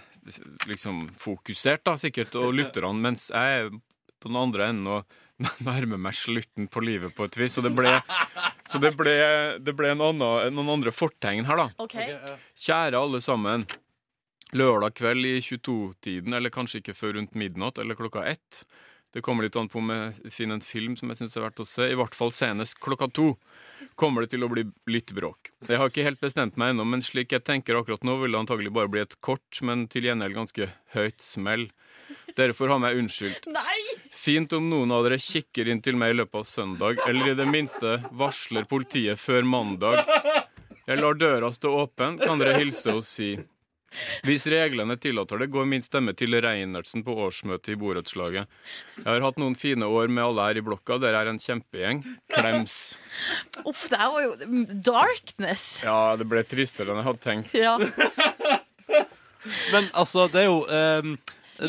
[0.71, 3.71] liksom fokusert, da, sikkert, og lytterne, mens jeg er
[4.23, 5.22] på den andre enden og
[5.69, 7.57] nærmer meg slutten på livet på et vis.
[7.57, 7.95] Så det ble,
[8.69, 9.15] så det ble,
[9.63, 11.69] det ble en annen, noen andre fortegn her, da.
[12.67, 13.67] Kjære alle sammen.
[14.53, 18.65] Lørdag kveld i 22-tiden, eller kanskje ikke før rundt midnatt eller klokka ett.
[19.13, 21.61] Det kommer litt an på om jeg finner en film som jeg syns er verdt
[21.61, 21.85] å se.
[21.89, 23.35] I hvert fall senest klokka to
[24.01, 25.51] kommer det til å bli litt bråk.
[25.69, 28.41] Jeg har ikke helt bestemt meg ennå, men slik jeg tenker akkurat nå, vil det
[28.41, 31.69] antagelig bare bli et kort, men til gjengjeld ganske høyt smell.
[32.37, 33.49] Dere får ha meg unnskyldt.
[34.23, 37.39] Fint om noen av dere kikker inn til meg i løpet av søndag, eller i
[37.39, 40.05] det minste varsler politiet før mandag.
[40.87, 43.35] Jeg lar døra stå åpen, kan dere hilse og si.
[44.25, 48.49] Hvis reglene tillater det, går min stemme til Reinertsen på årsmøtet i borettslaget.
[48.97, 52.01] Jeg har hatt noen fine år med alle her i blokka, dere er en kjempegjeng.
[52.33, 52.79] Klems.
[53.67, 55.67] Uff, det her var jo darkness.
[55.85, 57.53] Ja, det ble tristere enn jeg hadde tenkt.
[57.59, 57.77] Ja.
[59.75, 61.17] Men altså, det er jo ehm,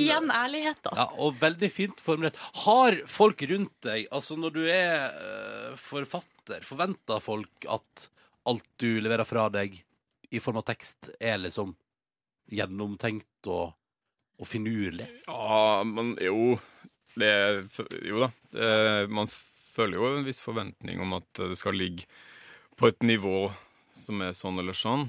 [0.02, 0.96] Igjen ærlighet, da.
[0.98, 2.39] Ja, og veldig fint formulert.
[2.64, 8.08] Har folk rundt deg, altså når du er eh, forfatter, forventer folk at
[8.50, 9.78] alt du leverer fra deg
[10.34, 11.76] i form av tekst, er liksom
[12.54, 13.74] gjennomtenkt og,
[14.41, 15.08] og finurlig?
[15.28, 16.58] Ja, men jo
[17.20, 17.34] det,
[18.02, 18.32] Jo da.
[18.54, 18.72] Det,
[19.14, 19.30] man
[19.74, 22.08] føler jo en viss forventning om at det skal ligge
[22.78, 23.52] på et nivå
[23.94, 25.06] som er sånn eller sånn.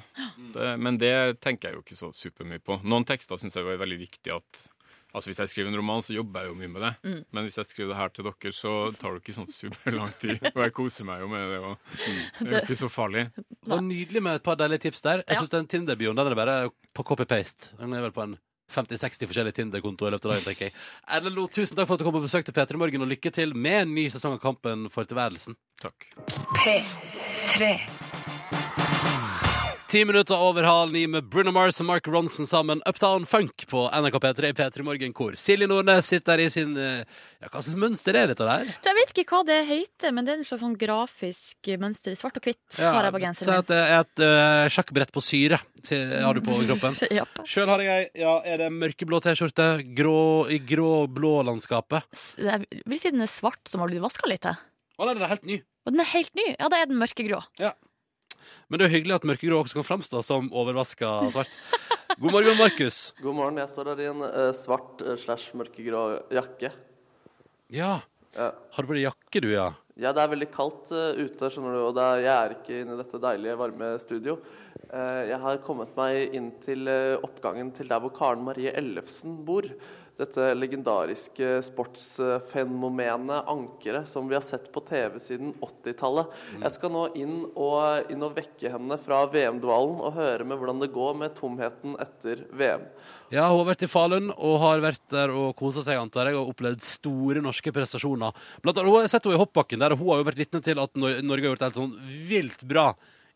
[0.53, 2.77] Det, men det tenker jeg jo ikke så supermye på.
[2.85, 4.67] Noen tekster syns jeg var veldig viktig at
[5.15, 6.93] Altså Hvis jeg skriver en roman, så jobber jeg jo mye med det.
[7.07, 7.21] Mm.
[7.31, 10.41] Men hvis jeg skriver det her til dere, så tar det ikke sånn superlang tid.
[10.51, 11.61] Og jeg koser meg jo med det.
[11.63, 11.77] Og
[12.41, 13.23] det er jo ikke så farlig.
[13.39, 15.23] Det var nydelig med et par deilige tips der.
[15.23, 15.39] Jeg Ja.
[15.41, 16.57] synes den Tinder-bioen den er bare
[16.95, 17.71] på copy-paste.
[17.79, 18.35] Den er vel på en
[18.75, 20.75] 50-60 forskjellige Tinder-kontoer i løpet av dagen, tenker jeg.
[21.07, 23.31] Erlend Lo, tusen takk for at du kom på besøk til P3 Morgen, og lykke
[23.31, 25.55] til med en ny sesong av Kampen for tilværelsen.
[25.85, 26.09] Takk.
[26.59, 27.79] P3.
[29.95, 32.81] Ti minutter over halv ni med Bruno Mars og Mark Ronson sammen.
[32.83, 37.05] Uptown Funk på NRK P3 i P3 Morgen, hvor Silje Nordnes sitter i sin eh,
[37.39, 38.73] Ja, hva slags mønster er dette der?
[38.75, 42.19] Jeg vet ikke hva det heter, men det er en slags sånn grafisk mønster i
[42.19, 42.81] svart og hvitt.
[42.81, 46.59] har jeg på genseren at det er et uh, sjakkbrett på syre har du på
[46.65, 46.99] kroppen.
[47.15, 47.47] min.
[47.55, 50.19] Sjøl har jeg ja, er det mørkeblå T-skjorte grå,
[50.51, 52.11] i grå-blå landskapet.
[52.43, 54.51] Jeg vil si den er svart som har blitt vaska litt.
[54.51, 55.63] Å nei, den er helt ny.
[55.87, 56.51] Og den er helt ny.
[56.57, 57.45] Ja, da er den mørkegrå.
[58.69, 61.55] Men det er jo hyggelig at mørkegrå også kan framstå som overvaska svart.
[62.19, 62.99] God morgen, Markus.
[63.21, 63.63] God morgen.
[63.63, 66.71] Jeg står her i en eh, svart eh, slash mørkegrå jakke.
[67.75, 67.97] Ja.
[68.35, 68.51] Ja.
[68.75, 69.71] Har du på deg jakke, du, ja?
[69.95, 72.79] Ja, det er veldig kaldt eh, ute, skjønner du, og det er, jeg er ikke
[72.81, 74.35] inne i dette deilige, varme studio.
[74.89, 79.37] Eh, jeg har kommet meg inn til eh, oppgangen til der hvor Karen Marie Ellefsen
[79.47, 79.69] bor.
[80.15, 86.37] Dette legendariske sportsfenomenet Ankeret, som vi har sett på TV siden 80-tallet.
[86.61, 90.85] Jeg skal nå inn og, inn og vekke henne fra VM-dvalen og høre med hvordan
[90.85, 92.87] det går med tomheten etter VM.
[93.35, 96.39] Ja, hun har vært i Falun og har vært der og kosa seg, antar jeg,
[96.39, 98.39] og opplevd store norske prestasjoner.
[98.63, 100.63] Blant annet, hun har sett henne i hoppbakken der, og hun har jo vært vitne
[100.63, 101.99] til at Norge har gjort det helt sånn
[102.31, 102.93] vilt bra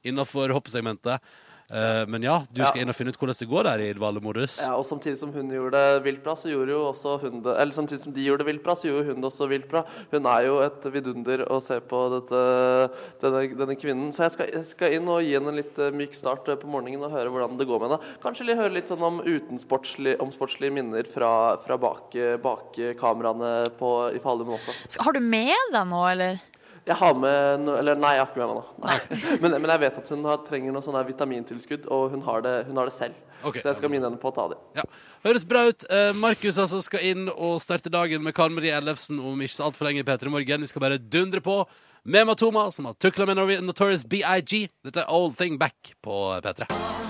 [0.07, 1.27] innenfor hoppsegmentet.
[1.69, 2.83] Eh, men ja, du skal Ja.
[2.83, 4.55] inn og finne ut hvordan det går der i dvalemodus.
[4.65, 7.57] Ja, og samtidig som hun gjorde det vilt bra, så gjorde jo også hun det
[7.61, 9.83] Eller samtidig som de gjorde det vilt bra, så gjorde hun det også vilt bra.
[10.11, 12.41] Hun er jo et vidunder å se på dette,
[13.21, 14.09] denne, denne kvinnen.
[14.17, 16.57] Så jeg skal, jeg skal inn og gi henne en litt eh, myk start eh,
[16.57, 18.17] på morgenen og høre hvordan det går med henne.
[18.25, 23.69] Kanskje litt, høre litt sånn om utensportslige om sportslige minner fra, fra bak, bak kameraene
[23.79, 24.73] på, i Falun også.
[25.05, 26.41] Har du med deg noe, eller?
[26.89, 28.77] Jeg har med no, Eller nei, jeg har ikke med meg noe.
[28.85, 28.99] Nei.
[29.43, 32.55] Men, men jeg vet at hun har, trenger noe sånn vitamintilskudd, og hun har det,
[32.69, 33.19] hun har det selv.
[33.39, 34.57] Okay, Så jeg skal minne henne på å ta det.
[34.81, 34.85] Ja,
[35.23, 35.85] Høres bra ut.
[35.95, 39.69] Eh, Markus altså skal inn og starte dagen med Karen Marie Ellefsen om ikke så
[39.69, 40.65] altfor lenge i P3 Morgen.
[40.67, 41.61] Vi skal bare dundre på
[42.09, 44.73] med Matoma, som har tukla med Notorious BIG.
[44.87, 47.08] Dette er Old Thing Back på P3.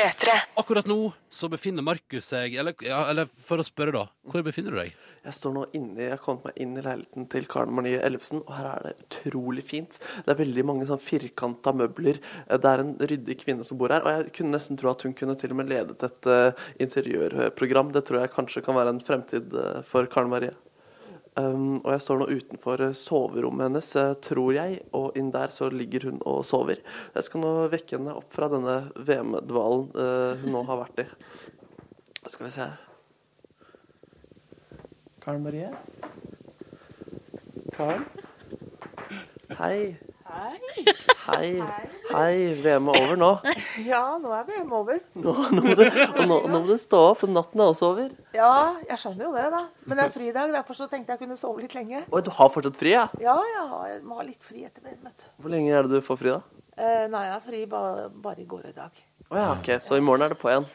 [0.00, 0.32] P3.
[0.56, 4.06] Akkurat nå så befinner Markus seg eller, ja, eller for å spørre, da.
[4.32, 4.94] Hvor befinner du deg?
[5.26, 8.40] Jeg står nå inne, jeg har kommet meg inn i leiligheten til Karen Marie Ellefsen,
[8.46, 9.98] og her er det utrolig fint.
[10.24, 12.22] Det er veldig mange sånn firkanta møbler.
[12.48, 15.12] Det er en ryddig kvinne som bor her, og jeg kunne nesten tro at hun
[15.18, 17.92] kunne til og med ledet et uh, interiørprogram.
[17.92, 20.56] Det tror jeg kanskje kan være en fremtid uh, for Karen Marie.
[21.38, 25.52] Um, og jeg står nå utenfor eh, soverommet hennes, eh, tror jeg, og inn der
[25.54, 26.82] så ligger hun og sover.
[27.14, 31.08] Jeg skal nå vekke henne opp fra denne VM-dvalen uh, hun nå har vært i.
[32.26, 32.66] Skal vi se
[35.22, 35.70] Karen Marie?
[37.76, 38.06] Karen?
[39.60, 40.09] Hei.
[40.30, 41.50] Hei.
[42.10, 42.36] Hei.
[42.62, 43.30] VM er over nå.
[43.86, 45.00] Ja, nå er VM over.
[45.18, 47.90] Nå, nå, må du, og nå, nå må du stå opp, for natten er også
[47.92, 48.12] over.
[48.36, 48.52] Ja,
[48.86, 49.62] jeg skjønner jo det, da.
[49.86, 52.04] Men det er fridag, derfor så tenkte jeg kunne sove litt lenge.
[52.08, 53.08] Oi, du har fortsatt fri, ja?
[53.22, 55.10] Ja, jeg, har, jeg må ha litt fri etter VM.
[55.40, 56.64] Hvor lenge er det du får fri, da?
[56.80, 59.02] Eh, nei, jeg har fri bare, bare i går i dag.
[59.30, 60.66] Å ja, ok, så i morgen er det på igjen.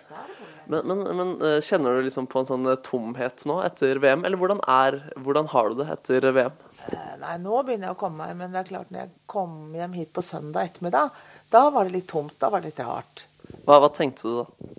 [0.71, 4.23] Men, men, men eh, kjenner du liksom på en sånn eh, tomhet nå etter VM,
[4.27, 6.55] eller hvordan, er, hvordan har du det etter VM?
[6.91, 9.75] Eh, nei, nå begynner jeg å komme meg, men det er klart når jeg kom
[9.75, 11.21] hjem hit på søndag ettermiddag,
[11.53, 13.25] da var det litt tomt, da var det litt rart.
[13.65, 14.73] Hva, hva tenkte du da?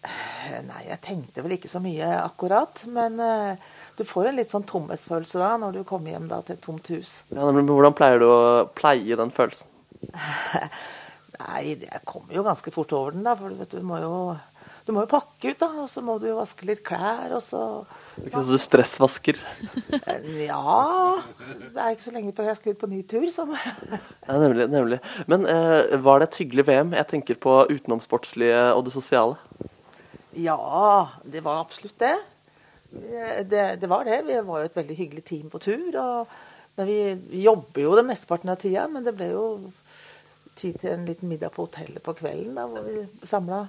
[0.00, 3.68] Eh, nei, jeg tenkte vel ikke så mye akkurat, men uh,
[3.98, 6.88] du får en litt sånn tomhetsfølelse da, når du kommer hjem da til et tomt
[6.94, 7.18] hus.
[7.28, 8.40] Ja, men hvordan pleier du å
[8.72, 9.68] pleie den følelsen?
[11.40, 13.36] Nei, jeg kommer jo ganske fort over den, da.
[13.36, 14.14] For vet du, du må jo,
[14.86, 15.68] du må jo pakke ut, da.
[15.84, 17.62] Og så må du jo vaske litt klær, og så
[18.26, 19.38] Ikke så du stressvasker?
[20.00, 21.22] Eh, Ja
[21.72, 23.46] Det er ikke så lenge før jeg skal ut på ny tur, så
[24.28, 24.68] Ja, nemlig.
[24.70, 24.98] nemlig.
[25.30, 26.92] Men eh, var det et hyggelig VM?
[26.98, 29.36] Jeg tenker på utenomsportslige og det sosiale.
[30.36, 32.14] Ja, det var absolutt det.
[32.94, 34.22] Eh, Det, det var det.
[34.26, 35.90] Vi var jo et veldig hyggelig team på tur.
[35.98, 36.26] Og,
[36.76, 36.98] men vi,
[37.32, 39.44] vi jobber jo den mesteparten av tida, men det ble jo
[40.60, 43.62] tid til en liten middag på hotellet på kvelden, da, hvor vi samla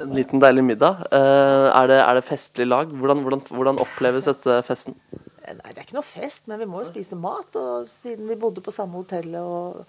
[0.00, 1.02] En liten deilig middag.
[1.12, 2.92] Eh, er, det, er det festlig lag?
[2.92, 4.96] Hvordan, hvordan, hvordan oppleves dette festen?
[5.12, 7.58] Eh, Nei, det er ikke noe fest, men vi må jo spise mat.
[7.60, 9.84] Og siden vi bodde på samme hotellet, og,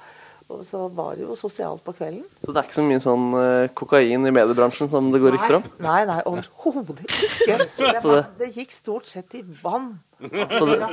[0.51, 2.25] og så var det jo sosialt på kvelden.
[2.41, 5.59] Så det er ikke så mye sånn eh, kokain i mediebransjen som det går rykter
[5.61, 5.67] om?
[5.85, 7.59] Nei, nei, overhodet ikke.
[8.01, 9.93] Det, det gikk stort sett i vann.
[10.21, 10.89] Så det,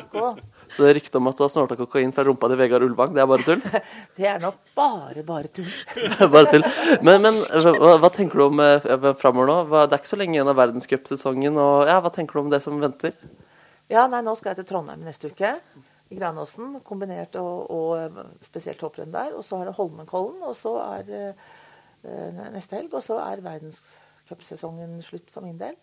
[0.76, 3.22] så det ryktet om at du har snorta kokain fra rumpa til Vegard Ulvang, det
[3.22, 3.62] er bare tull?
[4.18, 5.68] Det er nok bare, bare tull.
[6.35, 6.64] bare tull.
[7.05, 8.89] Men, men hva, hva tenker du om eh,
[9.20, 9.59] framover nå?
[9.70, 11.61] Hva, det er ikke så lenge igjen av verdenscupsesongen.
[11.89, 13.14] Ja, hva tenker du om det som venter?
[13.89, 15.55] Ja, nei, nå skal jeg til Trondheim neste uke.
[16.09, 16.79] I Granåsen.
[16.85, 19.35] Kombinert og, og spesielt hopprenn der.
[19.37, 22.93] Og så er det Holmenkollen, og så er eh, neste helg.
[22.97, 25.76] Og så er verdenscupsesongen slutt for min del.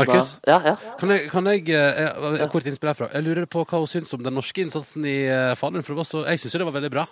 [0.00, 0.34] Markus?
[0.46, 0.74] Ja, ja.
[1.00, 3.10] Kan jeg, kan jeg jeg, jeg kort innspill herfra?
[3.14, 5.84] Jeg lurer på hva hun syns om den norske innsatsen i uh, Falun.
[5.86, 7.06] For det var så, jeg syns jo det var veldig bra.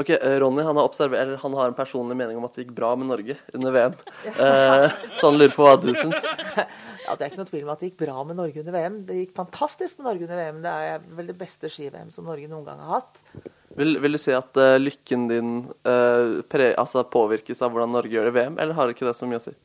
[0.00, 2.72] Ok, eh, Ronny han har, eller, han har en personlig mening om at det gikk
[2.78, 3.96] bra med Norge under VM.
[4.30, 4.86] Eh,
[5.18, 6.24] så han lurer på hva du syns.
[7.10, 8.98] Ja, Det er ikke noe tvil om at det gikk bra med Norge under VM.
[9.08, 10.60] Det gikk fantastisk med Norge under VM.
[10.62, 13.22] Det er vel det beste ski-VM som Norge noen gang har hatt.
[13.80, 15.50] Vil, vil du si at uh, lykken din
[15.88, 19.08] uh, pre, altså påvirkes av hvordan Norge gjør det i VM, eller har det ikke
[19.08, 19.56] det så mye å si?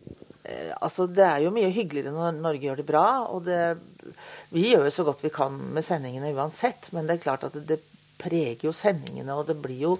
[0.45, 3.05] Eh, altså, Det er jo mye hyggeligere når Norge gjør det bra.
[3.27, 3.77] og det,
[4.53, 7.53] Vi gjør jo så godt vi kan med sendingene uansett, men det er klart at
[7.57, 7.79] det, det
[8.21, 9.97] preger jo sendingene, og det blir jo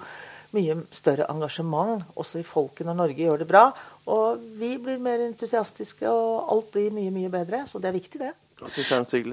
[0.55, 3.65] mye større engasjement også i folket når Norge gjør det bra.
[4.07, 7.65] Og vi blir mer entusiastiske, og alt blir mye, mye bedre.
[7.67, 8.33] Så det er viktig, det.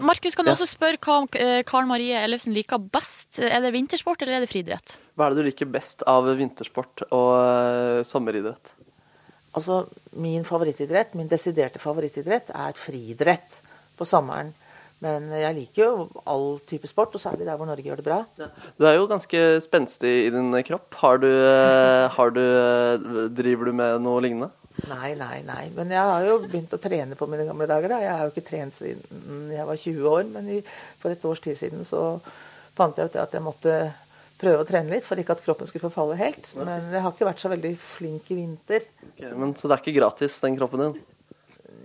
[0.02, 0.56] Markus, kan du Ja.
[0.56, 3.38] også spørre hva Karl Karen Marie Ellefsen liker best?
[3.38, 4.96] Er det vintersport eller er det friidrett?
[5.16, 8.72] Hva er det du liker best av vintersport og eh, sommeridrett?
[9.52, 9.82] Altså,
[10.16, 13.58] min favorittidrett, min desiderte favorittidrett, er friidrett
[13.98, 14.54] på sommeren.
[15.02, 18.20] Men jeg liker jo all type sport, og særlig der hvor Norge gjør det bra.
[18.78, 20.94] Du er jo ganske spenstig i din kropp.
[21.00, 24.52] Har du, eh, har du eh, Driver du med noe lignende?
[24.88, 25.64] Nei, nei, nei.
[25.74, 27.92] Men jeg har jo begynt å trene på mine gamle dager.
[27.92, 27.98] da.
[28.00, 30.48] Jeg har jo ikke trent siden jeg var 20 år, men
[31.02, 32.20] for et års tid siden så
[32.78, 33.76] fant jeg ut at jeg måtte
[34.42, 36.52] prøve å trene litt for ikke at kroppen skulle forfalle helt.
[36.58, 38.86] Men jeg har ikke vært så veldig flink i vinter.
[39.12, 41.00] Okay, men, så det er ikke gratis, den kroppen din?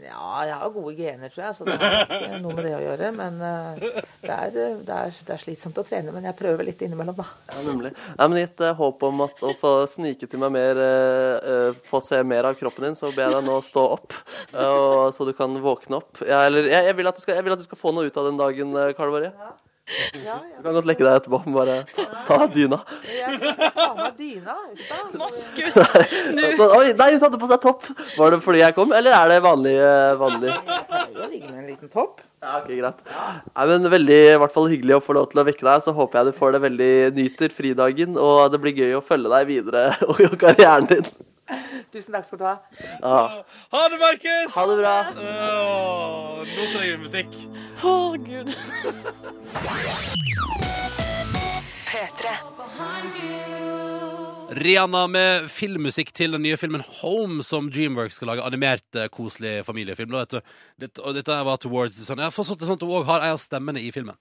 [0.08, 2.82] Ja, jeg har gode gener, tror jeg, så det har ikke noe med det å
[2.84, 3.10] gjøre.
[3.18, 3.82] Men eh,
[4.24, 6.14] det er, eh, det, er, det er slitsomt å trene.
[6.16, 7.26] Men jeg prøver litt innimellom, da.
[7.52, 7.92] Ja, nemlig.
[8.14, 12.00] Ja, men gitt eh, håp om at å få snike til meg mer eh, Få
[12.04, 14.16] se mer av kroppen din, så ber jeg deg nå stå opp,
[14.54, 16.22] uh, og, så du kan våkne opp.
[16.28, 18.08] Ja, eller, jeg, jeg, vil at du skal, jeg vil at du skal få noe
[18.08, 19.52] ut av den dagen, Karl-Varie Ja,
[19.88, 21.40] Du kan godt lekke deg etterpå.
[21.56, 22.80] Bare ta, av dyna.
[23.08, 24.56] Jeg skal ta med dyna.
[25.16, 25.78] Markus,
[26.36, 27.88] nå Oi, nei, hun hadde på seg topp!
[28.18, 29.76] Var det fordi jeg kom, eller er det vanlig?
[29.80, 30.52] eh, vanlig?
[30.52, 32.20] Jeg pleier å ligge med en liten topp.
[32.44, 33.00] Ja, ok, greit.
[33.48, 35.86] Nei, men Veldig i hvert fall hyggelig å få lov til å vekke deg.
[35.88, 39.32] Så håper jeg du får det veldig nyter fridagen, og det blir gøy å følge
[39.34, 41.08] deg videre og i karrieren din.
[41.94, 42.56] Tusen takk skal du ha.
[43.02, 43.44] Ja.
[43.74, 44.56] Ha det, Markus!
[44.58, 44.96] Ha det bra.
[45.16, 47.38] Åh, nå trenger vi musikk.
[47.88, 48.52] Å, gud.
[51.88, 52.34] P3.
[54.58, 58.46] Rihanna med filmmusikk til den nye filmen Home, som Dreamworks skal lage.
[58.48, 60.12] Animert, eh, koselig familiefilm.
[60.14, 60.54] Da, vet du.
[60.86, 62.18] Dette, og dette var towards the sun.
[62.22, 64.16] Jeg har forstått det sånn at hun òg har ei av stemmene i filmen.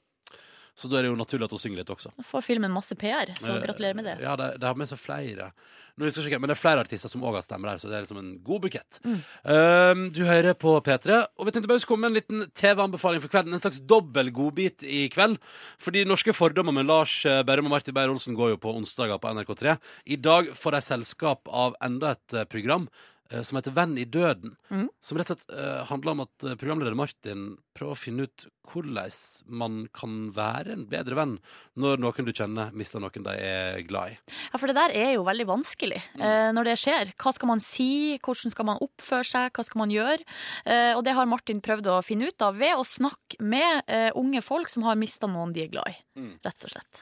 [0.76, 2.10] Så da er det jo naturlig at hun synger litt også.
[2.18, 4.18] Nå får filmen masse PR, så Eh, gratulerer med det.
[4.20, 5.52] Ja, det, det har med seg flere.
[5.96, 7.88] Nå husker jeg ikke, men det er flere artister som òg har stemmer der, så
[7.88, 8.98] det er liksom en god bukett.
[9.06, 13.32] Um, du hører på P3, og vi tenkte bare komme med en liten TV-anbefaling for
[13.32, 13.56] kvelden.
[13.56, 15.38] En slags dobbel godbit i kveld.
[15.80, 19.32] Fordi Norske fordommer med Lars eh, Berrum og Martin Beyer-Olsen går jo på onsdager på
[19.32, 19.76] NRK3.
[20.12, 22.90] I dag får de selskap av enda et eh, program.
[23.30, 24.56] Eh, Som heter Venn i døden.
[24.70, 24.88] Mm.
[25.02, 28.46] Som rett og slett uh, handler om at eh, programleder Martin prøver å finne ut
[28.66, 29.12] hvordan
[29.46, 31.34] man kan være en bedre venn
[31.78, 34.16] når noen du kjenner, mister noen de er glad i.
[34.48, 37.12] Ja, for det der er jo veldig vanskelig eh, når det skjer.
[37.20, 38.16] Hva skal man si?
[38.24, 39.52] Hvordan skal man oppføre seg?
[39.54, 40.18] Hva skal man gjøre?
[40.66, 43.86] Uh, og det har Martin prøvd å finne ut av ved å snakke med
[44.18, 45.96] unge folk som har mista noen de er glad i.
[46.18, 46.32] Mm.
[46.44, 47.00] Rett og slett.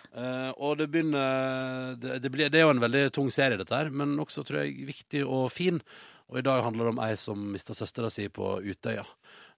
[0.59, 3.91] Og det begynner det, det, blir, det er jo en veldig tung serie, dette her,
[3.95, 5.81] men også tror jeg viktig og fin.
[6.33, 9.05] Og i dag handler det om ei som mista søstera si på Utøya.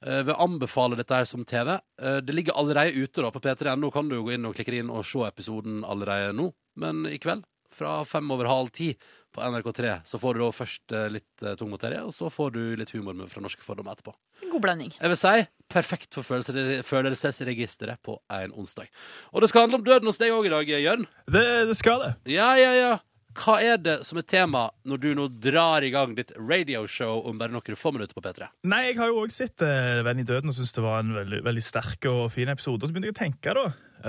[0.04, 1.76] Uh, vil anbefale dette her som TV.
[2.02, 3.90] Uh, det ligger allerede ute da på p3.no.
[3.94, 6.50] Kan du jo gå inn og klikke inn og se episoden allerede nå.
[6.82, 8.92] Men i kveld, fra fem over halv ti
[9.36, 12.54] på NRK3, så får du da først uh, litt uh, tung materie, og så får
[12.54, 14.14] du litt humor med fra Norske fordommer etterpå.
[14.52, 14.94] God blanding.
[14.96, 15.34] Jeg vil si
[15.72, 16.46] perfekt for
[16.86, 18.88] følelsesregisteret på en onsdag.
[19.32, 21.04] Og det skal handle om døden hos deg òg i dag, Jørn.
[21.26, 22.14] Det, det skal det.
[22.32, 22.94] Ja, ja, ja.
[23.36, 27.40] Hva er det som er tema når du nå drar i gang ditt radioshow om
[27.40, 28.48] bare noen få minutter på P3?
[28.70, 31.12] Nei, jeg har jo òg sett uh, Venn i døden og syns det var en
[31.18, 32.80] veldig, veldig sterk og fin episode.
[32.80, 33.66] Og så begynte jeg å tenke da,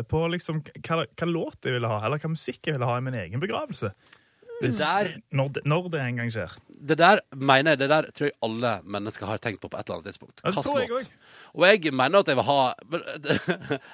[0.07, 3.05] på liksom, hva, hva låt jeg ville ha, eller hva musikk jeg ville ha i
[3.09, 3.91] min egen begravelse.
[4.61, 6.53] Hvis, Der- når, det, når det en gang skjer.
[6.87, 9.85] Det der mener jeg, det der tror jeg alle mennesker har tenkt på på et
[9.89, 10.41] eller annet tidspunkt.
[10.43, 11.11] Ja, det tror jeg også.
[11.57, 12.57] Og jeg mener at jeg vil ha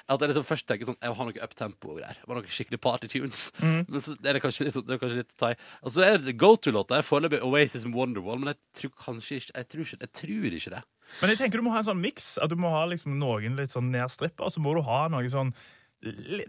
[0.08, 2.18] At jeg liksom først tenker sånn Jeg vil ha noe uptempo og greier.
[2.28, 3.46] Noe skikkelig party tunes.
[3.60, 3.84] Mhm.
[3.88, 5.52] Men så er det kanskje, sånn- det er kanskje litt tai.
[5.82, 6.96] Og så er det go to-låta.
[7.00, 10.58] Jeg Foreløpig Oasis med Wonderwall, men jeg tror kanskje ikke Jeg tror ikke, jeg tror
[10.60, 10.82] ikke det.
[11.20, 12.38] Men jeg tenker du må ha en sånn miks.
[12.42, 15.28] At du må ha liksom noen litt sånn nedstripper, og så må du ha noe
[15.28, 15.52] sånn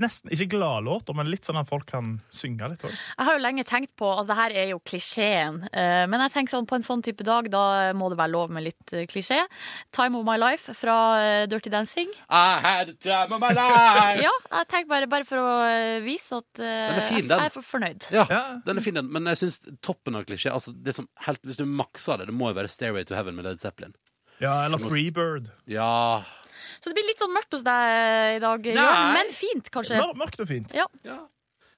[0.02, 2.92] Nesten ikke gladlåter, men litt sånn at folk kan synge litt òg.
[2.92, 5.62] Jeg har jo lenge tenkt på Altså, det her er jo klisjeen.
[5.72, 8.50] eh, men jeg tenker sånn på en sånn type dag, da må det være lov
[8.52, 9.42] med litt eh, klisjé.
[9.92, 12.10] 'Time of My Life' fra eh, Dirty Dancing.
[12.30, 14.22] I had the time of my life!
[14.26, 17.40] Ja, jeg tenker bare, bare for å vise at Den er fin, jeg- den.
[17.40, 18.06] jeg er for fornøyd.
[18.12, 18.44] Ja, Ja.
[18.66, 19.12] den er fin, den.
[19.12, 22.34] Men jeg syns toppen av klisjé altså det som helt, Hvis du makser det, det
[22.36, 23.94] må jo være Stairway to Heaven med Led Zeppelin.
[24.42, 25.50] Ja, eller Freebird.
[25.68, 26.24] Ja
[26.80, 29.14] Så det blir litt sånn mørkt hos deg i dag, Jørn.
[29.16, 30.00] Men fint, kanskje.
[30.02, 30.74] Mør, mørkt og fint.
[30.76, 30.88] Ja.
[31.08, 31.20] Ja,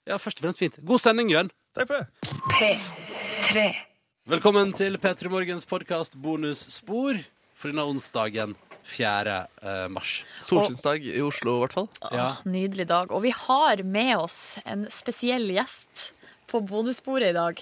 [0.09, 0.79] ja først og fremst fint.
[0.87, 1.51] God sending, Jørn.
[1.77, 2.37] Takk for det.
[2.57, 3.67] P3.
[4.27, 7.21] Velkommen til P3 Morgens podkast bonusspor
[7.55, 8.55] for denne onsdagen
[8.87, 9.35] 4.
[9.61, 10.21] eh, mars.
[10.43, 11.89] Solskinnsdag i Oslo, i hvert fall.
[12.11, 12.29] Ja.
[12.47, 13.11] Nydelig dag.
[13.11, 16.09] Og vi har med oss en spesiell gjest
[16.47, 17.61] på bonusbordet i dag.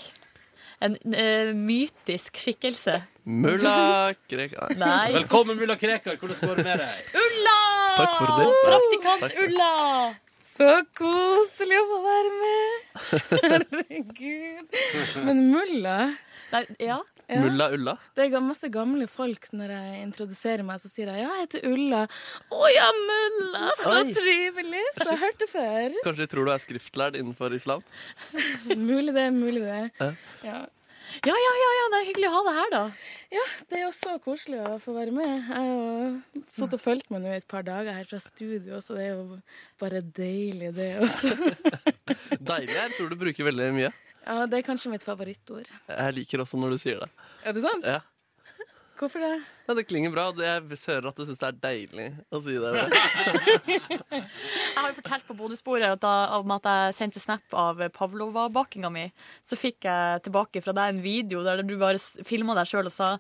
[0.86, 3.00] En uh, mytisk skikkelse.
[3.26, 4.76] Mulla Krekar.
[4.84, 5.14] Nei.
[5.16, 6.20] Velkommen, mulla Krekar.
[6.22, 7.10] Hvordan går det med deg?
[7.24, 7.58] Ulla!
[7.96, 8.46] Takk for det.
[8.68, 9.42] Praktikant Takk.
[9.46, 9.72] Ulla!
[10.56, 12.86] Så koselig å få være med!
[13.44, 14.78] Herregud.
[15.26, 15.96] Men mulla
[16.54, 17.00] Nei, ja.
[17.28, 17.40] ja.
[17.42, 17.96] Mulla Ulla.
[18.16, 21.66] Det er masse gamle folk når jeg introduserer meg, så sier jeg ja, jeg heter
[21.74, 22.06] Ulla.
[22.54, 23.74] Å ja, mulla!
[23.82, 24.14] Så Oi.
[24.16, 24.86] trivelig!
[25.02, 26.00] Så jeg hørte før.
[26.06, 27.84] Kanskje de tror du er skriftlærd innenfor islam?
[28.70, 30.14] Mulig det, mulig det.
[30.46, 30.64] Ja.
[31.24, 31.34] Ja.
[31.34, 32.82] Ja, ja, ja, det er hyggelig å ha deg her, da.
[33.34, 35.30] ja, det er jo så koselig å få være med.
[35.30, 38.82] Jeg har jo sittet og fulgt meg nå i et par dager her fra studio,
[38.84, 39.40] så det er jo
[39.82, 41.32] bare deilig, det også.
[42.52, 42.76] Deilig.
[42.76, 43.94] her tror du bruker veldig mye.
[44.26, 45.70] Ja, det er kanskje mitt favorittord.
[45.88, 47.12] Jeg liker også når du sier det.
[47.46, 47.86] Er det sant?
[47.86, 48.02] Ja.
[49.00, 49.36] Hvorfor det?
[49.66, 50.28] Ja, Det klinger bra.
[50.38, 52.74] Jeg hører at du syns det er deilig å si det.
[53.66, 59.06] Jeg har jo fortalt på bonussporet om at jeg sendte snap av pavlova-bakinga mi.
[59.48, 62.94] Så fikk jeg tilbake fra deg en video der du bare filma deg sjøl og
[62.94, 63.14] sa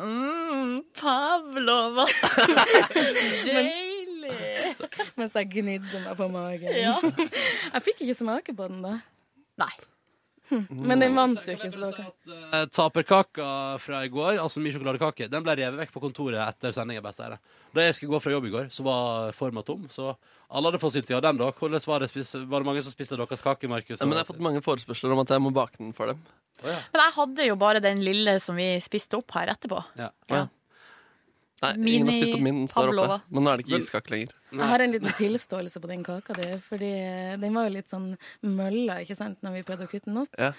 [0.00, 2.08] mm, Pavlova.
[3.46, 3.94] Deilig.
[5.20, 6.78] Mens jeg gnidde meg på magen.
[6.80, 6.98] Ja.
[7.04, 8.98] Jeg fikk ikke smake på den, da.
[9.62, 9.74] Nei.
[10.70, 11.70] Men den vant jo ikke.
[11.72, 15.78] så det var ikke- Eh, Taperkaka fra i går, altså mye sjokoladekake, den ble revet
[15.80, 17.02] vekk på kontoret etter sendinga.
[17.74, 19.88] Da jeg skulle gå fra jobb i går, så var forma tom.
[19.88, 20.16] Så
[20.50, 21.50] alle hadde fått sin tid av den, da.
[21.52, 24.00] Hvordan var det, spis- var det mange som spiste deres kake, Markus?
[24.00, 26.20] Ja, men jeg har fått mange forespørsler om at jeg må bake den for dem.
[26.62, 29.84] Men jeg hadde jo bare den lille som vi spiste opp her etterpå.
[29.96, 30.10] Ja.
[30.30, 30.46] Ja.
[31.64, 32.58] Nei, ingen har spist opp min.
[32.62, 33.18] Den står Pavlova.
[33.18, 33.34] oppe.
[33.34, 34.32] Men nå er det ikke iskake lenger.
[34.54, 36.90] Jeg har en liten tilståelse på den kaka di, fordi
[37.42, 38.10] den var jo litt sånn
[38.46, 40.36] mølla ikke sant, når vi prøvde å kutte den opp.
[40.38, 40.52] Ja.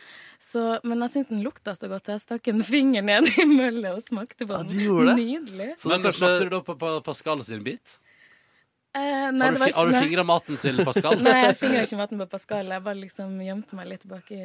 [0.44, 3.46] Så, men jeg syns den lukta så godt, så jeg stakk en finger ned i
[3.50, 4.74] mølla og smakte på den.
[4.74, 5.22] du gjorde det?
[5.22, 5.70] Nydelig.
[5.86, 8.00] Men smakte du da på, på Pascal sin bit?
[8.96, 11.18] Eh, nei, Har du, det har du fingra maten til Pascal?
[11.26, 12.70] Nei, jeg fingra ikke maten på Pascal.
[12.72, 14.40] Jeg bare liksom gjemte meg litt bak i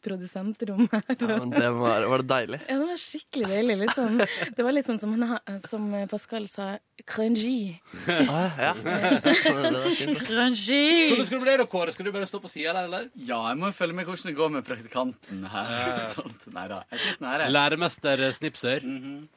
[0.00, 1.10] produsentrommet.
[1.20, 2.60] Ja, men det var, var det deilig.
[2.70, 3.76] Ja, det var skikkelig deilig.
[3.82, 4.16] Litt sånn,
[4.56, 6.70] det var litt sånn som, han, som Pascal sa,
[7.04, 7.74] crunchy.
[8.08, 8.72] Ah, ja.
[10.24, 10.80] Crunchy!
[11.12, 11.92] Hvordan skal du bli da, Kåre?
[11.92, 13.06] Skal du bare stå på sida der, eller?
[13.28, 16.02] Ja, jeg må følge med hvordan det går med praktikanten her.
[16.14, 16.48] Sånt.
[16.56, 17.52] Nei da, jeg sitter nære.
[17.52, 18.88] Læremester Snipser.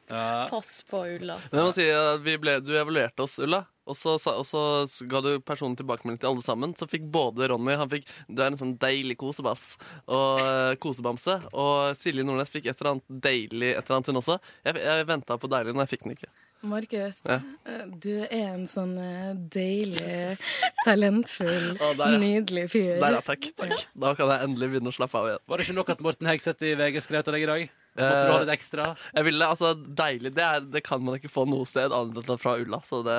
[0.08, 0.26] ja.
[0.48, 1.36] Pass på, Ulla.
[1.50, 3.66] Men jeg må si at vi ble, Du evaluerte oss, Ulla.
[3.86, 4.62] Og så, sa- og så
[5.06, 6.74] ga du personen tilbakemelding til alle sammen.
[6.78, 9.76] Så fikk både Ronny han fikk, Du er en sånn deilig kosebass
[10.06, 11.38] og eh, kosebamse.
[11.54, 14.38] Og Silje Nordnes fikk et eller annet deilig et eller annet, hun også.
[14.66, 16.32] Jeg, jeg venta på deilig, men jeg fikk den ikke.
[16.68, 17.38] Markus, Ja.
[17.64, 20.36] eh, du er en sånn eh, deilig,
[20.86, 22.20] talentfull, Å, der, ja.
[22.22, 22.96] nydelig fyr.
[23.02, 23.22] Der, ja.
[23.26, 23.48] Takk.
[23.56, 23.74] takk.
[23.94, 25.42] Da kan jeg endelig begynne å slappe av igjen.
[25.48, 27.66] Var det ikke nok at Morten Hegseth i VG skrev til deg i dag?
[27.96, 28.90] Måtte du ha litt ekstra?
[29.16, 32.42] Jeg ville, altså, Deilig, det, er, det kan man ikke få noe sted annet enn
[32.42, 32.82] fra Ulla.
[32.84, 33.16] Så det,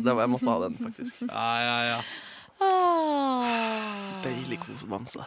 [0.00, 1.20] det var, jeg måtte ha den, faktisk.
[1.28, 2.00] Ja, ja, ja.
[2.58, 4.22] Ah.
[4.24, 5.22] Deilig kosebamse.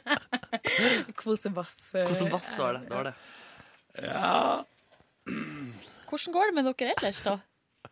[1.20, 1.76] Kosebass.
[1.94, 2.80] eh, Kosebass var det.
[2.88, 3.14] det, var det.
[4.08, 4.64] Ja.
[6.10, 7.38] Hvordan går det med dere ellers, da?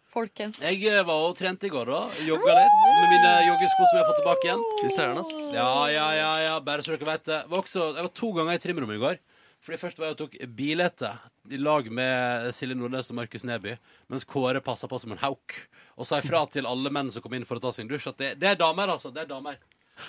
[0.08, 0.58] Folkens.
[0.64, 1.98] Jeg eh, var og trente i går, da.
[2.26, 4.64] Jogga litt med mine joggesko som jeg har fått tilbake igjen.
[4.80, 5.34] Fy søren, ass.
[5.54, 7.42] Ja, ja, ja, ja, bare så dere vet det.
[7.46, 9.20] Var også, jeg var to ganger i trimrommet i går.
[9.62, 11.12] Fordi Først var jeg og tok bilete
[11.50, 13.74] i lag med Silje Nordnes og Markus Neby,
[14.10, 15.54] mens Kåre passa på som en hauk.
[15.98, 18.22] Og sa ifra til alle menn som kom inn for å ta sin dusj, at
[18.22, 19.12] det, det er damer, altså.
[19.14, 19.58] Det er damer.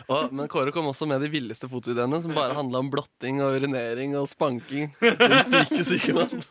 [0.06, 3.58] Og, men Kåre kom også med de villeste fotoideene, som bare handla om blotting og
[3.58, 4.94] urinering og spanking.
[5.02, 6.46] Den syke, syke mann.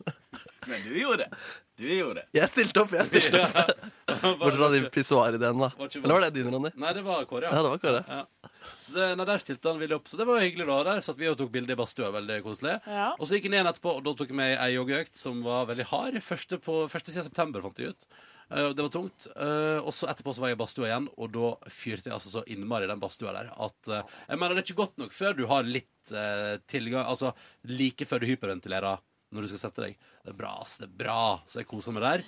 [0.68, 1.40] Men du gjorde det.
[1.78, 2.24] Du gjorde det.
[2.36, 3.72] Jeg stilte opp, jeg stilte opp.
[4.40, 5.88] Bortsett fra din pissoarideene, da.
[6.00, 6.72] Eller var det din, Ronny?
[6.82, 8.04] Nei, det var Kåre, Ja, det var Kåre.
[8.08, 8.52] Ja.
[8.82, 10.08] Så det, nei, Der stilte han villig opp.
[10.10, 10.66] Så det var hyggelig.
[10.68, 12.10] da Der satt vi og tok bilde i badstua.
[12.14, 12.78] Veldig koselig.
[12.86, 13.12] Ja.
[13.16, 15.68] Og så gikk han igjen etterpå, og da tok jeg med ei joggeøkt som var
[15.70, 16.18] veldig hard.
[16.24, 18.08] Første, på, første siden september, fant jeg ut.
[18.50, 19.26] Eh, det var tungt.
[19.36, 22.32] Eh, og så etterpå så var jeg i badstua igjen, og da fyrte jeg altså
[22.32, 25.12] så innmari i den badstua der at eh, Jeg mener, det er ikke godt nok
[25.12, 27.34] før du har litt eh, tilgang Altså
[27.68, 29.04] like før du hyperventilerer
[29.34, 29.96] når du skal sette deg.
[30.24, 30.78] Det er bra, ass.
[30.80, 31.22] Det er bra.
[31.48, 32.24] Så jeg koser meg der.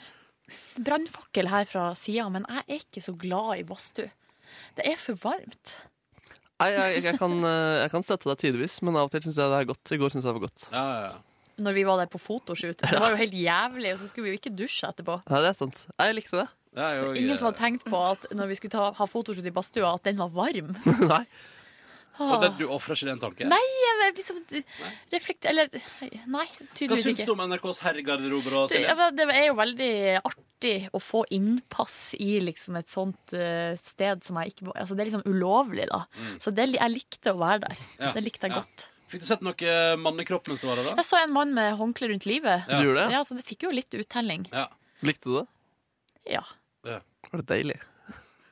[0.83, 4.11] Brannfakkel her fra sida, men jeg er ikke så glad i badstue.
[4.77, 5.77] Det er for varmt.
[6.61, 9.39] Nei, jeg, jeg, kan, eh, jeg kan støtte deg tidvis, men av og til syns
[9.41, 9.93] jeg det er godt.
[9.95, 10.65] I går syns jeg det var godt.
[10.69, 11.53] Ja, ja, ja.
[11.61, 12.83] Når vi var der på fotoshoot.
[12.83, 15.19] Det var jo helt jævlig, og så skulle vi jo ikke dusje etterpå.
[15.29, 15.85] Ja, det er sant.
[15.93, 16.47] Jeg likte det.
[16.77, 19.53] Ja, jo, Ingen som hadde tenkt på at når vi skulle ta, ha fotoshoot i
[19.55, 20.73] badstua, at den var varm.
[21.13, 21.25] Nei.
[22.21, 23.51] Og det, du ofrer ikke den tanken?
[23.53, 24.41] Nei, jeg liksom
[25.13, 25.49] reflekt...
[25.49, 25.71] Eller
[26.29, 28.57] nei, Hva tydeligvis syns du om NRKs herregarderober?
[28.61, 29.09] og Det, Silje?
[29.17, 29.91] det er jo veldig
[30.21, 35.05] artig å få innpass i liksom et sånt eh, sted som jeg ikke altså Det
[35.05, 36.03] er liksom ulovlig, da.
[36.19, 36.35] Mm.
[36.45, 37.85] Så det, jeg likte å være der.
[37.99, 38.63] Ja, Det likte jeg ja.
[38.65, 38.89] godt.
[39.11, 40.93] Fikk du sett noe mannekropp mens du var der?
[40.93, 40.99] da?
[41.01, 42.69] Jeg så en mann med håndkle rundt livet.
[42.69, 42.79] Ja.
[42.79, 43.17] Du gjorde det?
[43.17, 44.47] Ja, så det fikk jo litt uttelling.
[44.55, 44.69] Ja.
[45.03, 45.47] Likte du det?
[46.37, 46.45] Ja.
[46.87, 47.01] Ja.
[47.31, 47.81] Var det deilig?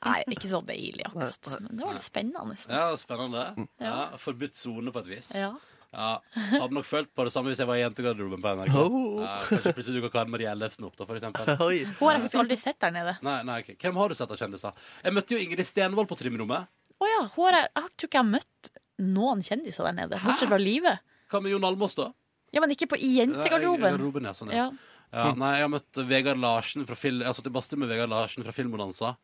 [0.05, 1.49] Nei, ikke så deilig akkurat.
[1.61, 2.57] Men det var litt spennende.
[2.71, 3.45] Ja, spennende.
[3.81, 3.89] Ja.
[3.89, 5.33] Ja, Forbudt sone på et vis.
[5.35, 5.53] Ja.
[5.89, 8.75] Ja, Hadde nok følt på det samme hvis jeg var i jentegarderoben på NRK.
[8.89, 9.23] Oh.
[9.25, 11.49] Ja, kanskje plutselig dukker Karen Marie Ellefsen opp, da, for eksempel.
[11.69, 11.79] Oi.
[11.97, 13.15] Hun har jeg faktisk aldri sett der nede.
[13.25, 13.79] Nei, nei, okay.
[13.81, 14.85] Hvem har du sett av kjendiser?
[15.07, 16.69] Jeg møtte jo Ingrid Stenvold på trimrommet.
[16.99, 18.71] Å ja, hun har jeg, jeg tror ikke jeg har møtt
[19.09, 21.03] noen kjendiser der nede, bortsett fra livet.
[21.33, 22.11] Hva med Jon Almaas, da?
[22.53, 23.85] Ja, men ikke på, i Nei, jentegarderoben.
[23.87, 24.69] garderoben, ja, sånn, ja.
[24.69, 24.95] Ja.
[25.09, 27.23] Ja, nei, jeg har møtt Vegard Larsen fra Fil...
[27.23, 29.15] Jeg har satt i badstue med Vegard Larsen fra Filmbonanza.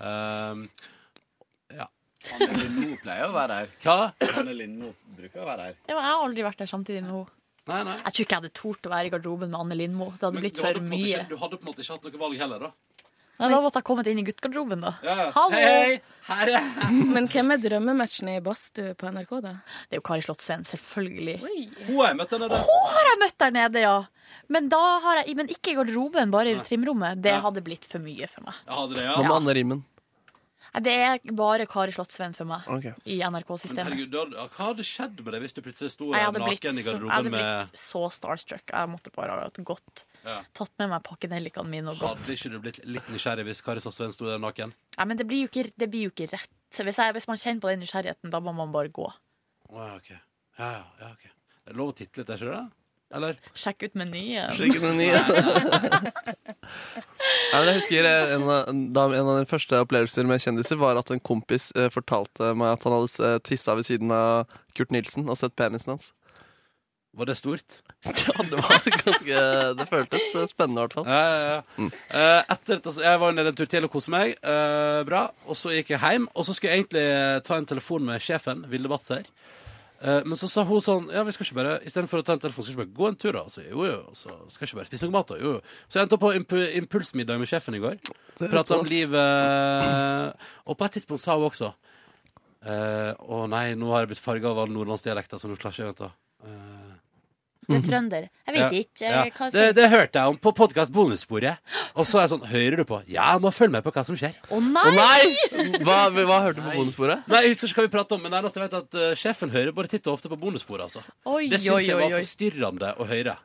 [0.00, 0.64] Um,
[1.72, 1.86] ja.
[2.36, 3.70] Anne Lindmo pleier å være her.
[3.84, 3.98] Hva?
[4.36, 5.78] Anne Lindmo bruker å være her.
[5.88, 7.26] Ja, men jeg har aldri vært der samtidig med henne.
[7.70, 7.96] Nei, nei.
[8.02, 10.10] Jeg tror ikke jeg hadde tort å være i garderoben med Anne Lindmo.
[10.16, 11.06] Det hadde Men blitt for mye.
[11.06, 12.70] ikke, du hadde på en måte ikke hatt noe valg heller, da?
[13.40, 14.90] Nei, da måtte jeg kommet inn i guttegarderoben, da.
[15.06, 15.30] Ja.
[15.34, 15.56] Hallo!
[15.56, 16.94] Hei, her er jeg.
[17.16, 19.54] Men hvem er drømmematchen i badstue på NRK, da?
[19.88, 21.38] Det er jo Kari Slottsveen, selvfølgelig.
[21.88, 22.60] Hun har jeg møtt der nede.
[22.68, 23.94] Hun har jeg møtt der nede, ja!
[24.50, 27.20] Men, da har jeg, men ikke i garderoben, bare i trimrommet.
[27.22, 27.40] Det Ja.
[27.46, 28.60] hadde blitt for mye for meg.
[28.68, 29.14] Ja, det, ja.
[29.16, 29.80] Hva med Anne Rimmen?
[30.74, 32.84] Nei, Det er bare Kari Slottsveen for meg Ok.
[33.04, 33.88] i Men NRK-systemet.
[33.88, 36.82] herregud, hva hadde skjedd med deg hvis du plutselig sto Jeg hadde blitt, naken i
[36.82, 38.66] så, jeg hadde garderoben med blitt så starstruck.
[38.70, 40.04] Jeg måtte bare ha gått.
[40.24, 40.42] ja.
[40.54, 42.18] Tatt med meg pakkenellikene mine og gått.
[42.20, 44.72] Hadde ikke du blitt litt nysgjerrig hvis Kari Slottsveen sto der naken?
[44.98, 46.50] Nei, men det blir jo ikke, det blir jo ikke rett.
[46.70, 49.08] Hvis, jeg, hvis man kjenner på den nysgjerrigheten, da må man bare gå.
[49.70, 50.10] Å, ja, ok.
[50.58, 51.24] Ja, ja, ja, ok.
[51.64, 52.79] Det er lov å titte litt, er ikke det?
[53.14, 53.34] Eller?
[53.58, 54.52] Sjekk ut menyen.
[54.54, 55.20] Sjekk ut menyen.
[57.50, 61.20] Jeg husker eh, en av, en av de første opplevelser med kjendiser var at en
[61.22, 64.46] kompis eh, fortalte meg at han hadde eh, tissa ved siden av
[64.78, 66.06] Kurt Nilsen og sett penisen hans.
[67.18, 67.80] Var det stort?
[68.06, 69.40] Ja, det var ganske
[69.76, 71.06] Det føltes eh, spennende, i hvert fall.
[71.10, 71.60] Ja, ja, ja.
[71.82, 71.90] Mm.
[72.54, 74.28] etter at altså, Jeg var nede en tur til og koste meg.
[74.38, 75.22] eh, bra.
[75.50, 78.22] Og så gikk jeg hjem, og så skulle jeg egentlig eh, ta en telefon med
[78.22, 79.26] sjefen, Vilde Batzer.
[80.00, 82.40] Eh, men så sa hun sånn Ja, vi skal ikke bare Istedenfor å ta en
[82.40, 83.42] telefon, skal vi ikke bare gå en tur, da?
[83.52, 83.98] Så, jo, jo.
[84.16, 85.36] Så skal vi ikke bare spise noe mat, da?
[85.42, 85.76] Jo, jo.
[85.84, 87.98] Så jeg endte opp på imp impulsmiddag med sjefen i går.
[88.40, 90.46] Prata om livet.
[90.64, 91.68] Og på et tidspunkt sa hun også
[92.64, 95.92] eh, Å nei, nå har jeg blitt farga av all nordlandsdialekta, så nå klarer jeg
[95.92, 96.12] ikke vente.
[96.40, 96.79] Uh,
[97.68, 98.24] Er trønder.
[98.48, 99.24] Jeg vet ikke ja.
[99.36, 101.60] hva det, det hørte jeg om på podkast Bonussporet.
[101.92, 103.02] Og så er jeg sånn Hører du på?
[103.04, 104.34] Ja, jeg må følge med på hva som skjer.
[104.48, 104.86] Å nei!
[104.88, 105.82] Å nei!
[105.84, 107.28] Hva, hva hørte du på bonussporet?
[107.30, 109.52] Nei, Jeg husker ikke hva vi pratet om, men nærmest jeg vet at uh, sjefen
[109.54, 110.88] hører bare titt og ofte på bonussporet.
[110.88, 111.04] Altså.
[111.30, 113.36] Oi, Det syns jeg var forstyrrende å høre.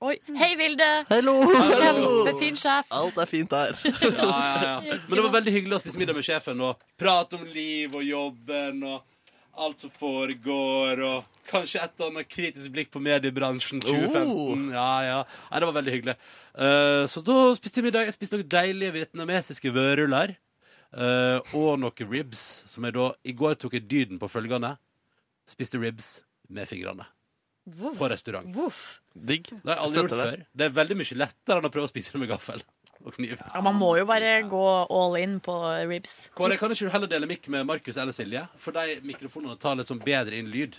[0.00, 0.14] Oi.
[0.32, 0.88] Hei, Vilde!
[1.10, 1.34] Hallo!
[1.76, 2.86] Kjempefin sjef.
[2.96, 3.74] Alt er fint her.
[3.84, 4.76] Ja, ja, ja.
[5.10, 8.06] Men det var veldig hyggelig å spise middag med sjefen og prate om liv og
[8.06, 9.02] jobben og
[9.60, 14.70] alt som foregår, og kanskje et og annet kritisk blikk på mediebransjen 2015.
[14.74, 15.18] Ja, ja.
[15.50, 16.16] Nei, det var veldig hyggelig.
[16.54, 18.08] Uh, så da spiste jeg middag.
[18.08, 20.34] Jeg spiste noen deilige vietnamesiske vørruller.
[20.90, 24.74] Uh, og noen ribs, som jeg da I går tok jeg dyden på følgende.
[25.50, 26.18] Spiste ribs
[26.50, 27.06] med fingrene.
[27.98, 28.48] På restaurant.
[28.56, 28.98] Voff.
[29.14, 29.50] Digg.
[29.52, 30.20] Det har jeg aldri gjort det.
[30.24, 30.44] før.
[30.56, 32.64] Det er veldig mye lettere enn å prøve å spise det med gaffel
[33.04, 33.38] og kniv.
[33.54, 35.54] Ja, man må jo bare gå all in på
[35.88, 36.28] ribs.
[36.36, 38.46] Kåre, kan ikke du heller dele mikk med Markus eller Silje?
[38.60, 40.76] For de mikrofonene tar litt sånn bedre inn lyd.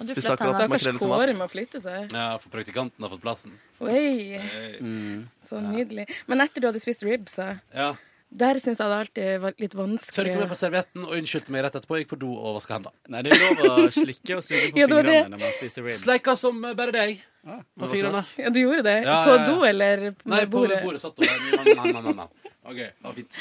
[0.00, 1.20] Og du Vi snakker om makrell i tomat.
[1.20, 2.10] Kåre må flytte seg.
[2.12, 3.52] Ja, for praktikanten har fått plassen.
[3.80, 4.40] Oi,
[4.80, 5.28] Mm.
[5.46, 6.08] så nydelig.
[6.26, 7.94] Men etter du hadde spist ribs, så Ja.
[8.30, 10.14] Der syns jeg det alltid var litt vanskelig.
[10.16, 11.98] Tørka meg på servietten og unnskyldte meg rett etterpå.
[12.00, 12.96] Gikk på do og vaska hendene.
[13.12, 15.20] Nei, det er lov å slikke og suge på Ja, fingrene det.
[15.34, 16.00] når man spiser ribs.
[16.02, 17.20] Sleika som bare deg.
[17.44, 18.22] Ah, På fingrene.
[18.40, 18.96] Ja, du gjorde det?
[19.04, 20.80] Ja, På do eller på Nei, på bordet?
[20.82, 22.24] bordet satt hun.
[22.64, 23.36] OK, det var fint.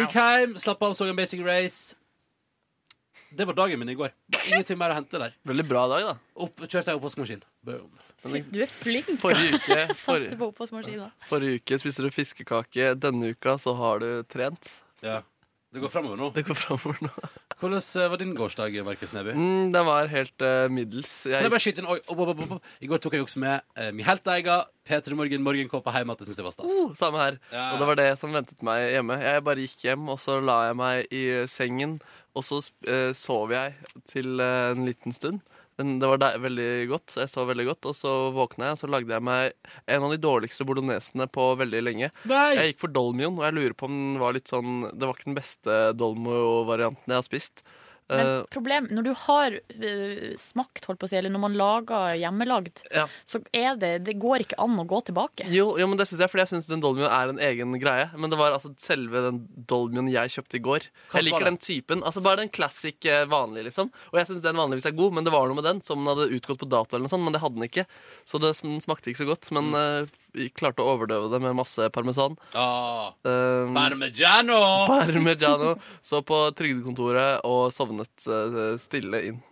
[0.00, 1.94] Gikk hjem, slapp av, så Amazing Race.
[3.34, 4.12] Det var dagen min i går.
[4.46, 5.34] Ingenting mer å hente der.
[5.44, 6.16] Veldig bra dag, da.
[6.40, 7.42] Opp, kjørte jeg oppvaskmaskin.
[7.66, 7.90] Boom.
[8.24, 9.10] Du er flink.
[9.20, 10.36] Forrige uke, forrige,
[11.28, 12.94] forrige uke spiste du fiskekake.
[12.96, 14.72] Denne uka så har du trent.
[15.04, 15.20] Ja.
[15.74, 16.28] Det går framover nå.
[16.30, 17.10] Det går framover nå.
[17.58, 19.32] Hvordan eh, var din gårsdag, Markus Neby?
[19.34, 21.16] Mm, den var helt uh, middels.
[21.24, 22.60] Kan Jeg, jeg bare skyte inn Oi, oh, oh, oh.
[22.78, 26.14] I går tok jeg også med uh, min helteiga P3 Morgen morgenkåpa hjemme.
[26.14, 26.78] at jeg syntes det var stas.
[26.78, 27.40] Uh, samme her.
[27.50, 27.72] Ja.
[27.72, 29.18] Og det var det som ventet meg hjemme.
[29.26, 31.98] Jeg bare gikk hjem, og så la jeg meg i eh, sengen.
[32.34, 33.74] Og så uh, sov jeg
[34.10, 35.42] til eh, en liten stund.
[35.80, 37.16] Men det var veldig godt.
[37.18, 37.88] Jeg sov veldig godt.
[37.90, 39.54] Og så våkna jeg, og så lagde jeg meg
[39.90, 42.10] en av de dårligste bolognesene på veldig lenge.
[42.30, 42.50] Nei!
[42.58, 45.16] Jeg gikk for dolmion, og jeg lurer på om den var litt sånn Det var
[45.16, 47.64] ikke den beste dolmo-varianten jeg har spist.
[48.08, 51.54] Men Eh, problem, når du har eh, smakt, holdt på å si, eller når man
[51.56, 53.06] lager hjemmelagd, Ja.
[53.26, 55.46] så er det Det går ikke an å gå tilbake.
[55.48, 58.10] Jo, jo, men det syns jeg, fordi jeg syns den dolmien er en egen greie.
[58.16, 60.88] Men det var altså selve den dolmien jeg kjøpte i går.
[61.10, 62.02] Hva Jeg liker den typen.
[62.04, 63.88] Altså Bare den classic eh, vanlige, liksom.
[64.12, 66.12] Og jeg syns den vanligvis er god, men det var noe med den som den
[66.12, 67.86] hadde utgått på dato, eller noe sånt, men det hadde den ikke.
[68.28, 69.50] Så det den smakte ikke så godt.
[69.50, 72.36] Men eh, vi klarte å overdøve det med masse parmesan.
[72.52, 74.86] Ah, Uh, Parmigiano!
[74.86, 75.78] Parmigiano.
[76.02, 79.42] Så på trygdekontoret og sovnet eh, stille inn.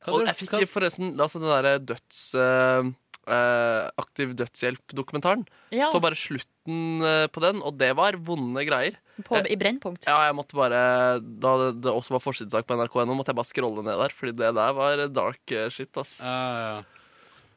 [0.00, 2.34] Kan Og du- jeg fikk kan- forresten altså den derre døds...
[2.34, 2.92] Uh,
[3.28, 5.42] eh, aktiv dødshjelp-dokumentaren.
[5.70, 8.96] Ja, Så bare slutten uh, på den, og det var vonde greier.
[9.22, 10.06] på, I Brennpunkt.
[10.08, 13.50] Ja, jeg måtte bare Da det, det også var forsidesak på nrk.no, måtte jeg bare
[13.52, 16.18] scrolle ned der, Fordi det der var dark shit, ass.
[16.24, 16.26] Ja,
[16.56, 16.82] ja.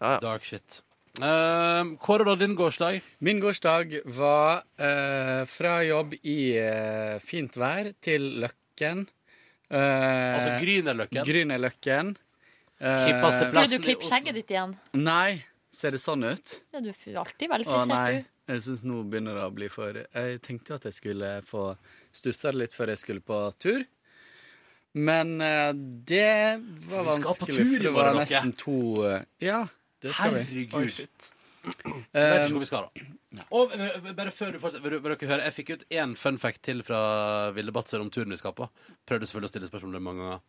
[0.01, 0.19] Ja, ja.
[0.19, 0.81] Dark shit.
[1.21, 2.99] Uh, Kåre, da, din gårsdag?
[3.21, 6.57] Min gårsdag var eh, fra jobb i
[7.23, 9.07] fint vær til Løkken.
[9.73, 11.25] Eh, Altså Grünerløkken?
[11.25, 12.13] Grünerløkken.
[12.83, 14.75] Eh, Skulle du klippe skjegget ditt igjen?
[14.99, 15.43] Nei,
[15.73, 16.55] ser det sånn ut?
[16.73, 18.53] Ja, du er alltid veldig Å frisert, nei, du.
[18.53, 21.65] jeg syns nå begynner det å bli for Jeg tenkte jo at jeg skulle få
[22.13, 23.85] stussa det litt før jeg skulle på tur.
[24.93, 26.59] Men eh, det
[26.91, 27.17] var vanskelig.
[27.17, 28.25] Vi skal på tur i det morgen, dere.
[28.27, 28.75] nesten to
[29.09, 29.63] eh, Ja,
[30.03, 30.43] det skal vi.
[30.51, 30.77] Herregud.
[30.83, 31.29] Oi, shit.
[31.63, 33.05] Jeg vet ikke Um, hvor vi skal, da.
[33.51, 36.15] Og eh, bare før du fortsetter, vil, du- vil dere høre Jeg fikk ut én
[36.19, 38.67] fun fact til fra Vilde Batzer om turen vi skal på.
[39.09, 40.41] Prøvde selvfølgelig å stille spørsmål om det mange ganger.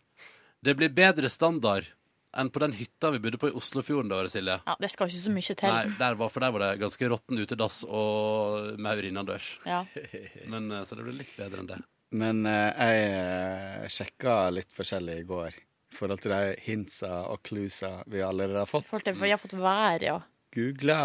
[0.65, 1.89] Det blir bedre standard
[2.35, 4.56] enn på den hytta vi bodde på i Oslofjorden da, Silje.
[4.66, 5.69] Ja, det skal ikke så mye til.
[5.70, 9.52] Nei, der var, for der var det ganske råtten utedass og maur innendørs.
[9.69, 9.85] Ja.
[10.51, 11.78] Men, eh, så det ble litt bedre enn det.
[12.15, 17.40] Men eh, jeg uh, sjekka litt forskjellig i går i forhold til de hintsa og
[17.47, 18.90] cluesa vi allerede har fått.
[18.90, 20.19] Det- for jeg har fått vær, ja.
[20.55, 20.98] Googla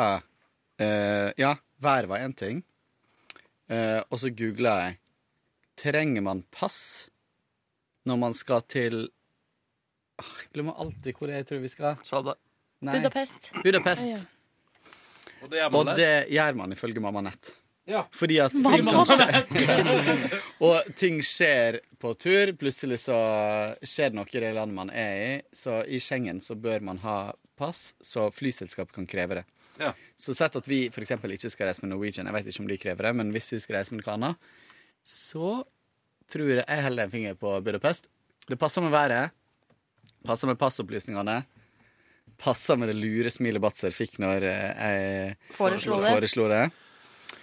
[0.79, 2.63] eh, Ja, vær var én ting.
[3.69, 4.95] Uh, og så googla jeg
[5.77, 7.05] Trenger man pass
[8.09, 8.95] når man skal til
[10.17, 11.99] Åh, Jeg glemmer alltid hvor jeg tror vi skal.
[12.03, 12.39] Svalbard.
[12.81, 12.97] Nei.
[12.97, 13.51] Budapest.
[13.63, 14.09] Budapest.
[14.09, 14.17] Ja.
[15.43, 17.51] Og det gjør man Og det gjør man ifølge Mamma Nett.
[17.89, 18.03] Ja.
[18.13, 19.61] Fordi at ting kan skje.
[20.67, 22.51] og ting skjer på tur.
[22.59, 23.19] Plutselig så
[23.81, 25.31] skjer det noe i det landet man er i.
[25.55, 27.19] Så i Schengen så bør man ha
[27.59, 29.47] pass, så flyselskapet kan kreve det.
[29.79, 29.93] Ja.
[30.19, 31.15] Så sett at vi f.eks.
[31.15, 33.61] ikke skal reise med Norwegian, jeg vet ikke om de krever det, men hvis vi
[33.63, 34.49] skal reise med noe annet,
[35.07, 35.61] så
[36.29, 38.09] tror jeg jeg heller en finger på Budapest.
[38.49, 39.31] Det passer med været.
[40.25, 41.39] Passer med passopplysningene.
[42.39, 46.13] Passer med det lure smilet Batzer fikk når eh, jeg Foreslo det.
[46.13, 46.61] foreslo det.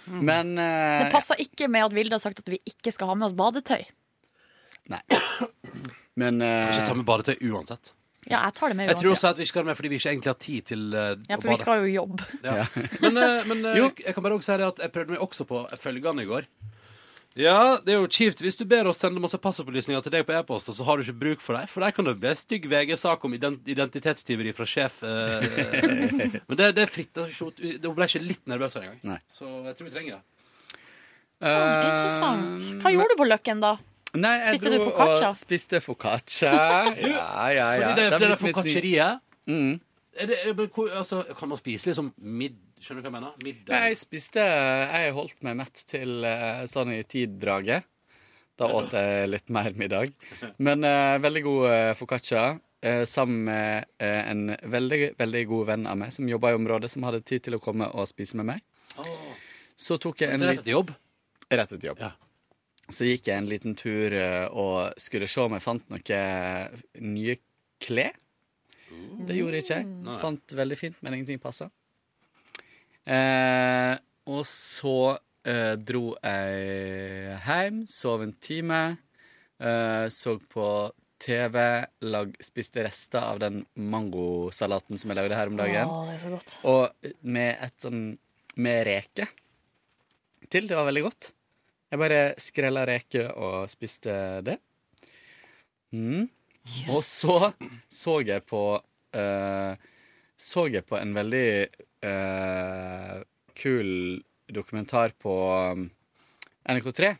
[0.07, 3.17] Men uh, Det passer ikke med at Vilde har sagt at vi ikke skal ha
[3.19, 3.83] med oss badetøy.
[6.21, 7.91] Men uh, Kanskje ta med badetøy uansett.
[8.29, 9.17] Ja, jeg tar det med Jeg tror uansett.
[9.17, 10.81] også at vi ikke skal ha det med fordi vi ikke egentlig har tid til
[10.93, 11.61] eh, Ja, å for vi bade.
[11.61, 12.25] skal jo jobbe.
[12.43, 12.65] Ja.
[13.01, 13.91] Men, eh, men eh, Jo.
[14.03, 16.49] jeg kan bare også si det at jeg prøvde meg også på følgende i går.
[17.37, 20.33] Ja, det er jo kjipt hvis du ber oss sende masse passopplysninger til deg på
[20.33, 22.39] e-post, og så har du ikke bruk for dem, for der kan det bli en
[22.39, 25.03] stygg VG-sak om ident identitetstyveri fra sjef.
[25.05, 25.45] eh,
[26.49, 27.13] men det, det er fritt.
[27.13, 28.99] Det er ikke- det ble ikke litt nervøs her engang.
[29.13, 29.19] Nei.
[29.29, 30.23] Så jeg tror vi trenger det.
[31.45, 32.67] Interessant.
[32.81, 33.75] Hva gjorde du på Løkken, da?
[34.17, 35.27] Nei, jeg Spiste du focaccia?
[35.29, 36.53] og Spiste focaccia.
[37.07, 37.67] Ja, ja, ja.
[37.77, 39.75] Fordi det, det, det nye- foccaccieriet Mm.
[40.19, 40.57] er det, er,
[40.99, 42.57] altså, Kan man spise liksom midd...
[42.83, 43.35] Skjønner du hva jeg mener?
[43.45, 43.69] Middag?
[43.71, 47.87] Nei, jeg spiste Jeg holdt meg mett til eh, sånn i tiddraget.
[48.59, 50.11] Da åt jeg litt mer middag.
[50.59, 52.43] Men uh, veldig god uh, foccaccia.
[52.83, 56.91] eh, sammen med eh, en veldig, veldig god venn av meg som jobba i området,
[56.93, 58.61] som hadde tid til å komme og spise med meg.
[59.77, 60.91] Så tok jeg en Rett etter jobb?
[61.49, 62.03] Rett etter jobb.
[62.93, 67.35] Så gikk jeg en liten tur eh, og skulle se om jeg fant noen nye
[67.83, 68.15] klær.
[69.27, 70.19] Det gjorde jeg ikke jeg.
[70.21, 71.67] Fant veldig fint, men ingenting passa.
[73.07, 73.95] Eh,
[74.27, 74.99] og så
[75.47, 78.81] eh, dro jeg hjem, sov en time,
[79.59, 80.69] eh, så på
[81.23, 81.57] TV,
[82.05, 85.89] lag, spiste rester av den mangosalaten som jeg lagde her om dagen.
[85.89, 86.57] Å, det er så godt.
[86.69, 88.03] Og med et sånn
[88.57, 89.27] med reke
[90.49, 90.67] til.
[90.69, 91.31] Det var veldig godt.
[91.87, 94.13] Jeg bare skrella reker og spiste
[94.45, 94.57] det.
[95.95, 96.27] Mm.
[96.91, 97.53] Og så
[97.87, 99.73] så jeg på uh,
[100.35, 101.49] Så jeg på en veldig
[102.03, 103.21] uh,
[103.55, 104.19] kul
[104.51, 105.37] dokumentar på
[105.71, 105.87] um,
[106.67, 107.15] NRK3.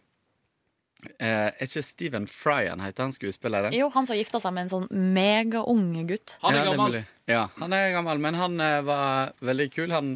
[1.22, 3.74] Eh, er ikke Stephen Fry han heter, han skuespilleren?
[3.76, 6.34] Jo, han som gifta seg med en sånn megaung gutt.
[6.42, 6.98] Han er gammel.
[7.30, 9.94] Ja, han er gammel, men han uh, var veldig kul.
[9.94, 10.16] Han,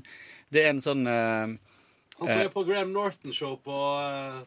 [0.52, 1.54] det er en sånn eh,
[2.22, 4.42] Han så eh, jeg på Graham Norton-show på eh,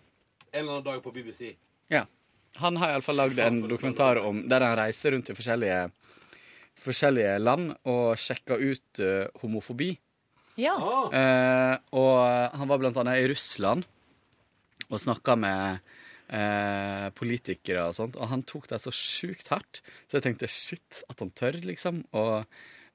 [0.54, 1.54] en eller annen dag på BBC.
[1.92, 2.04] Ja.
[2.62, 5.80] Han har iallfall lagd en dokumentar om der han reiser rundt i forskjellige,
[6.84, 9.90] forskjellige land og sjekker ut eh, homofobi.
[10.62, 10.76] Ja.
[11.10, 13.82] Eh, og han var blant annet i Russland
[14.86, 15.82] og snakka med
[16.30, 19.82] eh, politikere og sånt, og han tok det så sjukt hardt.
[20.06, 22.04] Så jeg tenkte shit, at han tør, liksom.
[22.14, 22.44] Og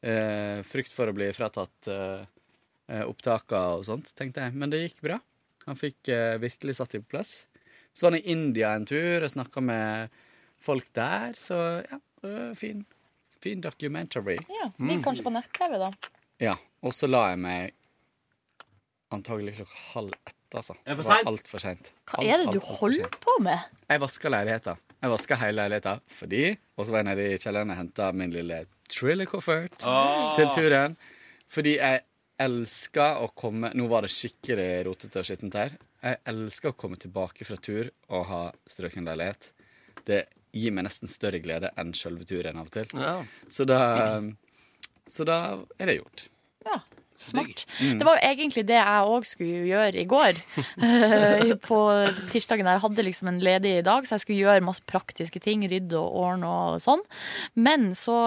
[0.05, 2.27] eh, frykt for å bli fratatt eh, eh,
[3.05, 4.55] opptaker og sånt, tenkte jeg.
[4.57, 5.19] Men det gikk bra.
[5.67, 7.33] Han fikk eh, virkelig satt det på plass.
[7.93, 10.09] Så var han i India en tur og snakka med
[10.59, 11.99] folk der, så ja,
[12.57, 12.85] fin,
[13.43, 14.37] fin documentary.
[14.51, 15.91] Ja, det gikk kanskje på nett-TV, da.
[16.43, 16.55] Ja,
[16.85, 17.75] og så la jeg meg
[19.13, 20.75] antagelig klokka halv ett, altså.
[20.85, 21.29] Det var sent?
[21.31, 21.91] Altfor seint.
[22.11, 23.63] Hva er det du holder på med?
[23.89, 24.75] Jeg vaska leiligheta.
[24.99, 26.41] Jeg vaska hele leiligheta fordi
[26.75, 28.57] Og så var jeg nede i kjelleren og henta min lille
[28.91, 30.35] triller-koffert Ah.
[30.35, 30.97] til turen.
[31.49, 32.01] Fordi jeg
[32.39, 35.77] elsker å komme Nå var det skikkelig rotete og skittent her.
[35.99, 39.51] Jeg elsker å komme tilbake fra tur og ha strøken leilighet.
[40.07, 40.21] Det
[40.55, 42.87] gir meg nesten større glede enn sjølve turen av og til.
[42.95, 43.17] Ja.
[43.51, 43.81] Så da
[45.09, 46.27] Så da er det gjort.
[46.67, 46.77] Ja,
[47.17, 47.65] smart.
[47.81, 47.97] Mm.
[47.97, 50.41] Det var jo egentlig det jeg òg skulle gjøre i går.
[50.89, 51.79] Eh, på
[52.31, 55.65] tirsdagen der jeg hadde liksom en ledig dag, så jeg skulle gjøre masse praktiske ting.
[55.69, 57.01] Rydde og ordne og sånn.
[57.57, 58.19] Men så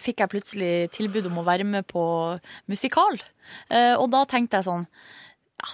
[0.00, 2.04] fikk jeg plutselig tilbud om å være med på
[2.70, 3.18] musikal.
[3.68, 4.88] Eh, og da tenkte jeg sånn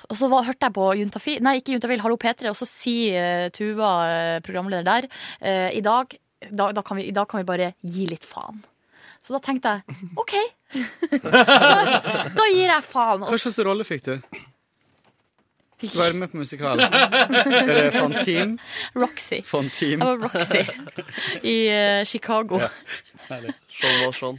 [0.06, 3.16] og så var, hørte jeg på Juntafil, nei ikke Juntafil, Hallo P3, og så sier
[3.16, 5.08] eh, Tuva, eh, programleder der,
[5.74, 6.12] i dag,
[6.46, 8.60] da, da vi, i dag kan vi bare gi litt faen.
[9.24, 10.36] Så da tenkte jeg OK.
[11.24, 11.98] da,
[12.36, 13.24] da gir jeg faen.
[13.24, 14.14] Hva slags rolle fikk du?
[15.96, 16.92] Være med på musikalen.
[16.92, 18.56] Er det Fantin?
[18.96, 19.40] Roxy.
[19.48, 19.98] Fantin.
[19.98, 20.64] Jeg var Roxy
[21.46, 22.60] i uh, Chicago.
[23.30, 23.54] Herlig.
[23.80, 24.38] Sånn var Sean.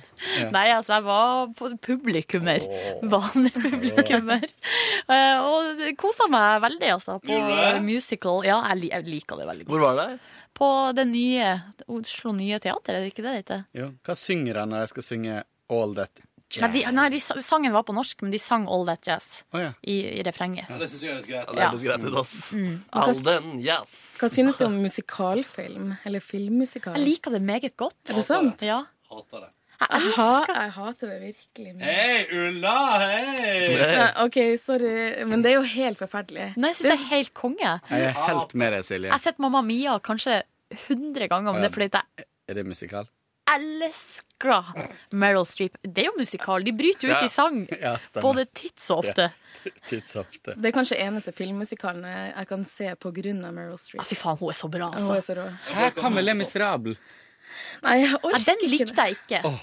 [0.54, 2.66] Nei, altså, jeg var på publikummer.
[3.14, 4.44] Vanlig publikummer.
[5.10, 7.40] uh, og kosa meg veldig, altså, på
[7.86, 8.44] musical.
[8.46, 9.74] Ja, jeg, li- jeg liker det veldig godt.
[9.78, 10.10] Hvor var det?
[10.62, 11.54] På det nye
[11.88, 13.64] Oslo Nye Teater, er det ikke det det heter?
[13.80, 13.88] Jo.
[14.06, 15.38] Hva synger de når jeg skal synge
[15.72, 16.22] All That
[16.52, 16.64] Jazz?
[16.66, 19.62] Nei, de, nei de, sangen var på norsk, men de sang All That Jazz oh,
[19.62, 19.72] ja.
[19.82, 20.68] i, i refrenget.
[20.68, 22.36] Ja, det syns jeg høres greit Ja, det ut, ass.
[22.58, 22.76] Mm.
[22.92, 23.96] All den jazz.
[24.20, 25.96] Hva synes du om musikalfilm?
[26.08, 27.00] Eller filmmusikal?
[27.00, 28.00] Jeg liker det meget godt.
[28.10, 28.68] Er det sant?
[28.68, 28.84] Ja.
[29.12, 29.52] Hater det.
[29.82, 31.88] Jeg, ha, jeg hater det virkelig mye.
[31.88, 32.76] Hei, Ulla!
[33.02, 33.62] Hei!
[33.80, 34.92] Nei, OK, sorry,
[35.26, 36.52] men det er jo helt forferdelig.
[36.54, 37.72] Nei, jeg syns det er helt konge.
[37.90, 39.10] Jeg er helt med deg, Silje.
[39.10, 40.44] Jeg har sett Mamma Mia kanskje
[40.84, 43.10] 100 ganger, om det fordi jeg Er det musikal?
[43.56, 44.72] Elsker
[45.12, 45.78] Meryl Streep.
[45.84, 46.64] Det er jo musikal.
[46.66, 49.30] De bryter jo ut i sang Ja, både tids og ofte.
[49.30, 49.38] Ja.
[49.62, 54.04] Det er kanskje eneste filmmusikalen jeg kan se på grunn av Meryl Streep.
[54.10, 55.36] Fy faen, hun er så bra, Hun er altså.
[55.36, 55.50] så rå.
[55.76, 56.98] Hæ, hva med Les Miserables?
[57.84, 59.42] Nei, jeg orker Nei, den likte jeg ikke.
[59.50, 59.60] Åh,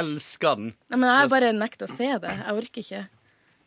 [0.00, 0.72] elsker den.
[0.90, 2.32] Nei, men jeg bare nekter å se det.
[2.40, 3.02] Jeg orker ikke.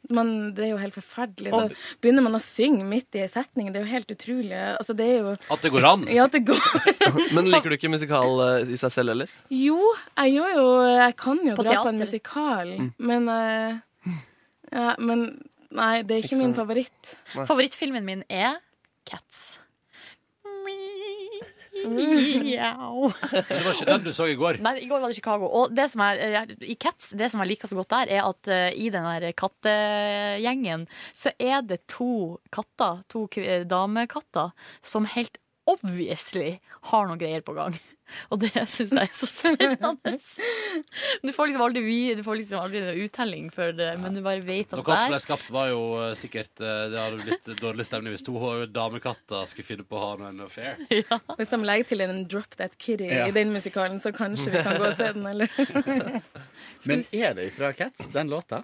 [0.10, 1.52] Man, det er jo helt forferdelig.
[1.54, 3.68] Så begynner man å synge midt i ei setning.
[3.74, 4.56] Det er jo helt utrolig.
[4.80, 6.06] Altså, det er jo At det går an?
[6.18, 6.64] Ja, at det går
[7.36, 9.30] Men liker du ikke musikal eh, i seg selv heller?
[9.54, 9.78] Jo,
[10.16, 10.66] jeg gjør jo
[10.96, 12.90] Jeg kan jo På dra på en musikal, Mm.
[13.12, 14.16] men uh,
[14.72, 15.28] Ja, men
[15.70, 17.12] Nei, det er ikke Ikke min favoritt.
[17.36, 18.56] Favorittfilmen min er
[19.06, 19.58] Cats.
[22.43, 23.10] Mjau.
[23.31, 24.60] Det var ikke den du så i går.
[24.64, 25.49] Nei, i går var det Chicago.
[25.61, 28.26] Og det som er, eh, i Cats, det som jeg liker så godt der, er
[28.27, 30.88] at eh, i den der kattegjengen
[31.18, 33.27] så er det to katter, to
[33.69, 34.51] damekatter,
[34.85, 35.39] som helt
[35.69, 36.57] obviously
[36.89, 37.77] har noen greier på gang.
[38.34, 40.14] Og det syns jeg er så spennende.
[41.23, 44.22] Du får liksom aldri, vi- du får liksom aldri noen uttelling for det, men du
[44.26, 47.86] bare vet at som ble skapt, var jo eh, sikkert eh, Det hadde blitt dårlig
[47.88, 48.36] stemning hvis to
[48.73, 50.77] damekatter skulle finne på å ha noen affair.
[50.90, 53.27] Hvis de legger til en Drop That Kitty Ja.
[53.27, 55.49] i den musikalen, så kanskje vi kan gå og se den, eller?
[56.90, 58.64] Men er det fra Cats, den låta?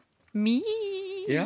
[1.30, 1.46] Ja.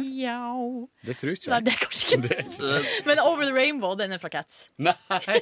[1.06, 1.65] Det tror ikke Nei, jeg.
[1.65, 2.39] det er kanskje ikke det.
[3.07, 4.65] Men Over the Rainbow, den er fra Cats.
[4.77, 4.95] Nei!
[5.10, 5.39] Nei,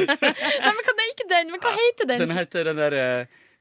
[0.00, 1.54] men hva, det er ikke den.
[1.54, 2.26] Men hva heter den?
[2.26, 2.96] Den heter den der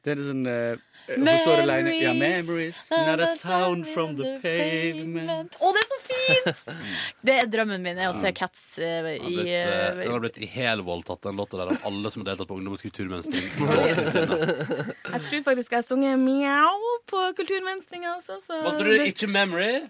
[0.06, 2.90] Den er sånn uh, Hun står alene Ja, Memories memories.
[2.92, 5.58] Not a sound from the pavement.
[5.60, 6.64] Å, det er så fint!
[7.26, 10.40] Det er drømmen min, er å se Cats uh, i eh, eh, den har blitt
[10.42, 13.48] i helvoldtatt, den låta der, av alle som har deltatt på Ungdommens kulturmønstring.
[15.10, 19.88] Jeg tror faktisk jeg har sunget mjau på kulturmønstringa også, så Valgte du ikke Memory?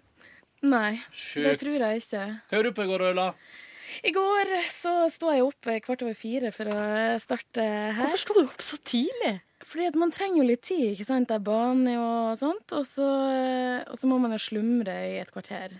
[0.67, 0.99] Nei,
[1.39, 2.23] det tror jeg ikke.
[2.49, 3.27] Hva gjorde du på i går, Øyla?
[4.05, 6.79] I går så sto jeg opp kvart over fire for å
[7.21, 8.01] starte her.
[8.03, 9.39] Hvorfor sto du opp så tidlig?
[9.69, 11.29] Fordi at man trenger jo litt tid, ikke sant.
[11.29, 13.07] Det er bane og sånt, og så,
[13.85, 15.75] og så må man jo slumre i et kvarter.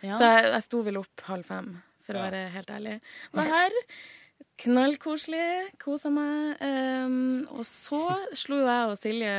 [0.00, 0.16] Ja.
[0.16, 1.72] Så jeg, jeg sto vel opp halv fem,
[2.06, 3.00] for å være helt ærlig.
[3.36, 3.76] Var her.
[4.62, 5.48] Knallkoselig.
[5.82, 6.62] Kosa meg.
[6.64, 8.02] Um, og så
[8.36, 9.36] slo jo jeg og Silje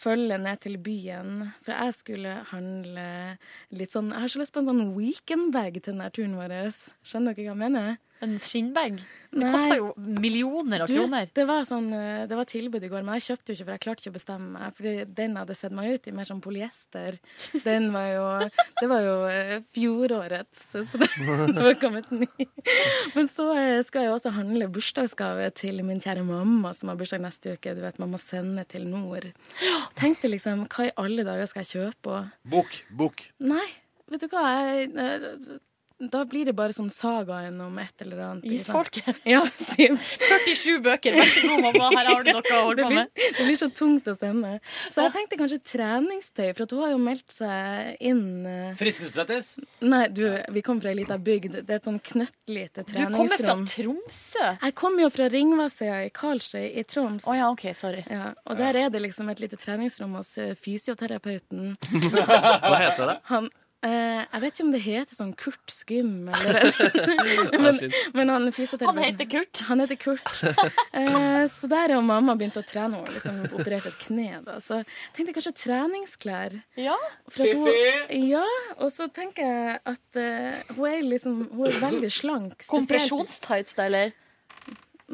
[0.00, 3.06] følge ned til byen, for jeg skulle handle
[3.74, 6.56] litt sånn Jeg har så lyst på en sånn weekendbag til denne turen vår.
[7.06, 7.96] Skjønner dere hva jeg mener?
[8.22, 9.02] En skinnbag?
[9.34, 11.26] Det koster jo millioner av Du, kroner.
[11.34, 13.74] Det var, sånn, eh, det var tilbud i går, men jeg kjøpte jo ikke, for
[13.74, 14.76] jeg klarte ikke å bestemme meg.
[14.78, 17.18] Fordi den hadde sett meg ut i mer sånn polyester.
[17.64, 18.26] Den var jo
[18.78, 21.10] Det var jo eh, fjorårets, så det,
[21.56, 22.48] det var kommet ny.
[23.16, 27.24] Men så eh, skal jeg også handle bursdagsgave til min kjære mamma, som har bursdag
[27.26, 27.74] neste uke.
[27.74, 29.32] Du vet, man må sende til nord.
[29.98, 32.24] Tenkte liksom, hva i alle dager skal jeg kjøpe?
[32.54, 32.80] Bok.
[32.94, 33.28] Bok.
[33.42, 33.66] Nei,
[34.12, 34.46] vet du hva?
[34.62, 35.60] Jeg,
[36.02, 38.46] da blir det bare sånn sagaen om et eller annet.
[38.50, 39.20] Isfolket?
[39.34, 39.44] Ja,
[39.78, 41.90] 47 bøker, vær så god, mamma.
[41.94, 43.12] Her har du noe å holde det på med.
[43.38, 44.56] det blir så tungt å sende.
[44.92, 49.06] Så jeg tenkte kanskje treningstøy, for at hun har jo meldt seg inn eh, Frisk
[49.06, 49.52] og Svettis?
[49.86, 50.24] Nei, du,
[50.56, 51.60] vi kom fra ei lita bygd.
[51.62, 53.14] Det er et sånn knøttlite treningsrom.
[53.14, 53.56] Du kommer fra.
[53.74, 54.50] Tromsø?
[54.66, 57.26] Jeg kommer jo fra Ringvassøya i Karlsøy i Troms.
[57.30, 58.02] Å ja, OK, sorry.
[58.10, 61.76] Ja, og der er det liksom et lite treningsrom hos eh, fysioterapeuten.
[62.14, 63.20] Hva heter det?
[63.30, 63.48] Han
[63.84, 66.68] eh, Jeg vet ikke om det heter sånn Kurt Skym, eller
[67.64, 67.80] men,
[68.16, 69.62] men han fysioterapeuten Han heter Kurt.
[69.68, 70.42] Han heter Kurt.
[70.94, 73.02] Uh, så der har mamma begynt å trene.
[73.02, 74.40] Hun liksom operert et kne.
[74.46, 74.58] Da.
[74.64, 76.58] Så jeg tenkte kanskje treningsklær.
[76.80, 76.98] Ja.
[77.36, 77.70] Hun,
[78.28, 78.44] ja,
[78.78, 82.68] og så tenker jeg at uh, hun er liksom Hun er veldig slank.
[82.70, 84.14] Kompresjonstights, da, eller?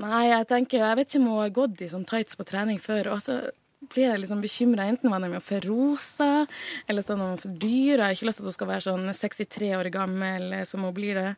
[0.00, 2.78] Nei, jeg tenker Jeg vet ikke om hun har gått i sånn tights på trening
[2.82, 3.14] før.
[3.16, 3.40] Og så
[3.80, 4.86] blir jeg liksom bekymra.
[4.90, 6.46] Enten var de for rosa,
[6.86, 7.96] eller så er de for dyre.
[7.96, 10.94] Jeg har ikke lyst til at hun skal være sånn 63 år gammel som hun
[10.96, 11.30] blir det.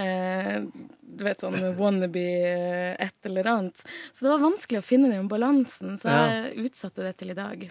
[0.00, 0.56] Eh,
[1.00, 3.84] du vet sånn wannabe eh, et eller annet.
[4.12, 7.70] Så det var vanskelig å finne den balansen, så jeg utsatte det til i dag.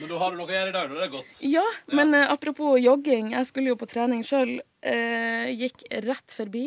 [0.00, 0.98] Men da har du noe å gjøre i dag, da.
[0.98, 1.38] Det er godt.
[1.46, 1.64] Ja,
[1.96, 3.32] men eh, apropos jogging.
[3.36, 4.58] Jeg skulle jo på trening sjøl.
[4.84, 6.66] Eh, gikk rett forbi.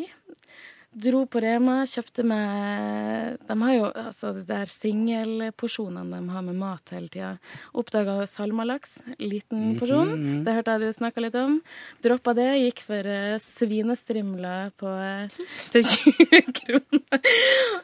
[0.96, 6.56] Dro på Rema, kjøpte meg De har jo altså de der singelporsjonene de har med
[6.56, 7.34] mat hele tida.
[7.76, 8.94] Oppdaga salmalaks.
[9.20, 10.14] Liten porsjon.
[10.14, 10.38] Mhm.
[10.46, 11.60] Det hørte jeg du snakka litt om.
[12.00, 12.48] Droppa det.
[12.62, 15.28] Gikk for uh, svinestrimler på uh,
[15.74, 17.20] til 20 kroner.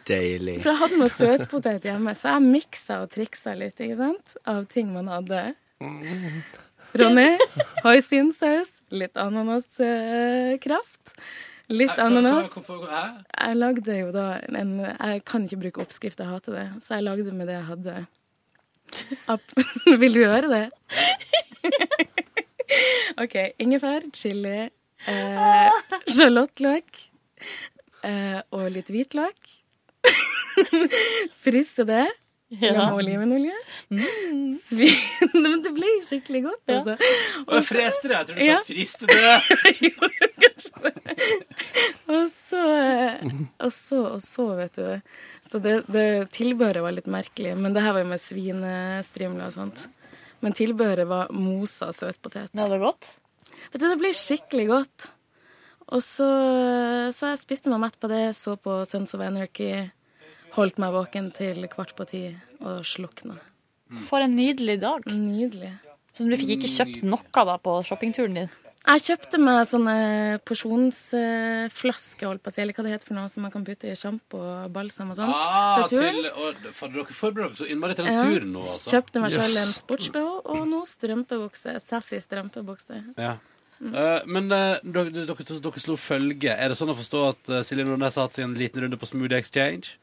[0.08, 0.56] Deilig.
[0.64, 4.40] For jeg hadde noe søtpotet hjemme, så jeg miksa og triksa litt ikke sant?
[4.48, 5.52] av ting man hadde.
[6.96, 7.30] Ronny,
[7.84, 11.04] hoisinsaus, litt ananaskraft.
[11.12, 11.51] Uh, Hæ,
[11.98, 12.46] ananas.
[12.48, 13.02] hva- hvorfor- hæ?
[13.46, 14.24] Jeg lagde jo da
[14.58, 16.82] en Jeg kan ikke bruke oppskrift, jeg hater det.
[16.82, 18.06] Så jeg lagde med det jeg hadde.
[19.28, 19.42] App.
[20.02, 20.70] Vil du høre det?
[23.22, 23.34] OK.
[23.60, 24.68] Ingefær, chili,
[25.08, 25.70] eh,
[26.14, 27.02] sjalottløk
[28.04, 29.50] eh, og litt hvitløk.
[31.42, 32.06] Friste det.
[32.60, 32.72] Ja.
[32.76, 33.54] Med olivenolje.
[34.68, 34.98] Svin
[35.44, 36.96] Men det ble skikkelig godt, altså.
[37.46, 38.16] Og jeg freste det.
[38.18, 38.58] Jeg tror du Ja.
[38.58, 39.92] sa friste det.
[42.12, 43.22] Og så, eh,
[43.62, 45.16] og så, og så, vet du.
[45.48, 46.04] Så det, det
[46.34, 47.54] tilbehøret var litt merkelig.
[47.56, 49.86] Men det her var jo med svinestrimler og sånt.
[50.44, 52.50] Men tilbehøret var mosa søtpotet.
[52.52, 53.08] Det var godt?
[53.72, 55.08] Vet du, det ble skikkelig godt.
[55.92, 56.28] Og så,
[57.14, 59.72] så jeg spiste meg mett på det, så på Sons of Anarchy.
[60.56, 62.24] Holdt meg våken til kvart på ti
[62.60, 63.38] og slukna.
[64.08, 65.06] For en nydelig dag.
[65.08, 65.72] Nydelig.
[66.16, 68.50] Så du fikk ikke kjøpt noe da på shoppingturen din?
[68.82, 69.92] Jeg kjøpte meg sånne
[70.48, 73.86] porsjonsflasker, holdt på å si, eller hva det heter for noe, som man kan putte
[73.86, 75.36] i sjampo og balsam og sånt.
[75.36, 78.26] Ah, til, og, for dere forbereder dere så innmari til den Ja.
[78.26, 78.90] turen nå, altså.
[78.96, 79.62] Kjøpte meg selv Yes.
[79.62, 81.78] en sports-BH og noe strømpebukse.
[81.86, 83.14] Sassy strømpebukse.
[83.16, 83.36] Ja.
[83.82, 86.50] Uh, men uh, dere, dere, dere slo følge.
[86.50, 88.98] Er det sånn å forstå at uh, Silje Nordnes har hatt seg en liten runde
[88.98, 89.94] på Smoothie Exchange?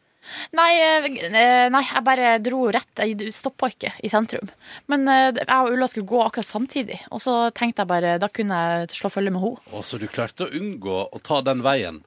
[0.58, 3.02] Nei, eh, nei, jeg bare dro rett.
[3.04, 4.50] Jeg stoppa ikke i sentrum.
[4.92, 8.30] Men eh, jeg og Ulla skulle gå akkurat samtidig, og så tenkte jeg bare da
[8.34, 9.64] kunne jeg slå følge med henne.
[9.74, 12.02] Og så du klarte å unngå å ta den veien,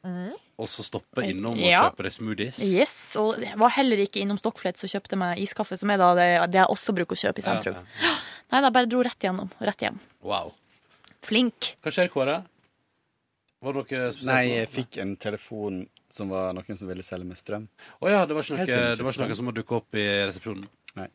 [0.63, 1.89] og så stoppe innom og Ja.
[1.89, 2.59] kjøpe deg smoothies?
[2.63, 6.15] Yes, og jeg var heller ikke innom Stockflett og kjøpte meg iskaffe, som er da
[6.15, 7.81] det, det jeg også bruker å kjøpe i sentrum.
[8.03, 8.15] Ja,
[8.53, 9.49] Nei, da bare dro rett gjennom.
[9.65, 9.97] Rett hjem.
[10.21, 10.53] Wow.
[11.25, 11.73] Flink.
[11.83, 12.43] Hva skjer, Kåre?
[13.63, 14.27] Var det noe spesielt?
[14.29, 15.77] Nei, jeg fikk en telefon
[16.13, 17.65] som var noen som ville selge med strøm.
[18.05, 20.05] Å ja, det var ikke noe, det var ikke noe som må dukke opp i
[20.29, 20.67] resepsjonen?
[20.99, 21.09] Nei.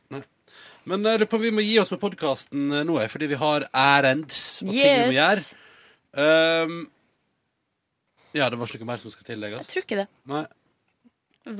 [0.89, 4.71] Men eh, vi må gi oss med podkasten nå, jeg, fordi vi har ærends og
[4.71, 5.17] ting vi må Yes.
[5.19, 5.63] gjøre.
[6.17, 6.77] Um,
[8.33, 9.67] ja, det var ikke noe mer som skal tillegges?
[9.67, 10.07] Jeg tror ikke det.
[10.31, 10.43] Nei.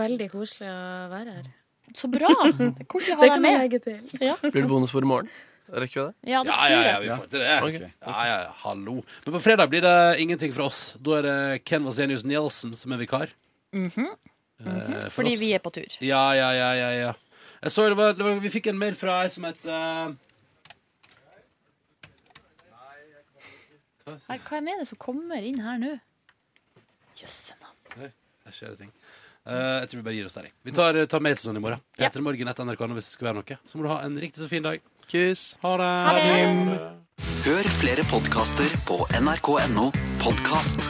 [0.01, 0.80] Veldig koselig å
[1.14, 1.51] være her.
[1.95, 2.31] Så bra!
[2.91, 3.61] Koselig å ha Det deg kan jeg med.
[3.64, 4.26] legge til.
[4.26, 4.34] Ja.
[4.41, 5.30] Blir det bonusbord i morgen?
[5.68, 6.31] Rekker vi det?
[6.31, 6.88] Ja, det Ja, tror ja, jeg.
[6.88, 7.56] ja, vi får til det.
[7.64, 7.73] Ok.
[8.07, 8.94] Ja, ja, ja, hallo.
[9.26, 10.95] Men på fredag blir det ingenting fra oss.
[11.03, 13.34] Da er det Ken Vasenius Nielsen som er vikar.
[13.76, 14.07] Mhm.
[14.07, 15.39] Eh, for Fordi oss.
[15.41, 15.98] vi er på tur.
[16.02, 17.14] Ja, ja, ja, ja, ja.
[17.61, 20.14] Jeg så det var, det var Vi fikk en mail fra ei som het eh,
[24.07, 25.98] Her, hva er det som kommer inn her nå?
[27.19, 28.11] Jøsse navn.
[28.48, 28.91] Der skjer det ting.
[29.48, 30.48] Eh, jeg tror vi bare gir oss der.
[30.48, 30.53] jeg.
[30.64, 31.81] Vi tar, tar mail sånn i morgen.
[31.99, 32.07] Ja.
[32.07, 33.57] Etter morgen etter NRK hvis det skulle være noe.
[33.68, 34.80] Så må du ha en riktig så fin dag.
[35.07, 35.57] Kyss.
[35.63, 35.91] Ha det.
[36.07, 36.79] Ha det.
[37.47, 39.88] Hør flere podkaster på nrk.no
[40.19, 40.84] podkast.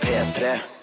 [0.00, 0.75] P3.